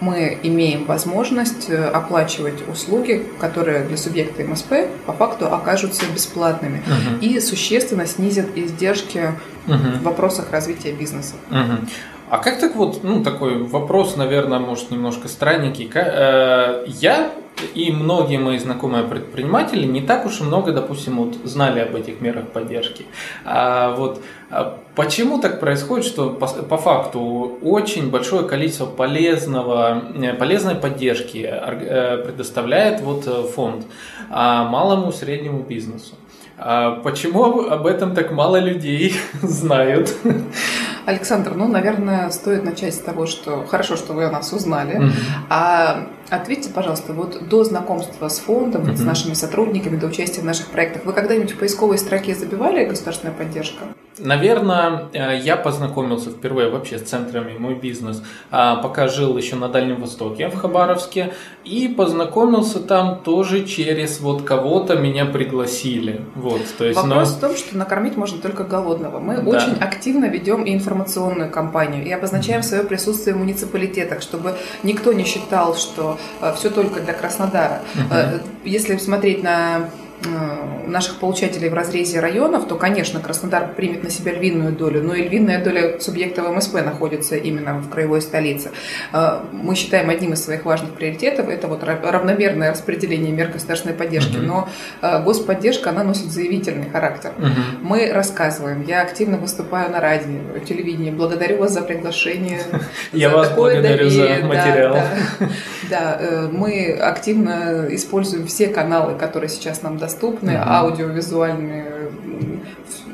мы 0.02 0.38
имеем 0.44 0.86
возможность 0.86 1.70
э, 1.70 1.86
оплачивать 1.86 2.68
услуги, 2.68 3.26
которые 3.40 3.84
для 3.86 3.98
субъекта 3.98 4.44
МСП 4.44 4.74
по 5.06 5.14
факту 5.14 5.54
окажутся 5.54 6.06
бесплатными 6.14 6.84
uh-huh. 6.86 7.20
и 7.20 7.40
существенно 7.40 8.06
снизят 8.06 8.48
издержки 8.56 9.34
uh-huh. 9.68 10.00
в 10.00 10.04
вопросах 10.04 10.52
развития 10.52 10.92
бизнеса. 10.92 11.36
Uh-huh. 11.50 11.88
А 12.30 12.40
как 12.40 12.60
так 12.60 12.76
вот, 12.76 13.04
ну 13.04 13.24
такой 13.24 13.64
вопрос, 13.64 14.16
наверное, 14.16 14.60
может 14.60 14.90
немножко 14.90 15.28
странненький. 15.28 15.90
Э, 15.94 16.84
я 16.88 17.32
и 17.76 17.92
многие 17.92 18.38
мои 18.38 18.58
знакомые 18.58 19.04
предприниматели 19.04 19.86
не 19.86 20.02
так 20.02 20.26
уж 20.26 20.42
и 20.42 20.44
много, 20.44 20.72
допустим, 20.72 21.18
вот 21.18 21.36
знали 21.44 21.80
об 21.80 21.96
этих 21.96 22.22
мерах 22.22 22.48
поддержки. 22.48 23.06
А 23.46 23.96
вот 23.96 24.22
а 24.50 24.80
почему 24.96 25.40
так 25.40 25.60
происходит, 25.60 26.06
что 26.06 26.32
по, 26.32 26.48
по 26.48 26.78
факту 26.78 27.60
очень 27.62 28.10
большое 28.10 28.48
количество 28.48 28.88
полезного, 28.88 30.04
э, 30.16 30.34
полезной 30.34 30.76
поддержки 30.76 31.48
э, 31.48 32.24
предоставляет 32.26 33.02
вот 33.02 33.26
фонд 33.54 33.86
а 34.32 34.68
малому 34.68 35.12
среднему 35.12 35.60
бизнесу? 35.60 36.16
А 36.58 37.02
почему 37.04 37.68
об 37.68 37.86
этом 37.86 38.16
так 38.16 38.32
мало 38.32 38.58
людей 38.58 39.14
знают? 39.42 40.16
Александр, 41.06 41.54
ну, 41.56 41.68
наверное, 41.68 42.30
стоит 42.30 42.64
начать 42.64 42.96
с 42.96 43.00
того, 43.00 43.26
что 43.26 43.66
хорошо, 43.66 43.96
что 43.96 44.14
вы 44.14 44.26
о 44.26 44.32
нас 44.32 44.52
узнали. 44.54 45.00
Mm-hmm. 45.00 45.12
А 45.50 46.08
Ответьте, 46.30 46.70
пожалуйста, 46.70 47.14
вот 47.14 47.48
до 47.50 47.64
знакомства 47.64 48.30
с 48.30 48.40
фондом, 48.40 48.86
mm-hmm. 48.86 48.98
с 48.98 49.02
нашими 49.02 49.34
сотрудниками, 49.36 49.96
до 49.96 50.08
участия 50.08 50.42
в 50.42 50.46
наших 50.46 50.68
проектах, 50.68 51.06
вы 51.06 51.14
когда-нибудь 51.14 51.52
в 51.52 51.60
поисковой 51.60 52.00
строке 52.00 52.34
забивали 52.34 52.84
государственная 52.86 53.34
поддержка? 53.34 53.86
Наверное, 54.18 55.10
э, 55.12 55.40
я 55.44 55.58
познакомился 55.58 56.30
впервые 56.30 56.70
вообще 56.70 56.98
с 56.98 57.04
центрами 57.04 57.58
«Мой 57.58 57.76
бизнес», 57.76 58.24
а, 58.50 58.78
пока 58.78 59.08
жил 59.08 59.38
еще 59.38 59.56
на 59.58 59.68
Дальнем 59.68 60.00
Востоке, 60.00 60.48
в 60.48 60.56
Хабаровске, 60.56 61.34
и 61.66 61.88
познакомился 61.88 62.80
там 62.80 63.20
тоже 63.24 63.66
через 63.66 64.22
вот 64.22 64.44
кого-то 64.44 64.96
меня 64.96 65.26
пригласили. 65.26 66.22
Вот, 66.36 66.62
то 66.78 66.86
есть, 66.86 66.96
Вопрос 66.96 67.32
но... 67.32 67.36
в 67.36 67.40
том, 67.42 67.58
что 67.58 67.78
накормить 67.78 68.16
можно 68.16 68.40
только 68.40 68.64
голодного. 68.64 69.20
Мы 69.20 69.42
да. 69.42 69.50
очень 69.50 69.76
активно 69.82 70.26
ведем 70.26 70.64
и 70.64 70.74
информационную 70.74 71.52
кампанию, 71.52 72.06
и 72.06 72.12
обозначаем 72.12 72.64
свое 72.64 72.84
присутствие 72.84 73.36
в 73.36 73.40
муниципалитетах, 73.40 74.22
чтобы 74.22 74.56
никто 74.84 75.12
не 75.12 75.26
считал, 75.26 75.76
что 75.76 76.18
э, 76.40 76.54
все 76.56 76.70
только 76.70 77.02
для 77.02 77.14
Краснодара. 77.14 77.82
Угу. 77.96 78.42
Если 78.64 78.96
смотреть 78.96 79.44
на 79.44 79.90
наших 80.88 81.20
получателей 81.20 81.70
в 81.70 81.74
разрезе 81.74 82.20
районов, 82.20 82.68
то, 82.68 82.76
конечно, 82.76 83.20
Краснодар 83.20 83.74
примет 83.76 84.04
на 84.04 84.10
себя 84.10 84.34
львиную 84.34 84.72
долю, 84.72 85.04
но 85.04 85.14
и 85.14 85.28
львиная 85.28 85.64
доля 85.64 86.00
субъектов 86.00 86.50
МСП 86.50 86.76
находится 86.76 87.36
именно 87.36 87.76
в 87.76 87.90
краевой 87.90 88.22
столице. 88.22 88.72
Э, 89.14 89.40
мы 89.52 89.76
считаем 89.76 90.10
одним 90.10 90.34
из 90.34 90.44
своих 90.44 90.66
важных 90.66 90.92
приоритетов 90.92 91.50
это 91.50 91.68
вот 91.68 91.84
равномерное 91.84 92.72
распределение 92.72 93.32
мер 93.32 93.50
государственной 93.50 93.96
поддержки, 93.96 94.38
uh-huh. 94.38 94.42
но 94.42 94.70
э, 95.02 95.24
господдержка, 95.24 95.90
она 95.90 96.04
носит 96.04 96.32
заявительный 96.32 96.90
характер. 96.90 97.32
Uh-huh. 97.38 97.50
Мы 97.82 98.12
рассказываем, 98.12 98.84
я 98.88 99.02
активно 99.02 99.38
выступаю 99.38 99.92
на 99.92 100.00
радио, 100.00 100.60
телевидении, 100.68 101.12
благодарю 101.12 101.58
вас 101.58 101.74
за 101.74 101.82
приглашение. 101.82 102.62
Я 103.12 103.30
вас 103.30 103.52
благодарю 103.52 104.10
за 104.10 104.40
материал. 104.44 104.98
Да, 105.90 106.50
мы 106.52 106.92
активно 106.94 107.86
используем 107.90 108.48
все 108.48 108.68
каналы, 108.68 109.16
которые 109.16 109.50
сейчас 109.50 109.82
нам 109.82 109.98
доступны 109.98 110.15
доступны, 110.16 110.58
аудиовизуальные, 110.64 112.12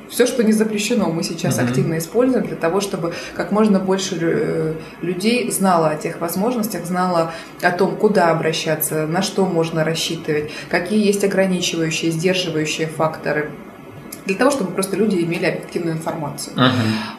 все, 0.10 0.28
что 0.28 0.44
не 0.44 0.52
запрещено, 0.52 1.10
мы 1.10 1.24
сейчас 1.24 1.58
mm-hmm. 1.58 1.70
активно 1.70 1.98
используем 1.98 2.46
для 2.46 2.58
того, 2.58 2.82
чтобы 2.82 3.14
как 3.34 3.52
можно 3.52 3.80
больше 3.80 4.18
э, 4.20 4.74
людей 5.02 5.50
знало 5.52 5.90
о 5.90 5.96
тех 5.96 6.20
возможностях, 6.20 6.86
знало 6.86 7.32
о 7.62 7.72
том, 7.72 7.96
куда 7.96 8.30
обращаться, 8.30 9.08
на 9.08 9.22
что 9.22 9.46
можно 9.46 9.86
рассчитывать, 9.86 10.52
какие 10.70 11.06
есть 11.06 11.24
ограничивающие, 11.24 12.12
сдерживающие 12.12 12.88
факторы 12.88 13.52
для 14.26 14.36
того, 14.36 14.52
чтобы 14.52 14.72
просто 14.72 14.98
люди 14.98 15.16
имели 15.16 15.46
объективную 15.46 15.96
информацию. 15.96 16.56
Uh-huh. 16.56 16.72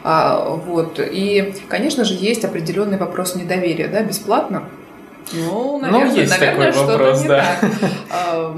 А, 0.03 0.49
вот. 0.65 0.99
И, 0.99 1.53
конечно 1.67 2.05
же, 2.05 2.13
есть 2.13 2.45
определенный 2.45 2.97
вопрос 2.97 3.35
недоверия, 3.35 3.87
да, 3.87 4.03
бесплатно. 4.03 4.63
Ну, 5.33 5.79
наверное, 5.79 6.11
ну, 6.11 6.15
есть 6.15 6.39
наверное, 6.39 6.71
такой 6.71 6.85
вопрос, 6.85 7.21
да. 7.23 7.57
Так. 8.09 8.53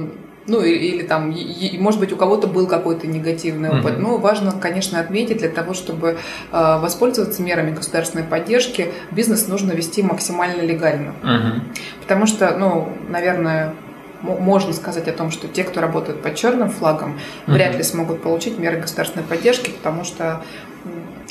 Ну, 0.48 0.62
или, 0.62 0.78
или 0.78 1.04
там, 1.04 1.32
и, 1.32 1.78
может 1.80 2.00
быть, 2.00 2.14
у 2.14 2.16
кого-то 2.16 2.48
был 2.48 2.68
какой-то 2.68 3.08
негативный 3.08 3.70
опыт. 3.70 3.96
Mm-hmm. 3.96 4.02
Ну, 4.02 4.18
важно, 4.18 4.52
конечно, 4.52 5.00
отметить, 5.00 5.40
для 5.40 5.50
того, 5.50 5.74
чтобы 5.74 6.18
э, 6.52 6.80
воспользоваться 6.80 7.42
мерами 7.42 7.72
государственной 7.72 8.24
поддержки, 8.24 8.92
бизнес 9.10 9.48
нужно 9.48 9.72
вести 9.72 10.04
максимально 10.04 10.62
легально. 10.62 11.16
Mm-hmm. 11.24 11.62
Потому 12.02 12.28
что, 12.28 12.56
ну, 12.58 12.90
наверное, 13.10 13.74
можно 14.22 14.74
сказать 14.74 15.08
о 15.08 15.14
том, 15.14 15.32
что 15.32 15.48
те, 15.48 15.64
кто 15.64 15.82
работает 15.82 16.22
под 16.22 16.36
черным 16.36 16.70
флагом, 16.70 17.14
mm-hmm. 17.14 17.52
вряд 17.54 17.76
ли 17.76 17.84
смогут 17.84 18.22
получить 18.22 18.60
меры 18.60 18.80
государственной 18.80 19.26
поддержки, 19.26 19.72
потому 19.72 20.04
что 20.04 20.44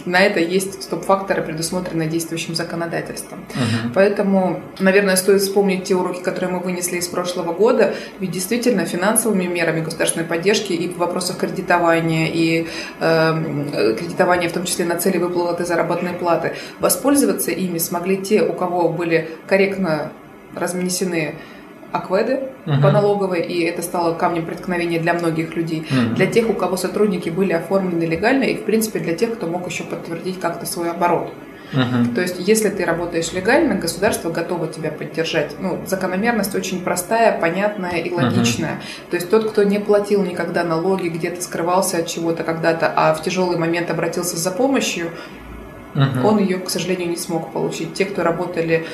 на 0.05 0.21
это 0.21 0.41
есть 0.41 0.83
стоп-факторы, 0.83 1.43
предусмотренные 1.43 2.09
действующим 2.09 2.55
законодательством. 2.55 3.41
Угу. 3.41 3.93
Поэтому, 3.95 4.61
наверное, 4.79 5.17
стоит 5.17 5.41
вспомнить 5.41 5.85
те 5.85 5.95
уроки, 5.95 6.23
которые 6.23 6.53
мы 6.53 6.61
вынесли 6.61 6.99
из 6.99 7.09
прошлого 7.09 7.53
года, 7.53 7.95
ведь 8.21 8.31
действительно 8.31 8.85
финансовыми 8.85 9.45
мерами 9.45 9.81
государственной 9.81 10.27
поддержки 10.27 10.73
и 10.73 10.89
в 10.89 10.99
вопросах 10.99 11.39
кредитования, 11.39 12.29
и 12.33 12.67
э, 13.01 13.95
кредитования 13.99 14.49
в 14.49 14.53
том 14.53 14.65
числе 14.65 14.85
на 14.85 14.97
цели 14.97 15.19
выплаты 15.19 15.65
заработной 15.65 16.13
платы, 16.13 16.55
воспользоваться 16.81 17.51
ими 17.51 17.79
смогли 17.79 18.19
те, 18.19 18.43
у 18.43 18.53
кого 18.53 18.89
были 18.89 19.31
корректно 19.47 20.13
размнесены 20.55 21.37
акведы 21.93 22.49
uh-huh. 22.67 22.83
по 22.83 22.91
налоговой, 22.91 23.43
и 23.43 23.63
это 23.63 23.83
стало 23.83 24.15
камнем 24.15 24.47
преткновения 24.47 24.99
для 24.99 25.15
многих 25.15 25.55
людей. 25.57 25.87
Uh-huh. 25.89 26.15
Для 26.15 26.27
тех, 26.27 26.49
у 26.51 26.55
кого 26.55 26.77
сотрудники 26.77 27.31
были 27.31 27.53
оформлены 27.53 28.05
легально, 28.05 28.45
и, 28.45 28.57
в 28.57 28.65
принципе, 28.65 28.99
для 28.99 29.15
тех, 29.15 29.35
кто 29.35 29.47
мог 29.47 29.69
еще 29.69 29.85
подтвердить 29.85 30.41
как-то 30.41 30.67
свой 30.67 30.91
оборот. 30.91 31.33
Uh-huh. 31.73 32.15
То 32.15 32.21
есть, 32.21 32.37
если 32.39 32.69
ты 32.69 32.85
работаешь 32.85 33.33
легально, 33.33 33.75
государство 33.75 34.31
готово 34.31 34.69
тебя 34.69 34.91
поддержать. 34.91 35.57
Ну, 35.59 35.81
закономерность 35.87 36.55
очень 36.55 36.83
простая, 36.83 37.39
понятная 37.41 37.99
и 37.99 38.13
логичная. 38.13 38.75
Uh-huh. 38.75 39.11
То 39.11 39.17
есть, 39.17 39.31
тот, 39.31 39.51
кто 39.51 39.63
не 39.65 39.81
платил 39.81 40.23
никогда 40.23 40.63
налоги, 40.63 41.09
где-то 41.09 41.43
скрывался 41.43 41.99
от 41.99 42.07
чего-то 42.07 42.45
когда-то, 42.45 42.93
а 42.95 43.15
в 43.15 43.23
тяжелый 43.23 43.59
момент 43.59 43.91
обратился 43.91 44.37
за 44.37 44.51
помощью, 44.53 45.11
uh-huh. 45.95 46.25
он 46.25 46.39
ее, 46.39 46.59
к 46.59 46.71
сожалению, 46.71 47.09
не 47.09 47.17
смог 47.17 47.53
получить. 47.53 47.95
Те, 47.95 48.05
кто 48.05 48.23
работали 48.23 48.87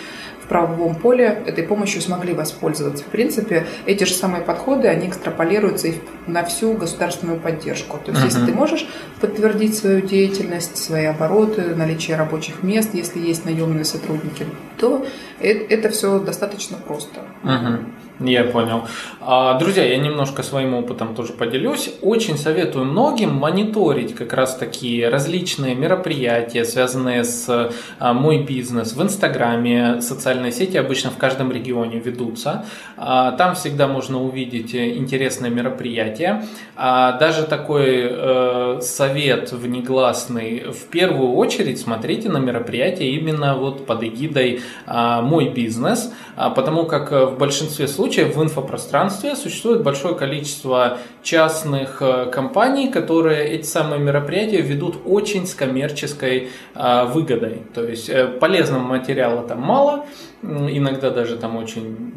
правовом 0.50 0.96
поле 0.96 1.42
этой 1.46 1.62
помощью 1.62 2.02
смогли 2.02 2.34
воспользоваться. 2.34 3.04
В 3.04 3.06
принципе, 3.06 3.66
эти 3.86 4.02
же 4.02 4.14
самые 4.14 4.42
подходы, 4.42 4.88
они 4.88 5.06
экстраполируются 5.06 5.88
и 5.88 5.94
на 6.26 6.44
всю 6.44 6.72
государственную 6.72 7.38
поддержку. 7.38 7.98
То 8.04 8.10
есть, 8.10 8.22
uh-huh. 8.22 8.26
если 8.26 8.46
ты 8.46 8.52
можешь 8.52 8.88
подтвердить 9.20 9.78
свою 9.78 10.00
деятельность, 10.00 10.76
свои 10.76 11.04
обороты, 11.04 11.76
наличие 11.76 12.16
рабочих 12.16 12.64
мест, 12.64 12.90
если 12.94 13.20
есть 13.20 13.44
наемные 13.44 13.84
сотрудники, 13.84 14.44
то 14.76 15.06
это 15.38 15.88
все 15.88 16.18
достаточно 16.18 16.76
просто. 16.78 17.20
Uh-huh. 17.44 17.84
Я 18.20 18.44
понял. 18.44 18.82
А, 19.22 19.58
друзья, 19.58 19.82
я 19.82 19.96
немножко 19.96 20.42
своим 20.42 20.74
опытом 20.74 21.14
тоже 21.14 21.32
поделюсь. 21.32 21.90
Очень 22.02 22.36
советую 22.36 22.84
многим 22.84 23.34
мониторить 23.34 24.14
как 24.14 24.34
раз 24.34 24.56
такие 24.56 25.08
различные 25.08 25.74
мероприятия, 25.74 26.66
связанные 26.66 27.24
с 27.24 27.72
а, 27.98 28.12
мой 28.12 28.42
бизнес. 28.44 28.92
В 28.92 29.02
Инстаграме 29.02 30.02
социальные 30.02 30.52
сети 30.52 30.76
обычно 30.76 31.10
в 31.10 31.16
каждом 31.16 31.50
регионе 31.50 31.98
ведутся. 31.98 32.66
А, 32.98 33.32
там 33.32 33.54
всегда 33.54 33.88
можно 33.88 34.22
увидеть 34.22 34.74
интересные 34.74 35.50
мероприятия. 35.50 36.44
Даже 36.76 37.44
такой 37.44 38.06
э, 38.10 38.80
совет 38.80 39.52
внегласный. 39.52 40.64
В 40.70 40.88
первую 40.90 41.32
очередь 41.32 41.80
смотрите 41.80 42.28
на 42.28 42.38
мероприятия 42.38 43.10
именно 43.10 43.54
вот 43.54 43.86
под 43.86 44.02
эгидой 44.02 44.62
мой 44.86 45.48
бизнес, 45.48 46.12
потому 46.36 46.84
как 46.84 47.10
в 47.12 47.36
большинстве 47.38 47.86
случаев 47.86 48.09
случаев 48.10 48.34
в 48.34 48.42
инфопространстве 48.42 49.36
существует 49.36 49.84
большое 49.84 50.16
количество 50.16 50.98
частных 51.22 52.02
э, 52.02 52.26
компаний, 52.26 52.88
которые 52.88 53.50
эти 53.50 53.66
самые 53.66 54.00
мероприятия 54.00 54.62
ведут 54.62 54.96
очень 55.06 55.46
с 55.46 55.54
коммерческой 55.54 56.48
э, 56.74 57.04
выгодой. 57.04 57.62
То 57.72 57.84
есть 57.84 58.08
э, 58.08 58.26
полезного 58.26 58.82
материала 58.82 59.46
там 59.46 59.60
мало, 59.60 60.06
иногда 60.42 61.10
даже 61.10 61.36
там 61.36 61.56
очень 61.56 62.14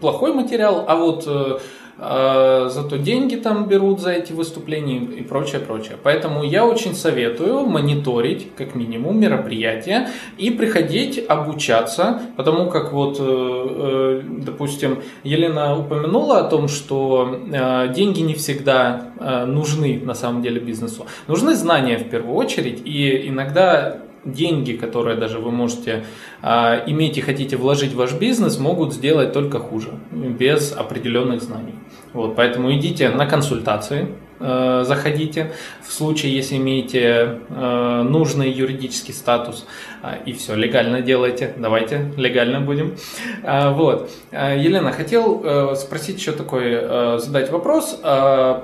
плохой 0.00 0.34
материал, 0.34 0.84
а 0.88 0.96
вот 0.96 1.62
зато 1.98 2.96
деньги 2.96 3.36
там 3.36 3.66
берут 3.66 4.00
за 4.00 4.12
эти 4.12 4.32
выступления 4.32 4.98
и 4.98 5.22
прочее, 5.22 5.60
прочее. 5.60 5.96
Поэтому 6.02 6.44
я 6.44 6.64
очень 6.64 6.94
советую 6.94 7.66
мониторить, 7.66 8.54
как 8.56 8.74
минимум, 8.74 9.18
мероприятия 9.20 10.08
и 10.36 10.50
приходить 10.50 11.24
обучаться, 11.28 12.22
потому 12.36 12.70
как 12.70 12.92
вот, 12.92 13.16
э, 13.20 13.24
э, 13.24 14.22
допустим, 14.44 15.02
Елена 15.24 15.78
упомянула 15.78 16.40
о 16.40 16.44
том, 16.44 16.68
что 16.68 17.40
э, 17.52 17.92
деньги 17.94 18.20
не 18.20 18.34
всегда 18.34 19.12
нужны 19.46 20.00
на 20.04 20.14
самом 20.14 20.42
деле 20.42 20.60
бизнесу. 20.60 21.06
Нужны 21.26 21.56
знания 21.56 21.98
в 21.98 22.08
первую 22.08 22.36
очередь, 22.36 22.82
и 22.84 23.28
иногда 23.28 23.98
деньги, 24.32 24.72
которые 24.72 25.16
даже 25.16 25.38
вы 25.38 25.50
можете 25.50 26.04
а, 26.42 26.82
иметь 26.86 27.18
и 27.18 27.20
хотите 27.20 27.56
вложить 27.56 27.92
в 27.92 27.96
ваш 27.96 28.12
бизнес, 28.14 28.58
могут 28.58 28.94
сделать 28.94 29.32
только 29.32 29.58
хуже, 29.58 29.90
без 30.12 30.72
определенных 30.72 31.42
знаний. 31.42 31.74
Вот, 32.12 32.36
поэтому 32.36 32.72
идите 32.72 33.10
на 33.10 33.26
консультации, 33.26 34.08
э, 34.40 34.84
заходите 34.86 35.52
в 35.86 35.92
случае, 35.92 36.34
если 36.34 36.56
имеете 36.56 37.40
э, 37.48 38.02
нужный 38.02 38.50
юридический 38.50 39.12
статус, 39.12 39.66
э, 40.02 40.18
и 40.24 40.32
все, 40.32 40.54
легально 40.54 41.02
делайте, 41.02 41.54
давайте 41.56 42.12
легально 42.16 42.60
будем. 42.60 42.96
Э, 43.42 43.72
вот. 43.72 44.10
Э, 44.30 44.58
Елена, 44.58 44.92
хотел 44.92 45.42
э, 45.44 45.74
спросить 45.76 46.18
еще 46.18 46.32
такой, 46.32 46.64
э, 46.66 47.18
задать 47.18 47.50
вопрос. 47.50 48.00
Э, 48.02 48.62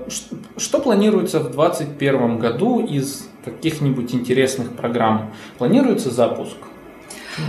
что 0.57 0.79
планируется 0.79 1.41
в 1.41 1.51
2021 1.51 2.39
году 2.39 2.85
из 2.85 3.29
каких-нибудь 3.45 4.15
интересных 4.15 4.73
программ? 4.73 5.33
Планируется 5.59 6.11
запуск? 6.11 6.57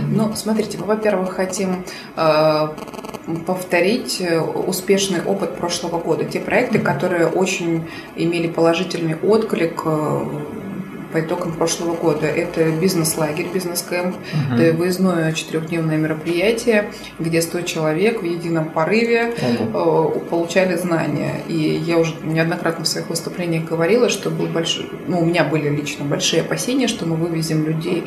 Ну, 0.08 0.32
смотрите, 0.34 0.78
мы, 0.78 0.86
во-первых, 0.86 1.34
хотим 1.34 1.84
э, 2.16 2.68
повторить 3.46 4.20
э, 4.20 4.40
успешный 4.40 5.22
опыт 5.22 5.56
прошлого 5.56 6.00
года. 6.00 6.24
Те 6.24 6.40
проекты, 6.40 6.78
которые 6.78 7.28
очень 7.28 7.84
имели 8.16 8.48
положительный 8.48 9.16
отклик, 9.16 9.82
э, 9.84 10.26
по 11.16 11.20
итогам 11.20 11.52
прошлого 11.52 11.96
года. 11.96 12.26
Это 12.26 12.70
бизнес-лагерь, 12.72 13.46
бизнес-кэмп, 13.52 14.16
угу. 14.16 14.54
это 14.54 14.76
выездное 14.76 15.32
четырехдневное 15.32 15.96
мероприятие, 15.96 16.90
где 17.18 17.40
100 17.40 17.62
человек 17.62 18.20
в 18.20 18.24
едином 18.26 18.68
порыве 18.68 19.34
угу. 19.62 20.20
получали 20.28 20.76
знания. 20.76 21.40
И 21.48 21.54
я 21.54 21.96
уже 21.96 22.12
неоднократно 22.22 22.84
в 22.84 22.88
своих 22.88 23.08
выступлениях 23.08 23.64
говорила, 23.64 24.10
что 24.10 24.28
был 24.28 24.46
большой, 24.46 24.90
ну, 25.06 25.20
у 25.20 25.24
меня 25.24 25.44
были 25.44 25.70
лично 25.70 26.04
большие 26.04 26.42
опасения, 26.42 26.86
что 26.86 27.06
мы 27.06 27.16
вывезем 27.16 27.64
людей 27.64 28.04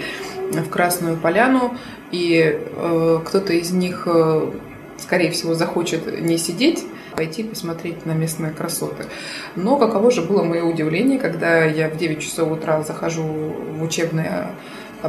в 0.52 0.70
Красную 0.70 1.18
Поляну, 1.18 1.76
и 2.12 2.60
э, 2.60 3.20
кто-то 3.26 3.54
из 3.54 3.72
них, 3.72 4.04
э, 4.06 4.52
скорее 5.00 5.32
всего, 5.32 5.56
захочет 5.56 6.22
не 6.22 6.38
сидеть, 6.38 6.86
пойти 7.20 7.44
посмотреть 7.44 8.06
на 8.06 8.14
местные 8.14 8.54
красоты. 8.54 9.04
Но 9.58 9.76
каково 9.76 10.10
же 10.10 10.22
было 10.22 10.42
мое 10.42 10.64
удивление, 10.64 11.20
когда 11.20 11.66
я 11.66 11.90
в 11.90 11.98
9 11.98 12.22
часов 12.22 12.50
утра 12.50 12.82
захожу 12.82 13.24
в 13.24 13.84
учебное 13.84 14.52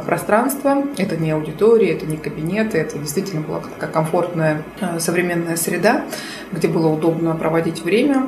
пространство. 0.05 0.83
Это 0.97 1.15
не 1.15 1.31
аудитория, 1.31 1.93
это 1.93 2.05
не 2.05 2.17
кабинеты, 2.17 2.79
это 2.79 2.97
действительно 2.97 3.39
была 3.39 3.61
такая 3.61 3.89
комфортная 3.89 4.63
э, 4.81 4.99
современная 4.99 5.55
среда, 5.55 6.03
где 6.51 6.67
было 6.67 6.89
удобно 6.89 7.33
проводить 7.33 7.81
время. 7.81 8.27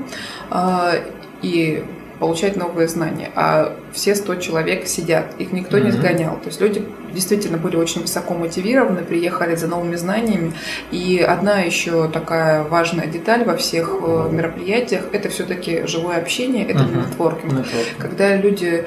Э, 0.49 1.03
и 1.41 1.84
получать 2.24 2.55
новые 2.55 2.88
знания. 2.88 3.32
А 3.36 3.76
все 3.91 4.15
100 4.15 4.36
человек 4.36 4.88
сидят, 4.88 5.26
их 5.39 5.51
никто 5.51 5.78
mm-hmm. 5.78 5.84
не 5.84 5.91
сгонял. 5.91 6.38
То 6.38 6.47
есть 6.47 6.61
люди 6.61 6.82
действительно 7.13 7.57
были 7.57 7.76
очень 7.76 7.99
высоко 7.99 8.34
мотивированы, 8.34 9.03
приехали 9.03 9.55
за 9.55 9.67
новыми 9.67 9.97
знаниями. 9.97 10.53
И 10.91 11.19
одна 11.19 11.59
еще 11.59 12.07
такая 12.07 12.63
важная 12.63 13.07
деталь 13.07 13.43
во 13.43 13.57
всех 13.57 13.97
э, 14.01 14.30
мероприятиях– 14.32 15.03
это 15.11 15.28
все-таки 15.28 15.86
живое 15.86 16.15
общение, 16.15 16.65
это 16.65 16.84
mm-hmm. 16.84 17.09
нетворкинг. 17.09 17.51
Networking. 17.51 17.97
Когда 17.97 18.38
люди 18.38 18.86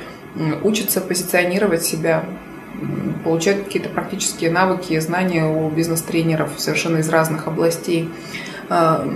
учатся 0.62 1.02
позиционировать 1.02 1.82
себя, 1.82 2.24
получают 3.22 3.64
какие-то 3.64 3.90
практические 3.90 4.50
навыки 4.50 4.94
и 4.94 5.00
знания 5.00 5.44
у 5.44 5.68
бизнес-тренеров 5.68 6.52
совершенно 6.56 6.98
из 6.98 7.08
разных 7.10 7.48
областей 7.48 8.08
а, 8.70 9.06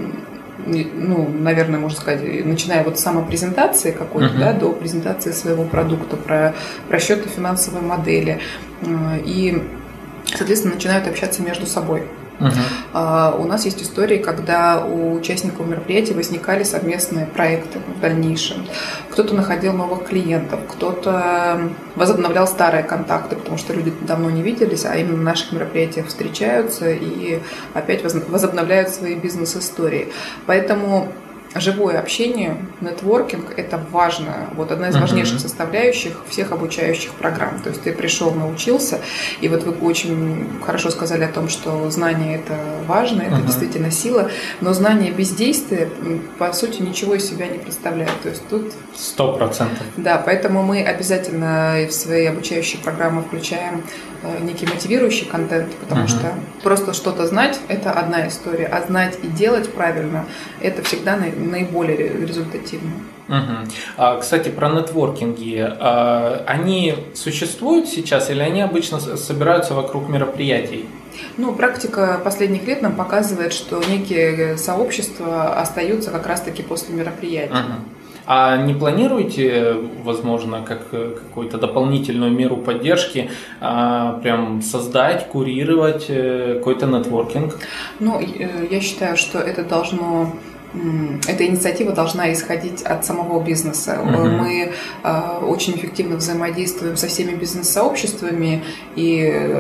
ну, 0.67 1.29
наверное, 1.29 1.81
можно 1.81 1.99
сказать, 1.99 2.45
начиная 2.45 2.85
вот 2.85 2.99
с 2.99 3.03
самопрезентации 3.03 3.91
какой-то, 3.91 4.35
uh-huh. 4.35 4.39
да, 4.39 4.53
до 4.53 4.73
презентации 4.73 5.33
своего 5.33 5.65
продукта, 5.65 6.17
про 6.17 6.55
расчеты 6.89 7.29
финансовой 7.29 7.83
модели. 7.83 8.41
Э, 8.83 9.19
и, 9.25 9.63
соответственно, 10.27 10.75
начинают 10.75 11.07
общаться 11.07 11.43
между 11.43 11.67
собой. 11.67 12.05
Uh-huh. 12.41 13.41
У 13.41 13.45
нас 13.45 13.67
есть 13.67 13.83
истории, 13.83 14.19
когда 14.19 14.85
у 14.85 15.15
участников 15.15 15.67
мероприятия 15.67 16.15
возникали 16.15 16.63
совместные 16.63 17.27
проекты 17.27 17.79
в 17.79 18.01
дальнейшем. 18.01 18.67
Кто-то 19.11 19.35
находил 19.35 19.73
новых 19.75 20.07
клиентов, 20.09 20.61
кто-то 20.69 21.71
возобновлял 21.97 22.47
старые 22.47 22.83
контакты, 22.83 23.37
потому 23.37 23.59
что 23.59 23.75
люди 23.75 23.93
давно 24.01 24.31
не 24.31 24.43
виделись, 24.43 24.87
а 24.87 24.97
именно 24.97 25.19
на 25.19 25.23
наших 25.23 25.53
мероприятиях 25.53 26.07
встречаются 26.07 26.91
и 26.91 27.41
опять 27.75 28.03
возобновляют 28.03 28.89
свои 28.89 29.15
бизнес-истории. 29.15 30.09
Поэтому 30.47 31.13
живое 31.55 31.99
общение, 31.99 32.57
нетворкинг– 32.81 33.53
это 33.57 33.81
важно, 33.91 34.51
вот 34.55 34.71
одна 34.71 34.89
из 34.89 34.97
важнейших 34.97 35.39
uh-huh. 35.39 35.43
составляющих 35.43 36.25
всех 36.29 36.53
обучающих 36.53 37.13
программ. 37.15 37.61
То 37.61 37.71
есть 37.71 37.83
ты 37.83 37.93
пришел, 37.93 38.33
научился, 38.33 39.01
и 39.41 39.49
вот 39.49 39.65
вы 39.65 39.73
очень 39.73 40.49
хорошо 40.65 40.91
сказали 40.91 41.25
о 41.25 41.29
том, 41.29 41.49
что 41.49 41.91
знание– 41.91 42.37
это 42.37 42.57
важно, 42.87 43.23
это 43.23 43.37
uh-huh. 43.37 43.47
действительно 43.47 43.91
сила, 43.91 44.31
но 44.61 44.73
знание 44.73 45.11
без 45.11 45.31
действия, 45.31 45.89
по 46.39 46.53
сути, 46.53 46.83
ничего 46.83 47.15
из 47.15 47.29
себя 47.29 47.49
не 47.49 47.59
представляет. 47.59 48.21
То 48.23 48.29
есть 48.29 48.47
тут… 48.49 48.73
Сто 48.97 49.33
процентов. 49.33 49.85
Да, 49.97 50.23
поэтому 50.25 50.63
мы 50.63 50.83
обязательно 50.83 51.77
в 51.89 51.93
свои 51.93 52.27
обучающие 52.27 52.81
программы 52.81 53.23
включаем 53.23 53.83
некий 54.41 54.67
мотивирующий 54.67 55.27
контент, 55.27 55.75
потому 55.77 56.05
uh-huh. 56.05 56.09
что 56.09 56.35
просто 56.63 56.93
что-то 56.93 57.27
знать– 57.27 57.59
это 57.69 57.93
одна 57.93 58.29
история, 58.29 58.67
а 58.67 58.87
знать 58.87 59.19
и 59.23 59.27
делать 59.29 59.73
правильно– 59.73 60.27
это 60.61 60.83
всегда 60.83 61.17
наиболее 61.17 62.27
результативно. 62.27 62.93
Угу. 63.29 63.71
А, 63.97 64.19
кстати, 64.19 64.49
про 64.49 64.69
нетворкинги. 64.71 65.65
А, 65.79 66.43
они 66.47 66.97
существуют 67.15 67.89
сейчас 67.89 68.29
или 68.29 68.41
они 68.41 68.61
обычно 68.61 68.99
собираются 68.99 69.75
вокруг 69.75 70.09
мероприятий? 70.09 70.87
Ну, 71.37 71.55
практика 71.55 72.21
последних 72.25 72.67
лет 72.67 72.83
нам 72.83 72.97
показывает, 72.97 73.53
что 73.53 73.81
некие 73.89 74.57
сообщества 74.57 75.61
остаются 75.61 76.11
как 76.11 76.27
раз-таки 76.27 76.63
после 76.63 76.95
мероприятий. 76.95 77.53
Угу. 77.53 78.00
А 78.33 78.57
не 78.59 78.75
планируете, 78.75 79.75
возможно, 80.05 80.63
как 80.63 80.89
какую-то 80.91 81.59
дополнительную 81.59 82.31
меру 82.31 82.59
поддержки, 82.59 83.29
а, 83.61 84.21
прям 84.23 84.63
создать, 84.63 85.27
курировать 85.27 86.05
э, 86.07 86.55
какой-то 86.59 86.87
нетворкинг? 86.87 87.59
Ну, 87.99 88.21
э, 88.21 88.69
я 88.71 88.81
считаю, 88.81 89.17
что 89.17 89.41
это 89.41 89.65
должно 89.65 90.33
эта 91.27 91.45
инициатива 91.45 91.93
должна 91.93 92.33
исходить 92.33 92.83
от 92.83 93.05
самого 93.05 93.43
бизнеса. 93.43 93.99
Uh-huh. 94.01 94.29
Мы 94.29 94.73
э, 95.03 95.39
очень 95.43 95.75
эффективно 95.75 96.15
взаимодействуем 96.15 96.97
со 96.97 97.09
всеми 97.09 97.35
бизнес-сообществами 97.35 98.63
и 98.95 99.53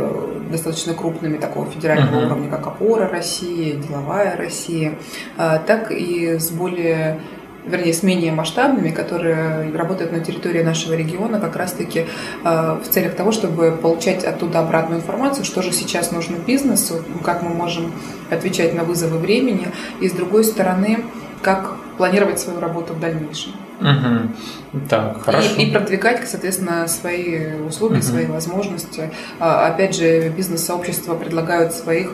достаточно 0.48 0.94
крупными 0.94 1.38
такого 1.38 1.66
федерального 1.66 2.20
uh-huh. 2.20 2.26
уровня, 2.26 2.48
как 2.48 2.68
Опора 2.68 3.08
России, 3.08 3.72
Деловая 3.72 4.36
Россия, 4.36 4.94
э, 5.36 5.58
так 5.66 5.90
и 5.90 6.38
с 6.38 6.50
более 6.52 7.18
вернее, 7.64 7.92
с 7.92 8.02
менее 8.02 8.32
масштабными, 8.32 8.90
которые 8.90 9.70
работают 9.74 10.12
на 10.12 10.20
территории 10.20 10.62
нашего 10.62 10.94
региона 10.94 11.40
как 11.40 11.56
раз-таки 11.56 12.06
э, 12.44 12.78
в 12.82 12.88
целях 12.88 13.14
того, 13.14 13.32
чтобы 13.32 13.72
получать 13.72 14.24
оттуда 14.24 14.60
обратную 14.60 15.00
информацию, 15.00 15.44
что 15.44 15.62
же 15.62 15.72
сейчас 15.72 16.12
нужно 16.12 16.36
бизнесу, 16.36 17.04
как 17.24 17.42
мы 17.42 17.50
можем 17.50 17.92
отвечать 18.30 18.74
на 18.74 18.84
вызовы 18.84 19.18
времени, 19.18 19.68
и 20.00 20.08
с 20.08 20.12
другой 20.12 20.44
стороны, 20.44 21.04
как 21.42 21.74
планировать 21.96 22.38
свою 22.38 22.60
работу 22.60 22.94
в 22.94 23.00
дальнейшем. 23.00 23.52
Угу. 23.80 24.82
Так, 24.88 25.22
хорошо. 25.22 25.54
И, 25.56 25.64
и 25.64 25.70
продвигать, 25.70 26.28
соответственно, 26.28 26.86
свои 26.86 27.54
услуги, 27.54 27.94
угу. 27.94 28.02
свои 28.02 28.26
возможности. 28.26 29.10
А, 29.38 29.66
опять 29.66 29.96
же, 29.96 30.28
бизнес-сообщества 30.28 31.14
предлагают 31.14 31.72
своих, 31.74 32.12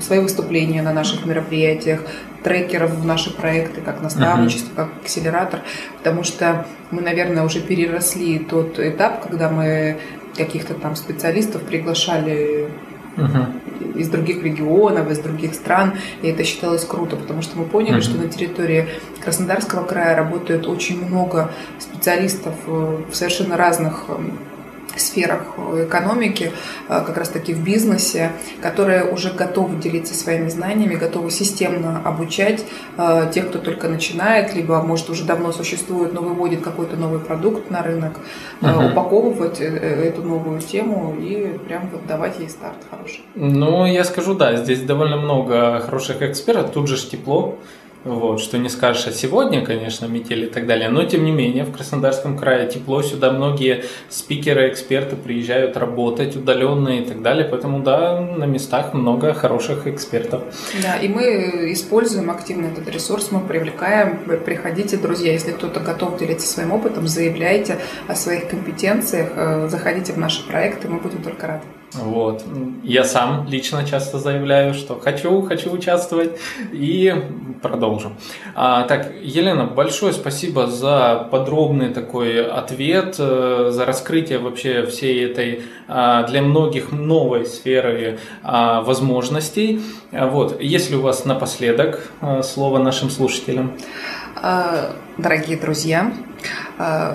свои 0.00 0.20
выступления 0.20 0.82
на 0.82 0.92
наших 0.92 1.26
мероприятиях, 1.26 2.02
трекеров 2.42 2.92
в 2.92 3.04
наши 3.04 3.34
проекты, 3.34 3.80
как 3.80 4.00
наставничество, 4.02 4.72
uh-huh. 4.72 4.76
как 4.76 5.02
акселератор, 5.02 5.60
потому 5.98 6.24
что 6.24 6.66
мы, 6.90 7.02
наверное, 7.02 7.44
уже 7.44 7.60
переросли 7.60 8.38
тот 8.38 8.78
этап, 8.78 9.22
когда 9.22 9.50
мы 9.50 9.98
каких-то 10.36 10.74
там 10.74 10.96
специалистов 10.96 11.62
приглашали 11.62 12.70
uh-huh. 13.16 13.98
из 13.98 14.08
других 14.08 14.42
регионов, 14.42 15.10
из 15.10 15.18
других 15.18 15.54
стран, 15.54 15.94
и 16.22 16.28
это 16.28 16.44
считалось 16.44 16.84
круто, 16.84 17.16
потому 17.16 17.42
что 17.42 17.58
мы 17.58 17.66
поняли, 17.66 17.98
uh-huh. 17.98 18.02
что 18.02 18.18
на 18.18 18.28
территории 18.28 18.88
Краснодарского 19.22 19.84
края 19.84 20.16
работает 20.16 20.66
очень 20.66 21.04
много 21.04 21.50
специалистов 21.78 22.54
в 22.66 23.12
совершенно 23.12 23.56
разных 23.56 24.06
сферах 24.98 25.42
экономики, 25.76 26.52
э, 26.88 27.02
как 27.06 27.16
раз 27.16 27.28
таки 27.28 27.54
в 27.54 27.62
бизнесе, 27.62 28.32
которые 28.62 29.04
уже 29.04 29.32
готовы 29.32 29.76
делиться 29.76 30.14
своими 30.14 30.48
знаниями, 30.48 30.94
готовы 30.94 31.30
системно 31.30 32.00
обучать 32.04 32.64
э, 32.96 33.30
тех, 33.32 33.48
кто 33.48 33.58
только 33.58 33.88
начинает, 33.88 34.54
либо, 34.54 34.82
может, 34.82 35.10
уже 35.10 35.24
давно 35.24 35.52
существует, 35.52 36.12
но 36.12 36.22
выводит 36.22 36.62
какой-то 36.62 36.96
новый 36.96 37.20
продукт 37.20 37.70
на 37.70 37.82
рынок, 37.82 38.18
uh-huh. 38.60 38.92
упаковывать 38.92 39.60
эту 39.60 40.22
новую 40.22 40.60
тему 40.60 41.16
и 41.20 41.58
прям 41.66 41.88
вот 41.90 42.06
давать 42.06 42.38
ей 42.38 42.48
старт 42.48 42.78
хороший. 42.90 43.22
Ну, 43.34 43.86
я 43.86 44.04
скажу, 44.04 44.34
да, 44.34 44.56
здесь 44.56 44.80
довольно 44.82 45.16
много 45.16 45.80
хороших 45.80 46.22
экспертов, 46.22 46.72
тут 46.72 46.88
же 46.88 46.96
тепло, 46.96 47.58
вот, 48.04 48.40
что 48.40 48.58
не 48.58 48.68
скажешь, 48.68 49.06
а 49.06 49.12
сегодня, 49.12 49.64
конечно, 49.64 50.06
метели 50.06 50.46
и 50.46 50.48
так 50.48 50.66
далее, 50.66 50.88
но 50.88 51.04
тем 51.04 51.24
не 51.24 51.32
менее 51.32 51.64
в 51.64 51.72
Краснодарском 51.72 52.38
крае 52.38 52.68
тепло, 52.68 53.02
сюда 53.02 53.30
многие 53.30 53.84
спикеры, 54.08 54.68
эксперты 54.70 55.16
приезжают 55.16 55.76
работать 55.76 56.34
удаленно 56.34 57.00
и 57.00 57.04
так 57.04 57.22
далее, 57.22 57.44
поэтому 57.44 57.80
да, 57.80 58.20
на 58.20 58.44
местах 58.44 58.94
много 58.94 59.34
хороших 59.34 59.86
экспертов. 59.86 60.42
Да, 60.82 60.96
и 60.96 61.08
мы 61.08 61.72
используем 61.72 62.30
активно 62.30 62.66
этот 62.66 62.88
ресурс, 62.88 63.30
мы 63.30 63.40
привлекаем, 63.40 64.20
приходите, 64.44 64.96
друзья, 64.96 65.32
если 65.32 65.52
кто-то 65.52 65.80
готов 65.80 66.18
делиться 66.18 66.48
своим 66.48 66.72
опытом, 66.72 67.06
заявляйте 67.06 67.78
о 68.08 68.14
своих 68.14 68.48
компетенциях, 68.48 69.30
э, 69.36 69.68
заходите 69.68 70.12
в 70.12 70.18
наши 70.18 70.46
проекты, 70.46 70.88
мы 70.88 71.00
будем 71.00 71.22
только 71.22 71.46
рады. 71.46 71.64
Вот. 71.94 72.44
Я 72.84 73.04
сам 73.04 73.46
лично 73.48 73.84
часто 73.84 74.18
заявляю, 74.18 74.74
что 74.74 74.98
хочу, 74.98 75.42
хочу 75.42 75.72
участвовать 75.72 76.38
и 76.72 77.12
продолжим. 77.62 78.16
А, 78.54 78.84
так, 78.84 79.12
Елена, 79.20 79.66
большое 79.66 80.12
спасибо 80.12 80.66
за 80.68 81.28
подробный 81.30 81.92
такой 81.92 82.46
ответ, 82.46 83.16
э, 83.18 83.70
за 83.72 83.84
раскрытие 83.84 84.38
вообще 84.38 84.86
всей 84.86 85.24
этой 85.24 85.62
а, 85.88 86.22
для 86.28 86.42
многих 86.42 86.92
новой 86.92 87.44
сферы 87.44 88.20
а, 88.42 88.82
возможностей. 88.82 89.82
Вот. 90.12 90.60
Если 90.60 90.94
у 90.94 91.02
вас 91.02 91.24
напоследок 91.24 92.08
а, 92.20 92.42
слово 92.42 92.78
нашим 92.78 93.10
слушателям? 93.10 93.76
Дорогие 95.18 95.58
друзья, 95.58 96.12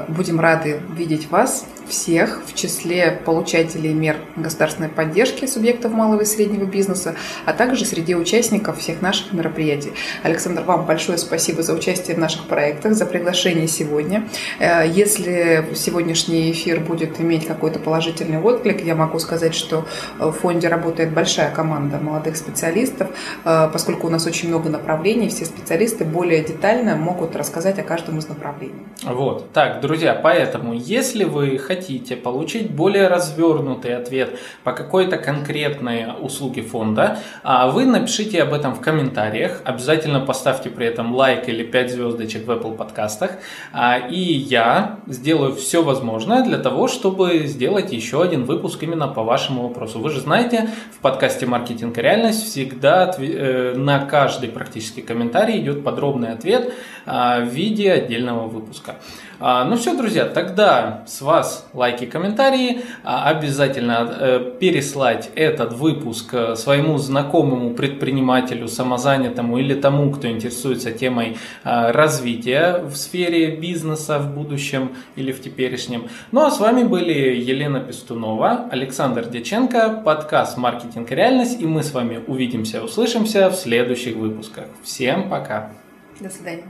Будем 0.09 0.39
рады 0.39 0.79
видеть 0.95 1.31
вас 1.31 1.65
всех 1.87 2.41
в 2.45 2.53
числе 2.55 3.19
получателей 3.25 3.93
мер 3.93 4.17
государственной 4.35 4.89
поддержки 4.89 5.45
субъектов 5.45 5.91
малого 5.91 6.21
и 6.21 6.25
среднего 6.25 6.65
бизнеса, 6.65 7.15
а 7.45 7.53
также 7.53 7.85
среди 7.85 8.15
участников 8.15 8.79
всех 8.79 9.01
наших 9.01 9.33
мероприятий. 9.33 9.93
Александр, 10.23 10.63
вам 10.63 10.85
большое 10.85 11.17
спасибо 11.17 11.63
за 11.63 11.73
участие 11.73 12.15
в 12.15 12.19
наших 12.19 12.47
проектах, 12.47 12.93
за 12.93 13.05
приглашение 13.05 13.67
сегодня. 13.67 14.27
Э, 14.59 14.83
если 14.87 15.65
сегодняшний 15.75 16.51
эфир 16.51 16.79
будет 16.79 17.19
иметь 17.21 17.45
какой-то 17.45 17.79
положительный 17.79 18.39
отклик, 18.39 18.83
я 18.83 18.95
могу 18.95 19.19
сказать, 19.19 19.55
что 19.55 19.85
в 20.19 20.31
фонде 20.31 20.67
работает 20.67 21.13
большая 21.13 21.51
команда 21.51 21.97
молодых 21.97 22.35
специалистов, 22.37 23.09
э, 23.43 23.69
поскольку 23.71 24.07
у 24.07 24.09
нас 24.09 24.25
очень 24.25 24.49
много 24.49 24.69
направлений, 24.69 25.29
все 25.29 25.45
специалисты 25.45 26.05
более 26.05 26.43
детально 26.43 26.95
могут 26.95 27.35
рассказать 27.35 27.79
о 27.79 27.83
каждом 27.83 28.17
из 28.17 28.27
направлений. 28.27 28.85
Вот, 29.03 29.51
так, 29.53 29.81
друзья, 29.81 30.19
поэтому, 30.21 30.73
если 30.73 31.23
вы 31.23 31.57
хотите 31.57 31.74
хотите 31.75 32.15
получить 32.15 32.71
более 32.71 33.07
развернутый 33.07 33.95
ответ 33.95 34.39
по 34.63 34.71
какой-то 34.71 35.17
конкретной 35.17 36.07
услуге 36.19 36.61
фонда, 36.61 37.19
а 37.43 37.67
вы 37.67 37.85
напишите 37.85 38.41
об 38.41 38.53
этом 38.53 38.75
в 38.75 38.81
комментариях. 38.81 39.61
Обязательно 39.65 40.19
поставьте 40.21 40.69
при 40.69 40.87
этом 40.87 41.13
лайк 41.13 41.49
или 41.49 41.63
5 41.63 41.91
звездочек 41.91 42.47
в 42.47 42.51
Apple 42.51 42.75
подкастах. 42.75 43.31
А, 43.73 43.97
и 43.97 44.19
я 44.19 44.99
сделаю 45.07 45.55
все 45.55 45.83
возможное 45.83 46.43
для 46.43 46.57
того, 46.57 46.87
чтобы 46.87 47.45
сделать 47.45 47.91
еще 47.91 48.21
один 48.21 48.45
выпуск 48.45 48.81
именно 48.83 49.07
по 49.07 49.23
вашему 49.23 49.67
вопросу. 49.67 49.99
Вы 49.99 50.09
же 50.11 50.21
знаете, 50.21 50.69
в 50.97 51.01
подкасте 51.01 51.45
«Маркетинг 51.45 51.97
и 51.97 52.01
реальность» 52.01 52.45
всегда 52.45 53.13
э, 53.17 53.73
на 53.75 54.05
каждый 54.05 54.49
практически 54.49 55.01
комментарий 55.01 55.59
идет 55.59 55.83
подробный 55.83 56.31
ответ 56.31 56.73
а, 57.05 57.41
в 57.41 57.49
виде 57.49 57.91
отдельного 57.91 58.47
выпуска. 58.47 58.95
А, 59.39 59.65
ну 59.65 59.75
все, 59.75 59.95
друзья, 59.95 60.25
тогда 60.25 61.03
с 61.07 61.21
вас 61.21 61.67
лайки, 61.73 62.05
комментарии. 62.05 62.81
А, 63.03 63.29
обязательно 63.29 64.15
э, 64.19 64.51
переслать 64.59 65.29
этот 65.35 65.73
выпуск 65.73 66.33
э, 66.33 66.55
своему 66.55 66.97
знакомому 66.97 67.73
предпринимателю, 67.73 68.67
самозанятому 68.67 69.57
или 69.57 69.73
тому, 69.73 70.11
кто 70.11 70.29
интересуется 70.29 70.91
темой 70.91 71.37
а, 71.63 71.91
развития 71.91 72.83
в 72.83 72.95
сфере 72.95 73.55
бизнеса 73.55 74.19
в 74.19 74.33
будущем 74.33 74.91
или 75.15 75.31
в 75.31 75.41
теперешнем. 75.41 76.07
Ну 76.31 76.41
а 76.41 76.51
с 76.51 76.59
вами 76.59 76.83
были 76.83 77.13
Елена 77.13 77.79
Пестунова, 77.79 78.69
Александр 78.71 79.25
Деченко, 79.25 80.01
подкаст 80.05 80.57
«Маркетинг 80.57 81.11
и 81.11 81.15
реальность». 81.15 81.61
И 81.61 81.65
мы 81.65 81.83
с 81.83 81.93
вами 81.93 82.21
увидимся, 82.27 82.83
услышимся 82.83 83.49
в 83.49 83.55
следующих 83.55 84.15
выпусках. 84.15 84.65
Всем 84.83 85.29
пока! 85.29 85.71
До 86.19 86.29
свидания. 86.29 86.63